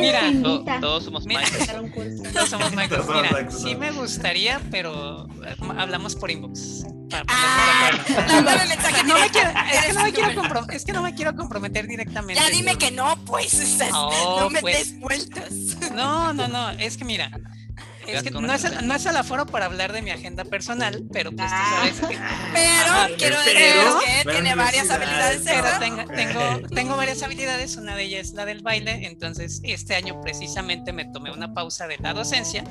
[0.00, 2.32] Mira, todos somos Microsoft.
[2.32, 3.10] Todos somos Microsoft.
[3.14, 6.84] Mira, sí me gustaría, pero eh, hablamos por inbox.
[7.12, 7.90] Ah,
[9.06, 12.42] no, me quiero, es, que no me quiero es que no me quiero comprometer directamente.
[12.42, 13.78] Ya dime que no, pues.
[13.90, 14.78] no me pues.
[14.78, 15.50] des vueltas.
[15.94, 16.70] No, no, no.
[16.70, 17.30] Es que mira,
[18.08, 21.04] es que no es, el, no es el aforo para hablar de mi agenda personal,
[21.12, 21.84] pero pues ah,
[22.54, 23.56] Pero quiero decir
[24.24, 25.42] que tiene varias habilidades.
[25.44, 29.94] Pero tengo, tengo, tengo varias habilidades, una de ellas es la del baile, entonces este
[29.94, 32.64] año precisamente me tomé una pausa de la docencia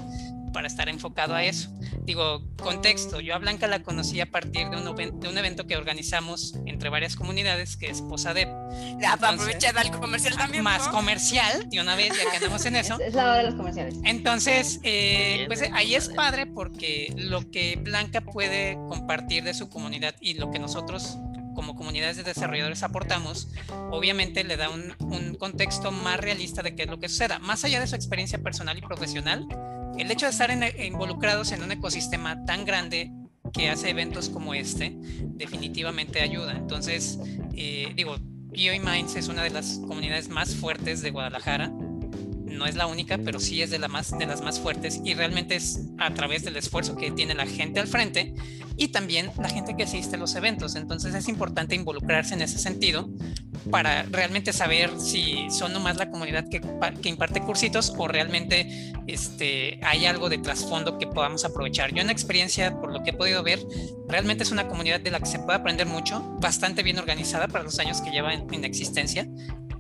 [0.58, 1.70] para estar enfocado a eso.
[2.02, 5.78] Digo, contexto, yo a Blanca la conocí a partir de un, de un evento que
[5.78, 8.50] organizamos entre varias comunidades, que es Posadep.
[9.00, 10.64] Ya, para aprovechar el comercial también.
[10.64, 12.98] Más comercial, de una vez, ya que andamos en eso.
[13.08, 14.00] Es, la hora de los comerciales.
[14.04, 20.16] Entonces, eh, pues ahí es padre porque lo que Blanca puede compartir de su comunidad
[20.20, 21.20] y lo que nosotros
[21.58, 23.48] como comunidades de desarrolladores aportamos,
[23.90, 27.40] obviamente le da un, contexto más realista de qué es lo que suceda.
[27.40, 29.48] Más allá de su experiencia personal y profesional,
[29.98, 33.12] el hecho de estar involucrados en un ecosistema tan grande
[33.54, 36.52] que hace eventos como este, definitivamente ayuda.
[36.52, 37.18] Entonces,
[37.56, 38.18] eh, digo,
[38.50, 41.72] POI Minds es una de las comunidades más fuertes de Guadalajara
[42.48, 45.14] no es la única, pero sí es de, la más, de las más fuertes y
[45.14, 48.34] realmente es a través del esfuerzo que tiene la gente al frente
[48.78, 50.76] y también la gente que asiste a los eventos.
[50.76, 53.10] Entonces es importante involucrarse en ese sentido
[53.72, 56.62] para realmente saber si son nomás la comunidad que,
[57.02, 61.94] que imparte cursitos o realmente este, hay algo de trasfondo que podamos aprovechar.
[61.94, 63.60] Yo en experiencia, por lo que he podido ver,
[64.08, 67.64] realmente es una comunidad de la que se puede aprender mucho, bastante bien organizada para
[67.64, 69.28] los años que lleva en existencia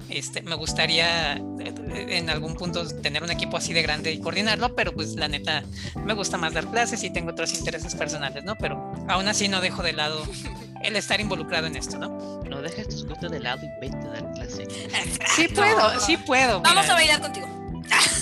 [0.09, 1.73] este, me gustaría eh,
[2.09, 5.63] en algún punto tener un equipo así de grande y coordinarlo, pero pues la neta
[5.95, 8.55] me gusta más dar clases y tengo otros intereses personales, ¿no?
[8.55, 10.23] Pero aún así no dejo de lado
[10.84, 12.41] el estar involucrado en esto, ¿no?
[12.43, 14.67] No dejes tus gustos de lado y vete a dar clases.
[15.35, 16.61] Sí puedo, sí puedo.
[16.61, 17.47] Vamos a bailar contigo.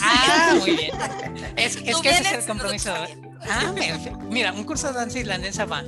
[0.02, 0.92] Ah, muy bien.
[1.56, 2.94] Es, es que ese es el compromiso.
[3.50, 3.74] Ah,
[4.30, 5.84] mira, un curso de danza irlandesa va.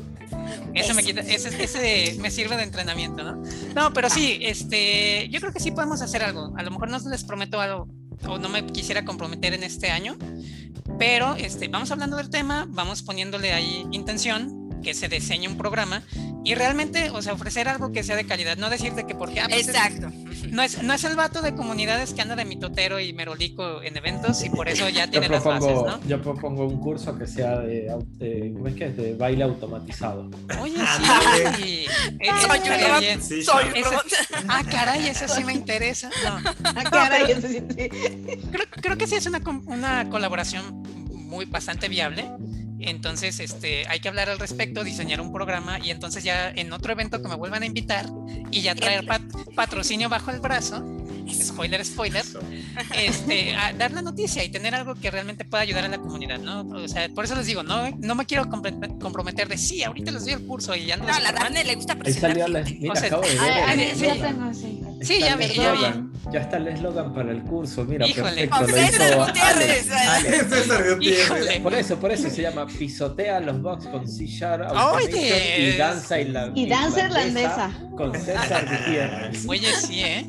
[0.74, 3.42] Eso me quita, ese, ese, me sirve de entrenamiento, ¿no?
[3.76, 6.54] No, pero sí, este, yo creo que sí podemos hacer algo.
[6.56, 7.88] A lo mejor no les prometo algo
[8.28, 10.18] o no me quisiera comprometer en este año,
[10.98, 16.04] pero este, vamos hablando del tema, vamos poniéndole ahí intención, que se diseñe un programa
[16.44, 19.42] y realmente, o sea, ofrecer algo que sea de calidad, no decirte que porque...
[19.42, 20.10] Ah, pues Exacto.
[20.50, 23.98] no, es, no es el vato de comunidades que anda de mitotero y merolico en
[23.98, 26.00] eventos y por eso ya tiene las bases, ¿no?
[26.08, 27.92] Yo propongo un curso que sea de,
[28.54, 28.98] ¿cómo es que es?
[28.98, 30.30] De baile automatizado.
[30.62, 30.78] Oye,
[31.58, 31.86] sí.
[33.22, 33.44] sí.
[33.44, 33.66] Soy
[34.48, 36.10] ah, caray, eso sí me interesa.
[36.24, 36.52] No.
[36.64, 37.62] Ah, caray, eso sí.
[38.52, 40.82] Creo, creo que sí es una, una colaboración
[41.28, 42.30] muy bastante viable
[42.88, 46.92] entonces, este, hay que hablar al respecto, diseñar un programa y entonces ya en otro
[46.92, 48.06] evento que me vuelvan a invitar
[48.52, 49.06] y ya traer
[49.56, 50.84] patrocinio bajo el brazo
[51.34, 52.24] spoiler, spoiler,
[52.98, 56.62] este, dar la noticia y tener algo que realmente pueda ayudar a la comunidad, ¿no?
[56.62, 60.26] O sea, por eso les digo, no, no me quiero comprometer de sí, ahorita les
[60.26, 61.06] doy el curso y ya no.
[61.06, 62.50] No, a la Dani le gusta presionar.
[62.50, 63.96] La, mira, acabo de ver.
[63.96, 64.80] sí, ya tengo, sí.
[65.02, 66.17] Sí, ya vi, ya vi.
[66.32, 68.48] Ya está el eslogan para el curso, mira, Híjole.
[68.48, 69.28] perfecto.
[70.68, 74.68] Lo hizo Por eso, por eso se llama Pisotea los box con C Sharp
[75.10, 76.60] y danza irlandesa.
[76.60, 77.72] Y danza irlandesa.
[77.96, 79.46] Con César Gutiérrez.
[79.48, 80.26] Oye, sí, ¿eh?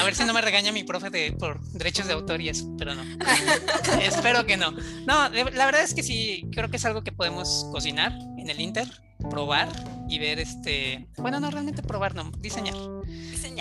[0.00, 2.68] A ver si no me regaña mi profe de, por derechos de autor y eso,
[2.76, 3.02] pero no.
[4.02, 4.72] Espero que no.
[4.72, 8.60] No, la verdad es que sí, creo que es algo que podemos cocinar en el
[8.60, 8.88] Inter,
[9.30, 9.68] probar
[10.08, 11.08] y ver este.
[11.18, 12.74] Bueno, no realmente probar, no, diseñar.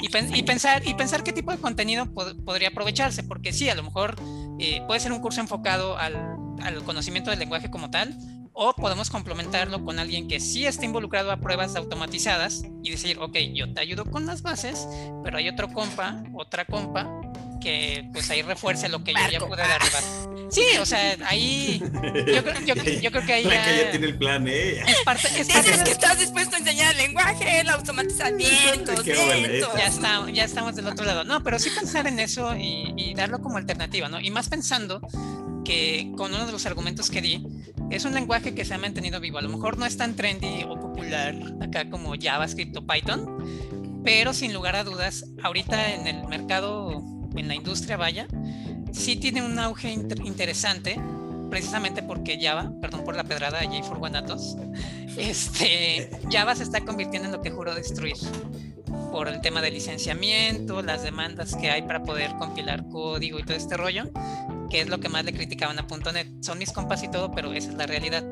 [0.01, 0.09] Y,
[0.43, 4.15] pensar, y pensar qué tipo de contenido podría aprovecharse, porque sí, a lo mejor
[4.59, 6.15] eh, puede ser un curso enfocado al,
[6.61, 8.17] al conocimiento del lenguaje como tal,
[8.51, 13.37] o podemos complementarlo con alguien que sí está involucrado a pruebas automatizadas y decir, ok,
[13.53, 14.87] yo te ayudo con las bases,
[15.23, 17.09] pero hay otro compa, otra compa
[17.65, 20.03] que pues ahí refuerce lo que yo ya pude derribar.
[20.51, 24.17] Sí, o sea, ahí yo, yo, yo creo que ahí ya, que ya tiene el
[24.19, 24.83] plan, ¿eh?
[24.85, 29.87] Es parte, es parte Dices que estás dispuesto a enseñar el lenguaje, el automatizamiento, ya,
[29.87, 31.23] está, ya estamos del otro lado.
[31.23, 34.21] No, pero sí pensar en eso y, y darlo como alternativa, ¿no?
[34.21, 35.01] Y más pensando
[35.65, 37.43] que con uno de los argumentos que di,
[37.89, 39.39] es un lenguaje que se ha mantenido vivo.
[39.39, 41.33] A lo mejor no es tan trendy o popular
[41.63, 47.03] acá como JavaScript o Python, pero sin lugar a dudas, ahorita en el mercado,
[47.35, 48.27] en la industria, vaya,
[48.91, 50.99] sí tiene un auge interesante,
[51.49, 54.57] precisamente porque Java, perdón por la pedrada de J4 Guanatos,
[55.17, 58.15] este, Java se está convirtiendo en lo que juro destruir
[59.11, 63.55] por el tema de licenciamiento, las demandas que hay para poder compilar código y todo
[63.55, 64.09] este rollo,
[64.69, 66.27] que es lo que más le criticaban a .NET.
[66.41, 68.23] Son mis compas y todo, pero esa es la realidad.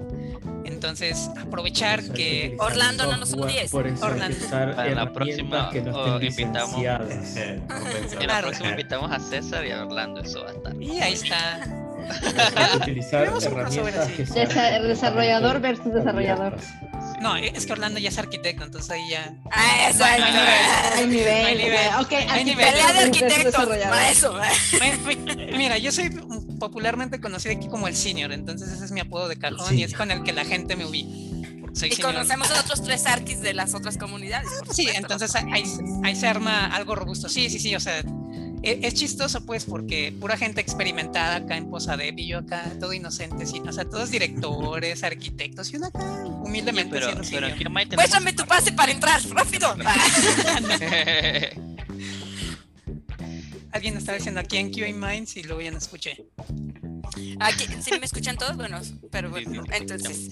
[0.74, 2.56] Entonces, aprovechar que...
[2.60, 3.74] Orlando no nos odies.
[3.74, 4.38] Orlando.
[4.50, 10.22] Para la próxima que no invitamos, en la próxima invitamos a César y a Orlando,
[10.22, 10.82] eso va a estar.
[10.82, 11.62] Y ahí está.
[12.76, 13.32] utilizar
[14.88, 16.58] desarrollador versus desarrollador.
[17.24, 19.34] No, es que Orlando ya es arquitecto, entonces ahí ya.
[19.50, 20.48] Ah, eso, hay, nivel.
[20.94, 21.46] Hay nivel.
[21.46, 21.88] Hay nivel.
[22.02, 22.66] Ok, hay nivel.
[22.66, 23.68] Pelea de arquitectos.
[24.12, 24.38] Eso.
[25.58, 26.10] Mira, yo soy
[26.60, 29.94] popularmente conocido aquí como el senior, entonces ese es mi apodo de cajón y es
[29.94, 31.08] con el que la gente me ubica.
[31.86, 34.50] y conocemos a otros tres arquis de las otras comunidades.
[34.74, 35.64] Sí, entonces ahí,
[36.04, 37.30] ahí se arma algo robusto.
[37.30, 38.04] Sí, sí, sí, o sea,
[38.64, 41.70] e, es, chistoso pues porque pura gente experimentada acá en
[42.26, 47.48] yo acá todo inocente, o sea, todos directores, arquitectos y uno acá humildemente pero, pero
[47.48, 47.66] aquí
[48.34, 49.76] tu pase para entrar, rápido.
[53.72, 56.28] Alguien estaba diciendo aquí en QA Minds y luego ya no escuché.
[57.40, 58.56] Aquí, ¿Sí me escuchan todos?
[58.56, 58.80] Bueno,
[59.12, 60.30] pero bueno, entonces,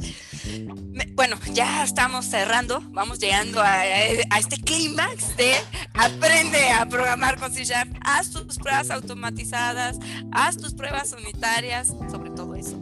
[1.14, 5.56] bueno, ya estamos cerrando, vamos llegando a, este clímax de
[5.94, 9.98] aprende a programar con C Sharp, haz tus pruebas automatizadas,
[10.32, 12.80] haz tus pruebas unitarias, sobre todo eso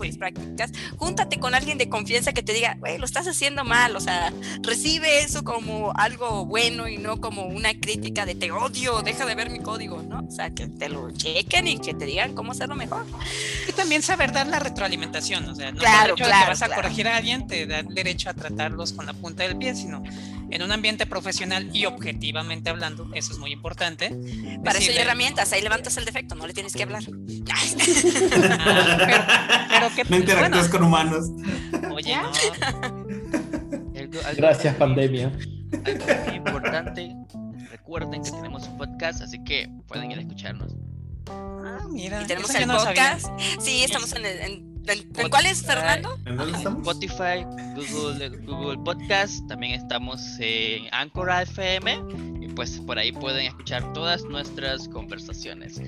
[0.00, 3.94] mejores prácticas, júntate con alguien de confianza que te diga, güey, lo estás haciendo mal,
[3.96, 4.32] o sea,
[4.62, 9.34] recibe eso como algo bueno y no como una crítica de te odio, deja de
[9.34, 10.26] ver mi código, ¿no?
[10.26, 13.04] O sea, que te lo chequen y que te digan cómo hacerlo mejor.
[13.68, 17.08] Y también saber dar la retroalimentación, o sea, no claro, claro, que vas a corregir
[17.08, 20.02] a alguien te da derecho a tratarlos con la punta del pie, sino
[20.50, 24.14] en un ambiente profesional y objetivamente hablando, eso es muy importante.
[24.64, 27.02] Para eso hay herramientas, ahí levantas el defecto, no le tienes que hablar.
[28.60, 31.26] Ah, pero, no interactúas con humanos.
[31.90, 32.30] Oye, no.
[34.36, 35.32] Gracias, pandemia.
[35.72, 37.14] Algo importante,
[37.70, 40.74] recuerden que tenemos un podcast, así que pueden ir a escucharnos.
[41.28, 42.22] Ah, mira.
[42.22, 43.26] Y tenemos el podcast.
[43.60, 44.69] Sí, estamos en, el, ¿En,
[45.30, 46.18] cuál es, Fernando?
[46.26, 47.44] ¿En Spotify,
[47.74, 54.88] Google, Google Podcast, también estamos en Anchor FM pues por ahí pueden escuchar todas nuestras
[54.88, 55.80] conversaciones.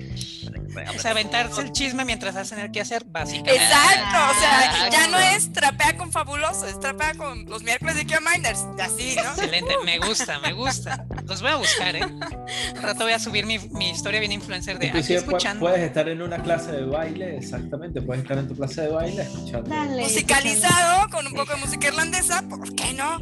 [0.95, 3.55] O sea, aventarse el chisme mientras hacen el que hacer, básicamente.
[3.55, 8.03] Exacto, o sea, ya no es trapea con fabuloso, es trapea con los miércoles de
[8.19, 9.29] Minders, así, ¿no?
[9.29, 11.05] Excelente, me gusta, me gusta.
[11.25, 12.05] Los voy a buscar, ¿eh?
[12.05, 15.61] Un rato voy a subir mi, mi historia bien influencer de aquí escuchando.
[15.61, 19.23] Puedes estar en una clase de baile, exactamente, puedes estar en tu clase de baile
[19.23, 19.75] escuchando.
[19.75, 23.21] Musicalizado con un poco de música irlandesa, ¿por qué no?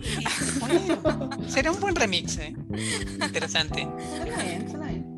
[1.47, 2.55] sería un buen remix, ¿eh?
[3.31, 3.87] Interesante.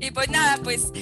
[0.00, 0.92] Y pues nada, pues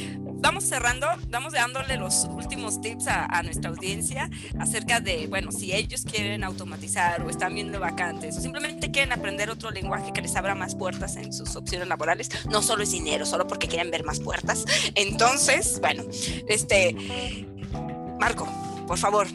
[0.45, 4.29] vamos cerrando, vamos dándole los últimos tips a, nuestra audiencia
[4.59, 9.49] acerca de, bueno, si ellos quieren automatizar o están viendo vacantes o simplemente quieren aprender
[9.49, 13.25] otro lenguaje que les abra más puertas en sus opciones laborales, no solo es dinero,
[13.25, 14.65] solo porque quieren ver más puertas.
[14.95, 16.05] Entonces, bueno,
[16.47, 16.95] este,
[18.21, 18.47] Marco,
[18.87, 19.27] por favor,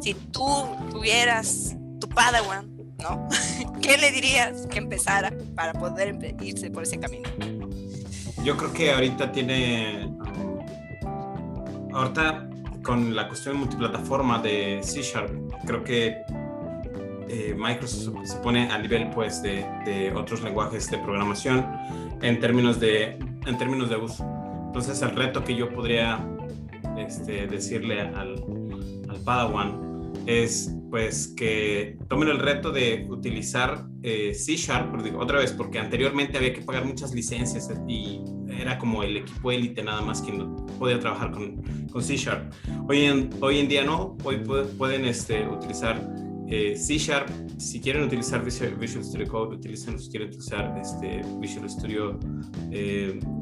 [0.00, 0.46] si tú
[0.92, 2.73] tuvieras tu Padawan,
[3.04, 3.28] ¿no?
[3.80, 7.28] ¿Qué le dirías que empezara para poder irse por ese camino?
[8.42, 10.10] Yo creo que ahorita tiene,
[11.92, 12.48] ahorita
[12.82, 15.30] con la cuestión multiplataforma de C Sharp,
[15.64, 16.18] creo que
[17.28, 21.66] eh, Microsoft se pone a nivel pues de, de, otros lenguajes de programación
[22.20, 24.24] en términos de, en términos de uso.
[24.66, 26.18] Entonces el reto que yo podría
[26.98, 28.44] este, decirle al,
[29.08, 35.50] al Padawan es pues que tomen el reto de utilizar eh, C Sharp, otra vez,
[35.50, 40.22] porque anteriormente había que pagar muchas licencias y era como el equipo élite nada más
[40.22, 41.60] quien podía trabajar con,
[41.90, 42.52] con C Sharp.
[42.88, 44.36] Hoy en, hoy en día no, hoy
[44.78, 46.00] pueden este, utilizar
[46.48, 51.68] eh, C Sharp, si quieren utilizar Visual, Studio Code, utilicen, si quieren utilizar este, Visual
[51.70, 52.18] Studio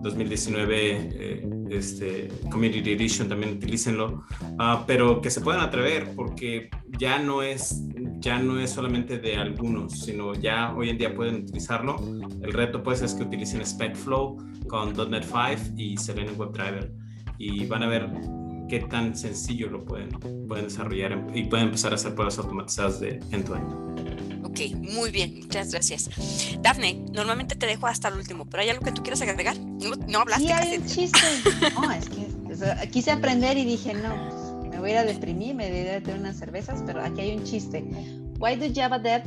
[0.02, 4.24] 2019 eh, eh, este, Community Edition, también utilícenlo,
[4.58, 7.82] ah, pero que se puedan atrever porque ya no es
[8.20, 11.96] ya no es solamente de algunos, sino ya hoy en día pueden utilizarlo.
[12.40, 14.36] El reto pues es que utilicen SpecFlow
[14.68, 16.92] con .NET 5 y Selenium WebDriver
[17.38, 18.08] y van a ver
[18.68, 20.10] qué tan sencillo lo pueden,
[20.48, 24.44] pueden desarrollar y pueden empezar a hacer pruebas automatizadas de end-to-end.
[24.44, 26.10] Ok, muy bien, muchas gracias.
[26.60, 29.58] Dafne, normalmente te dejo hasta el último, pero ¿hay algo que tú quieras agregar?
[29.58, 30.46] No, no hablaste.
[30.46, 31.18] Sí, hay un chiste.
[31.74, 35.70] No, es que quise aprender y dije, no, me voy a ir a deprimir, me
[35.70, 37.82] voy a tener unas cervezas, pero aquí hay un chiste.
[38.38, 39.22] Why do Java Dev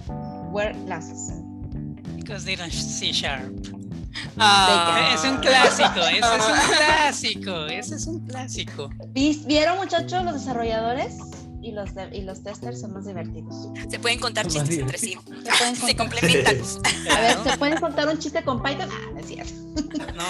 [0.51, 1.33] wear glasses?
[2.17, 3.51] Because they don't see sharp.
[4.37, 8.89] Ah, es un clásico, ese es un clásico, ese es un clásico.
[9.13, 11.17] ¿Vieron muchachos los desarrolladores?
[11.61, 13.69] Y los, y los testers son más divertidos.
[13.89, 15.17] Se pueden contar chistes entre sí.
[15.83, 16.57] Se, complementan.
[17.11, 18.87] A ver, ¿se pueden contar un chiste con Python?
[18.91, 19.53] Ah, no es cierto.
[20.13, 20.23] No,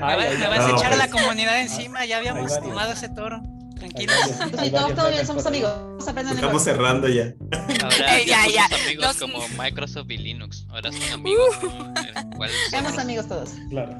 [0.00, 3.42] me, vas a echar a la comunidad encima, ya habíamos tomado ese toro.
[3.88, 4.16] Tranquilos.
[4.62, 5.72] Sí, todos, bien, somos amigos.
[6.06, 7.34] Estamos cerrando ya.
[7.82, 10.66] Ahora ya, ya, somos amigos como Microsoft y Linux.
[10.70, 11.56] Ahora son amigos.
[12.70, 13.50] Somos amigos todos.
[13.70, 13.96] Claro.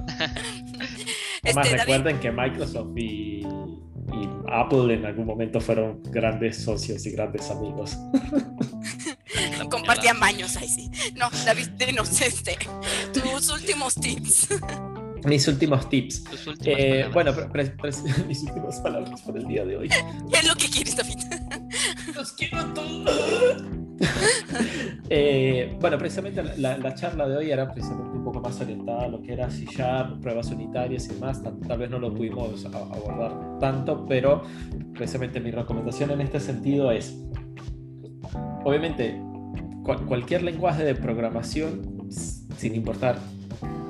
[1.43, 7.13] Además, este, recuerden que Microsoft y, y, Apple en algún momento fueron grandes socios y
[7.13, 7.97] grandes amigos.
[9.71, 10.91] Compartían baños ahí sí.
[11.15, 12.59] No, David, denos este,
[13.13, 14.49] tus últimos tips.
[15.27, 16.25] Mis últimos tips.
[16.65, 17.33] Eh, bueno,
[18.29, 19.89] mis últimas palabras por el día de hoy.
[19.89, 21.17] ¿Qué es lo que quieres, David?
[22.15, 23.65] Los quiero todos.
[25.11, 29.09] eh, bueno, precisamente la, la, charla de hoy era precisamente un poco más orientada a
[29.09, 29.67] lo que era C
[30.21, 31.43] pruebas unitarias y demás.
[31.43, 34.43] Tal, tal, vez no lo pudimos abordar tanto, pero
[34.95, 37.19] precisamente mi recomendación en este sentido es,
[38.65, 39.21] obviamente,
[39.83, 42.09] cualquier lenguaje de programación,
[42.57, 43.19] sin importar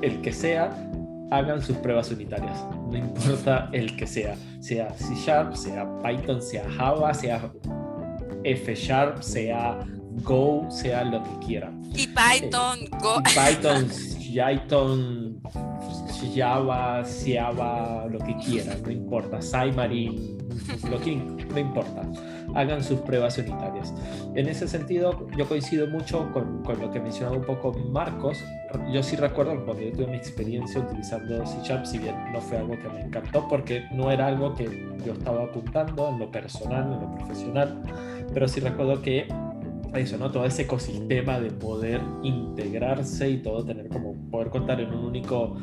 [0.01, 0.86] el que sea,
[1.31, 6.69] hagan sus pruebas unitarias, no importa el que sea, sea C Sharp, sea Python, sea
[6.77, 7.51] Java, sea
[8.43, 9.79] F Sharp, sea
[10.23, 11.81] Go, sea lo que quieran.
[11.93, 13.19] Y Python, Go.
[13.19, 13.87] Y Python,
[14.37, 15.41] Python,
[16.35, 19.39] Java, Java, lo que quieran, no importa.
[19.41, 20.36] Cymarine,
[20.89, 22.01] lo que no importa.
[22.53, 23.93] Hagan sus pruebas unitarias.
[24.35, 28.43] En ese sentido, yo coincido mucho con, con lo que mencionaba un poco Marcos.
[28.91, 32.57] Yo sí recuerdo cuando yo tuve mi experiencia utilizando C Sharp, si bien no fue
[32.57, 34.65] algo que me encantó porque no era algo que
[35.05, 37.81] yo estaba apuntando en lo personal, en lo profesional,
[38.33, 39.27] pero sí recuerdo que
[39.95, 40.31] eso, ¿no?
[40.31, 45.55] Todo ese ecosistema de poder integrarse y todo tener como poder contar en un único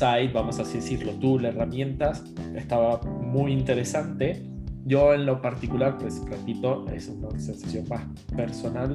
[0.00, 2.22] vamos a así decirlo, tool, herramientas,
[2.54, 4.42] estaba muy interesante.
[4.84, 8.02] Yo en lo particular, pues repito, es una sensación más
[8.36, 8.94] personal,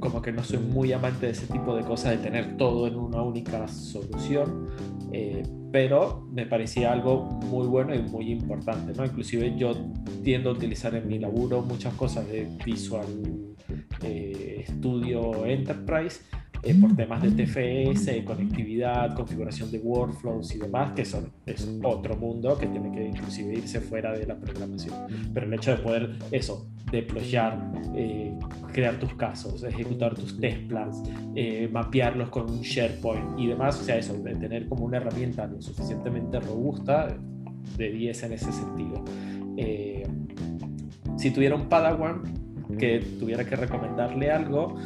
[0.00, 2.96] como que no soy muy amante de ese tipo de cosas, de tener todo en
[2.96, 4.68] una única solución,
[5.12, 9.04] eh, pero me parecía algo muy bueno y muy importante, ¿no?
[9.04, 9.72] Inclusive yo
[10.24, 13.06] tiendo a utilizar en mi laburo muchas cosas de Visual
[14.02, 16.20] eh, Studio Enterprise,
[16.62, 22.16] eh, por temas de TFS, conectividad, configuración de workflows y demás, que son, es otro
[22.16, 24.94] mundo que tiene que inclusive irse fuera de la programación.
[25.32, 27.58] Pero el hecho de poder eso, deployar,
[27.94, 28.38] eh,
[28.72, 31.02] crear tus casos, ejecutar tus test plans,
[31.34, 35.46] eh, mapearlos con un SharePoint y demás, o sea, eso, de tener como una herramienta
[35.46, 37.16] lo suficientemente robusta,
[37.76, 39.04] de 10 en ese sentido.
[41.16, 42.22] si tuviera un Padawan
[42.78, 44.76] que tuviera que recomendarle algo,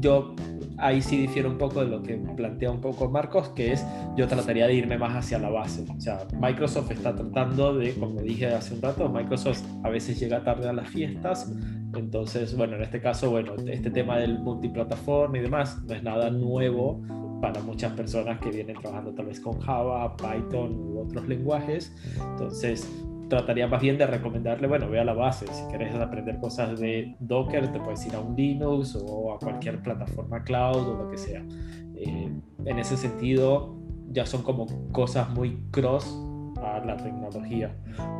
[0.00, 0.34] yo
[0.82, 3.86] ahí sí difiere un poco de lo que plantea un poco Marcos, que es
[4.16, 5.84] yo trataría de irme más hacia la base.
[5.96, 10.42] O sea, Microsoft está tratando de, como dije hace un rato, Microsoft a veces llega
[10.42, 11.52] tarde a las fiestas,
[11.94, 16.30] entonces, bueno, en este caso, bueno, este tema del multiplataforma y demás no es nada
[16.30, 17.02] nuevo
[17.40, 21.92] para muchas personas que vienen trabajando tal vez con Java, Python u otros lenguajes.
[22.30, 22.88] Entonces,
[23.32, 27.16] trataría más bien de recomendarle, bueno, ve a la base, si quieres aprender cosas de
[27.18, 31.16] Docker, te puedes ir a un Linux o a cualquier plataforma cloud o lo que
[31.16, 31.42] sea.
[31.96, 32.30] Eh,
[32.66, 33.74] en ese sentido,
[34.10, 36.14] ya son como cosas muy cross
[36.62, 37.74] a la tecnología,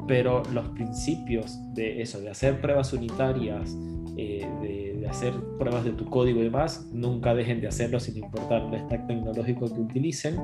[0.09, 3.77] pero los principios de eso, de hacer pruebas unitarias,
[4.17, 8.63] eh, de, hacer pruebas de tu código y demás, nunca dejen de hacerlo sin importar
[8.63, 10.37] el stack tecnológico que utilicen.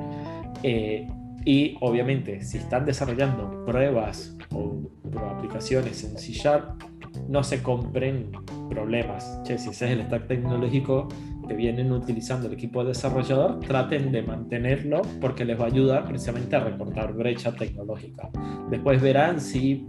[0.62, 1.08] Eh,
[1.48, 4.82] y obviamente, si están desarrollando pruebas o
[5.30, 6.82] aplicaciones en C Sharp,
[7.26, 8.32] no se compren
[8.68, 9.40] problemas.
[9.44, 11.08] Che, si ese es el stack tecnológico
[11.48, 16.06] que vienen utilizando el equipo de desarrollador, traten de mantenerlo porque les va a ayudar
[16.06, 18.28] precisamente a recortar brecha tecnológica.
[18.68, 19.86] Después verán si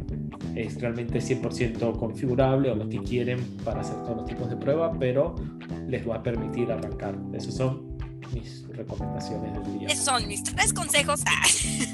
[0.56, 4.96] es realmente 100% configurable o lo que quieren para hacer todos los tipos de pruebas,
[4.98, 5.36] pero
[5.90, 7.18] les va a permitir arrancar.
[7.34, 7.99] Esos son
[8.34, 9.88] mis recomendaciones del día.
[9.90, 11.22] Esos son mis tres consejos.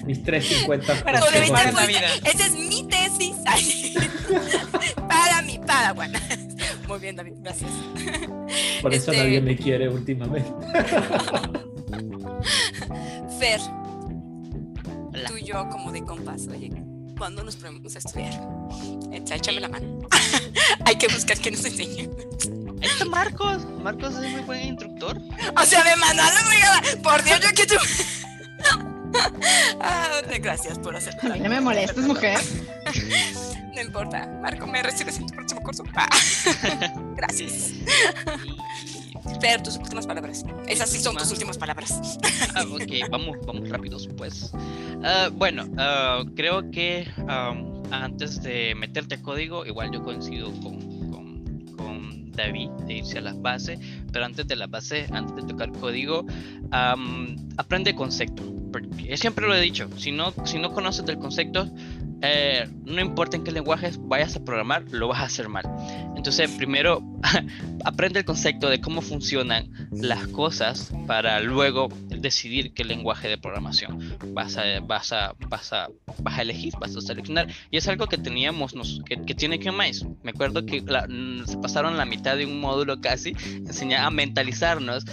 [0.06, 1.74] Mis tres 50 para consejos.
[1.74, 2.16] la vida.
[2.24, 3.36] Esa es mi tesis
[5.08, 6.12] para mi Padawan.
[6.12, 7.70] Muy muy bien, David, gracias.
[8.82, 10.50] Por eso Este- nadie me quiere últimamente.
[13.40, 13.60] Fer,
[15.14, 15.28] Hola.
[15.28, 16.72] tú y yo como de compas, oye,
[17.18, 18.34] ¿cuándo nos ponemos a estudiar?
[19.12, 20.00] Echa- Échame la mano.
[20.86, 22.10] Hay que buscar que nos enseñe.
[23.10, 23.66] Marcos.
[23.82, 25.20] Marcos es muy buen instructor.
[25.60, 26.82] O sea, me mandaron regala.
[27.04, 27.76] Por Dios, yo que tú.
[29.80, 31.32] Ah, gracias por hacerlo.
[31.32, 32.38] A mí no me molestes, mujer.
[33.74, 34.28] No importa.
[34.42, 35.84] Marco, me recibes en tu próximo curso.
[35.96, 36.10] Ah.
[37.16, 37.72] Gracias.
[39.42, 40.46] Fer, tus últimas palabras.
[40.68, 42.20] Esas sí son tus últimas palabras.
[42.56, 44.52] Ah, ok, vamos, vamos rápidos pues.
[45.04, 50.80] Ah, bueno, ah, creo que am, antes de meterte código, igual yo coincido con,
[51.12, 53.80] con, con David de irse a las bases,
[54.12, 56.26] pero antes de las bases, antes de tocar código,
[56.72, 58.44] am, aprende concepto.
[58.72, 61.70] Porque siempre lo he dicho, si no, si no conoces del concepto,
[62.28, 65.64] eh, no importa en qué lenguajes vayas a programar, lo vas a hacer mal.
[66.16, 67.02] Entonces, primero
[67.86, 74.18] aprende el concepto de cómo funcionan las cosas para luego decidir qué lenguaje de programación
[74.34, 75.90] vas a, vas a, vas a,
[76.22, 77.48] vas a elegir, vas a seleccionar.
[77.72, 80.06] Y es algo que teníamos, nos, que, que tiene que más.
[80.24, 84.10] Me acuerdo que la- mm, se pasaron la mitad de un módulo casi, enseñar a
[84.10, 85.06] mentalizarnos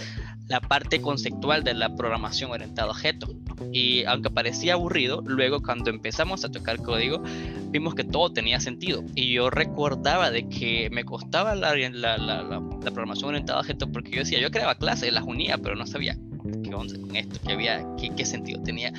[0.53, 3.27] la parte conceptual de la programación orientada a objeto.
[3.71, 7.23] Y aunque parecía aburrido, luego cuando empezamos a tocar código,
[7.71, 9.03] vimos que todo tenía sentido.
[9.15, 12.43] Y yo recordaba de que me costaba la, la, la, la-
[12.83, 15.87] la programación orientada a objetos porque yo decía, yo creaba clases, las unía, pero no
[15.87, 16.17] sabía
[16.63, 18.91] qué onda con esto, qué, había, qué, qué sentido tenía.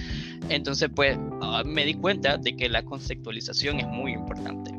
[0.48, 4.72] Entonces, pues ah, me di cuenta de que la conceptualización es muy importante.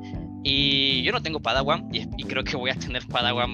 [0.44, 3.54] Y yo no tengo Padawan y, y creo que voy a tener Padawan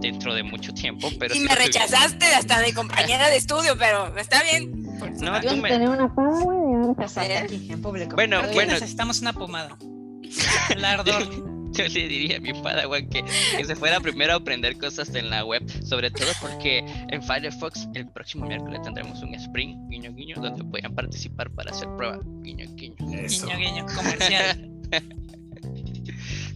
[0.00, 1.08] dentro de mucho tiempo.
[1.18, 4.82] Pero y sí me rechazaste hasta de compañera de estudio, pero está bien.
[5.20, 8.14] No, tú me- tener una güey, casarte aquí en público.
[8.16, 8.72] Bueno, bueno.
[8.72, 9.76] necesitamos una pomada.
[10.70, 11.54] El ardor.
[11.74, 13.24] Yo le diría a mi Padawan que,
[13.56, 17.88] que se fuera primero a aprender cosas en la web, sobre todo porque en Firefox
[17.94, 22.66] el próximo miércoles tendremos un sprint, guiño guiño, donde puedan participar para hacer prueba, guiño
[22.76, 22.94] guiño.
[23.18, 23.48] Eso.
[23.48, 24.70] Guiño, guiño, comercial.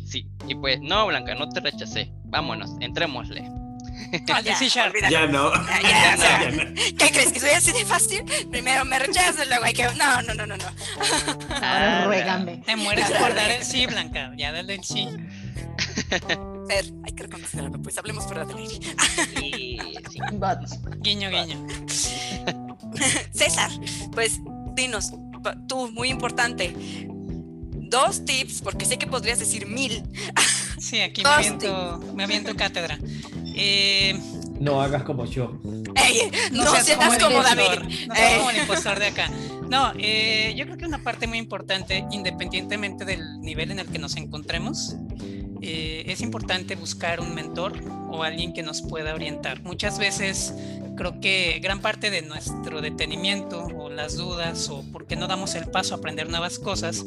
[0.08, 2.10] Sí, y pues no, Blanca, no te rechacé.
[2.24, 3.42] Vámonos, entrémosle.
[4.10, 5.10] Olvídalo.
[5.10, 5.52] Ya no.
[5.52, 6.74] Ya, ya, o sea, Ya no.
[6.74, 7.32] ¿Qué crees?
[7.32, 8.24] ¿Que soy así de fácil?
[8.50, 9.84] Primero me rechazas, luego hay que.
[9.84, 10.64] No, no, no, no, no.
[11.56, 12.56] Ahora ruégame.
[12.66, 14.32] Te mueres por dar el sí, Blanca.
[14.36, 15.08] Ya dale el sí.
[16.68, 18.74] Fer, hay que reconocerlo, pues hablemos fuera del aire.
[19.42, 19.78] Y,
[20.10, 20.20] sí.
[20.32, 20.78] Bots.
[21.00, 21.66] Guiño, guiño.
[23.32, 23.70] César,
[24.12, 24.40] pues
[24.74, 25.12] dinos,
[25.66, 26.74] tú, muy importante.
[27.88, 30.02] Dos tips, porque sé que podrías decir mil.
[30.78, 33.00] Sí, aquí me aviento, me aviento cátedra.
[33.56, 34.16] Eh,
[34.60, 35.58] No hagas como yo.
[35.96, 38.06] Ey, no, seas como el como impostor, David.
[38.06, 39.30] No seas como el impostor de acá.
[39.68, 43.98] No, eh, yo creo que una parte muy importante, independientemente del nivel en el que
[43.98, 44.96] nos encontremos,
[45.60, 47.74] eh, es importante buscar un mentor
[48.08, 49.62] o alguien que nos pueda orientar.
[49.64, 50.54] Muchas veces
[50.96, 55.66] creo que gran parte de nuestro detenimiento o las dudas o porque no damos el
[55.66, 57.04] paso a aprender nuevas cosas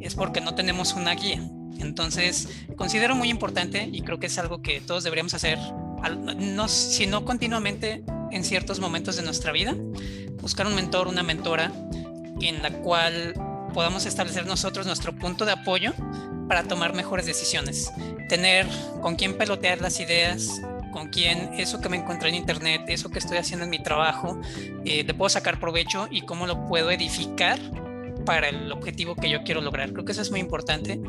[0.00, 1.42] es porque no tenemos una guía.
[1.78, 5.58] Entonces, considero muy importante y creo que es algo que todos deberíamos hacer,
[6.68, 9.74] si no continuamente, en ciertos momentos de nuestra vida,
[10.40, 11.72] buscar un mentor, una mentora
[12.40, 13.34] en la cual
[13.74, 15.92] podamos establecer nosotros nuestro punto de apoyo
[16.48, 17.92] para tomar mejores decisiones.
[18.28, 18.66] Tener
[19.00, 20.60] con quién pelotear las ideas,
[20.92, 24.40] con quién eso que me encontré en internet, eso que estoy haciendo en mi trabajo,
[24.84, 27.58] eh, le puedo sacar provecho y cómo lo puedo edificar
[28.30, 29.92] para el objetivo que yo quiero lograr.
[29.92, 31.00] Creo que eso es muy importante.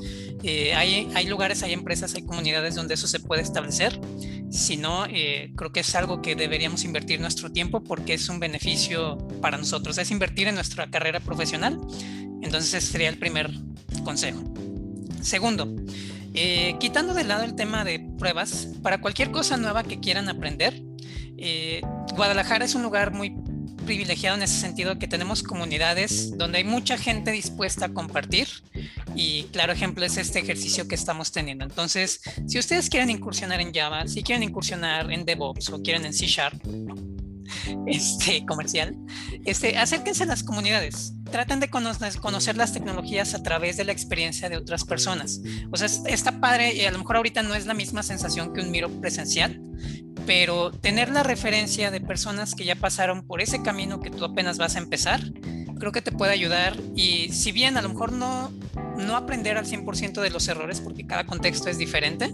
[0.42, 4.02] Eh, hay, hay lugares, hay empresas, hay comunidades donde eso se puede establecer.
[4.50, 8.40] Si no, eh, creo que es algo que deberíamos invertir nuestro tiempo porque es un
[8.40, 10.00] beneficio para nosotros.
[10.00, 11.80] Es invertir en nuestra carrera profesional.
[12.42, 13.52] Entonces ese sería el primer
[14.04, 14.42] consejo.
[15.22, 15.72] Segundo,
[16.34, 20.82] eh, quitando de lado el tema de pruebas, para cualquier cosa nueva que quieran aprender,
[22.16, 23.36] Guadalajara es un lugar muy
[23.86, 28.48] privilegiado en ese sentido que tenemos comunidades donde hay mucha gente dispuesta a compartir
[29.16, 31.66] y claro ejemplo es este ejercicio que estamos teniendo.
[31.66, 36.14] Entonces, si ustedes quieren incursionar en Java, si quieren incursionar en DevOps o quieren en
[36.14, 36.62] C Sharp,
[37.88, 38.98] este comercial,
[39.46, 41.14] este, acérquense a las comunidades.
[41.32, 45.40] Traten de conocer, las tecnologías a través de la experiencia de otras personas.
[45.72, 48.54] O sea, es- está padre y a lo mejor ahorita no es la misma sensación
[48.54, 49.62] que un miro presencial,
[50.26, 54.58] pero tener la referencia de personas que ya pasaron por ese camino que tú apenas
[54.58, 55.22] vas a empezar,
[55.80, 58.52] creo que te puede ayudar y si bien a lo mejor no,
[58.98, 62.32] no aprender al 100% de los errores porque cada contexto es diferente,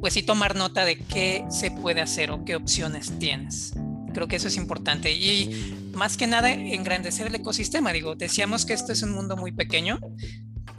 [0.00, 3.74] pues sí tomar nota de qué se puede hacer o qué opciones tienes.
[4.12, 7.92] Creo que eso es importante y más que nada engrandecer el ecosistema.
[7.92, 9.98] Digo, decíamos que esto es un mundo muy pequeño.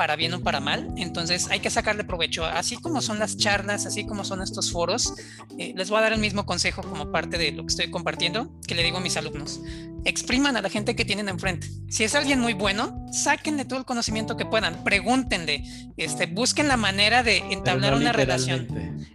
[0.01, 2.43] Para bien o para mal, entonces hay que sacarle provecho.
[2.43, 5.13] Así como son las charlas, así como son estos foros,
[5.59, 8.51] eh, les voy a dar el mismo consejo como parte de lo que estoy compartiendo
[8.67, 9.61] que le digo a mis alumnos.
[10.03, 11.69] Expriman a la gente que tienen enfrente.
[11.87, 15.65] Si es alguien muy bueno, sáquenle todo el conocimiento que puedan, pregúntenle,
[15.97, 19.05] este, busquen la manera de entablar una relación.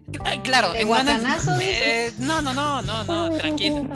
[0.44, 0.86] Claro, en
[1.62, 3.88] eh, no, no, no, no, no, tranquilo.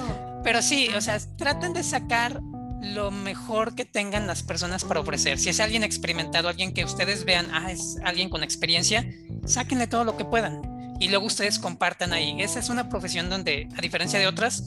[0.42, 2.40] Pero sí, o sea, traten de sacar
[2.82, 5.38] lo mejor que tengan las personas para ofrecer.
[5.38, 9.06] Si es alguien experimentado, alguien que ustedes vean, ah, es alguien con experiencia,
[9.44, 10.62] sáquenle todo lo que puedan
[10.98, 12.40] y luego ustedes compartan ahí.
[12.40, 14.64] Esa es una profesión donde, a diferencia de otras,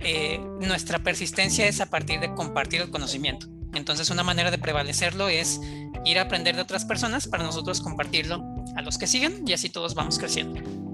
[0.00, 3.46] eh, nuestra persistencia es a partir de compartir el conocimiento.
[3.74, 5.60] Entonces, una manera de prevalecerlo es
[6.04, 8.42] ir a aprender de otras personas para nosotros compartirlo
[8.74, 10.85] a los que siguen y así todos vamos creciendo.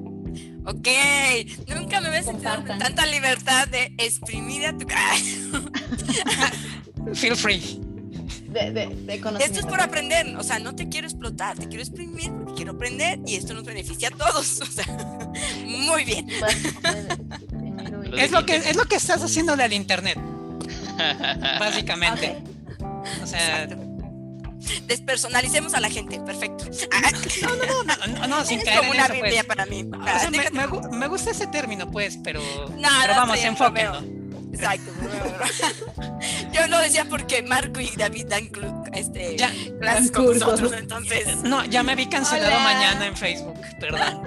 [0.65, 0.89] Ok,
[1.75, 5.17] nunca me ves sentido tanta libertad de exprimir a tu cara.
[7.15, 7.81] Feel free.
[8.49, 12.31] De, de, esto es por aprender, o sea, no te quiero explotar, te quiero exprimir
[12.33, 14.61] porque quiero aprender y esto nos beneficia a todos.
[14.63, 14.87] O sea,
[15.65, 16.29] muy bien.
[18.17, 20.19] es lo que es lo que estás haciéndole al internet.
[21.59, 22.37] Básicamente.
[23.23, 23.67] O sea,
[24.87, 26.65] Despersonalicemos a la gente, perfecto.
[27.43, 29.23] No, no, no, no, no, sin caer como una pues.
[29.23, 29.85] Biblia para mí.
[29.85, 34.03] me, gusta ese término, pues, pero, pero vamos, enfóquenlo.
[34.53, 34.93] Exacto.
[36.53, 38.51] Yo lo decía porque Marco y David dan
[38.93, 41.39] este, ya, clases con nosotros, entonces.
[41.39, 44.23] No, ya me vi cancelado mañana en Facebook, perdón.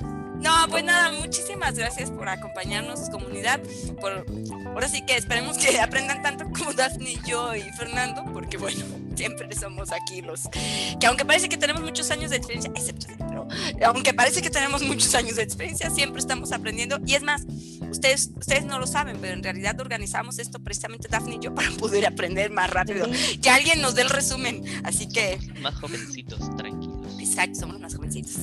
[0.40, 3.60] No, pues nada, muchísimas gracias por acompañarnos, comunidad.
[4.00, 4.24] Por,
[4.66, 8.84] ahora sí que esperemos que aprendan tanto como Daphne, yo y Fernando, porque bueno,
[9.20, 10.48] siempre somos aquí los
[10.98, 13.46] que aunque parece que tenemos muchos años de experiencia, excepto, pero
[13.84, 16.98] aunque parece que tenemos muchos años de experiencia, siempre estamos aprendiendo.
[17.06, 17.42] Y es más,
[17.90, 21.70] ustedes, ustedes no lo saben, pero en realidad organizamos esto precisamente Daphne y yo para
[21.72, 23.06] poder aprender más rápido.
[23.42, 24.64] Que alguien nos dé el resumen.
[24.84, 25.38] Así que...
[25.60, 27.00] Más jovencitos, tranquilos.
[27.18, 28.34] Exacto, somos más jovencitos.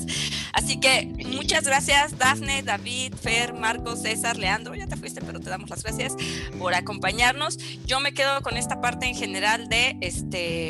[0.54, 4.76] Así que muchas gracias, Dafne, David, Fer, Marcos, César, Leandro.
[4.76, 6.16] Ya te fuiste, pero te damos las gracias
[6.60, 7.58] por acompañarnos.
[7.86, 10.67] Yo me quedo con esta parte en general de este.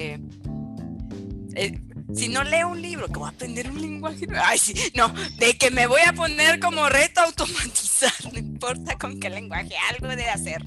[1.56, 1.80] Eh,
[2.16, 5.58] si no leo un libro, que voy a aprender un lenguaje, ay, sí, no, de
[5.58, 10.30] que me voy a poner como reto automatizar, no importa con qué lenguaje, algo de
[10.30, 10.64] hacer.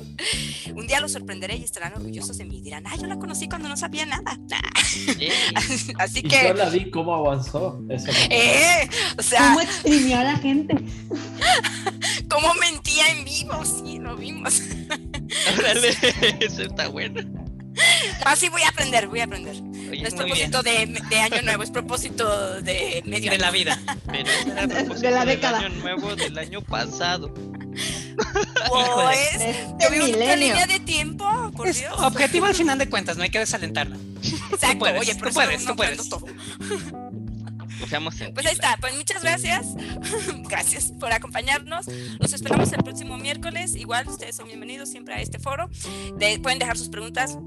[0.75, 3.69] Un día los sorprenderé y estarán orgullosos de mí, dirán, ah, yo la conocí cuando
[3.69, 4.39] no sabía nada.
[5.99, 6.49] Así que...
[6.49, 7.83] yo la vi cómo avanzó.
[8.31, 9.49] eh, o sea...
[9.49, 10.75] ¿Cómo exprimió a la gente?
[12.29, 13.65] ¿Cómo mentía en vivo?
[13.65, 14.61] Sí, lo vimos.
[16.41, 17.50] eso está bueno.
[18.25, 22.61] Así voy a aprender, voy a aprender no es propósito de, año nuevo, es propósito
[22.63, 23.79] de medio de la vida.
[24.07, 25.59] Pero era el propósito de la década.
[25.59, 27.33] Del año nuevo del año pasado.
[28.71, 29.39] Pues,
[29.79, 31.25] ¿te una línea de tiempo?
[31.57, 31.93] Por Dios.
[31.99, 33.97] Objetivo al final de cuentas, no hay que desalentarla.
[34.53, 36.09] Exacto, puedes, oye, pero tú puedes, tú puedes.
[36.09, 36.27] Todo.
[37.81, 39.67] Pues ahí está, pues muchas gracias.
[40.49, 41.87] gracias por acompañarnos.
[42.19, 43.75] Los esperamos el próximo miércoles.
[43.75, 45.71] Igual ustedes son bienvenidos siempre a este foro.
[46.43, 47.39] pueden dejar sus preguntas.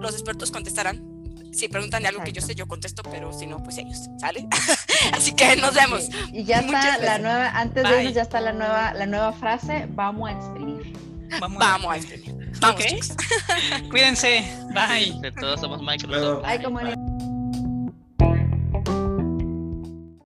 [0.00, 1.12] Los expertos contestarán
[1.52, 4.48] si preguntan de algo que yo sé, yo contesto, pero si no, pues ellos, ¿sale?
[5.12, 6.08] Así que nos vemos.
[6.32, 9.86] Y ya está la nueva, antes de irnos ya está la nueva, la nueva frase,
[9.90, 10.92] vamos a exprimir.
[11.40, 12.52] Vamos, a exprimir.
[12.60, 12.82] Vamos,
[13.90, 14.44] Cuídense.
[14.74, 15.18] Bye.
[15.20, 16.42] De todos somos Microsoft.
[16.42, 16.96] Bye, comunidad.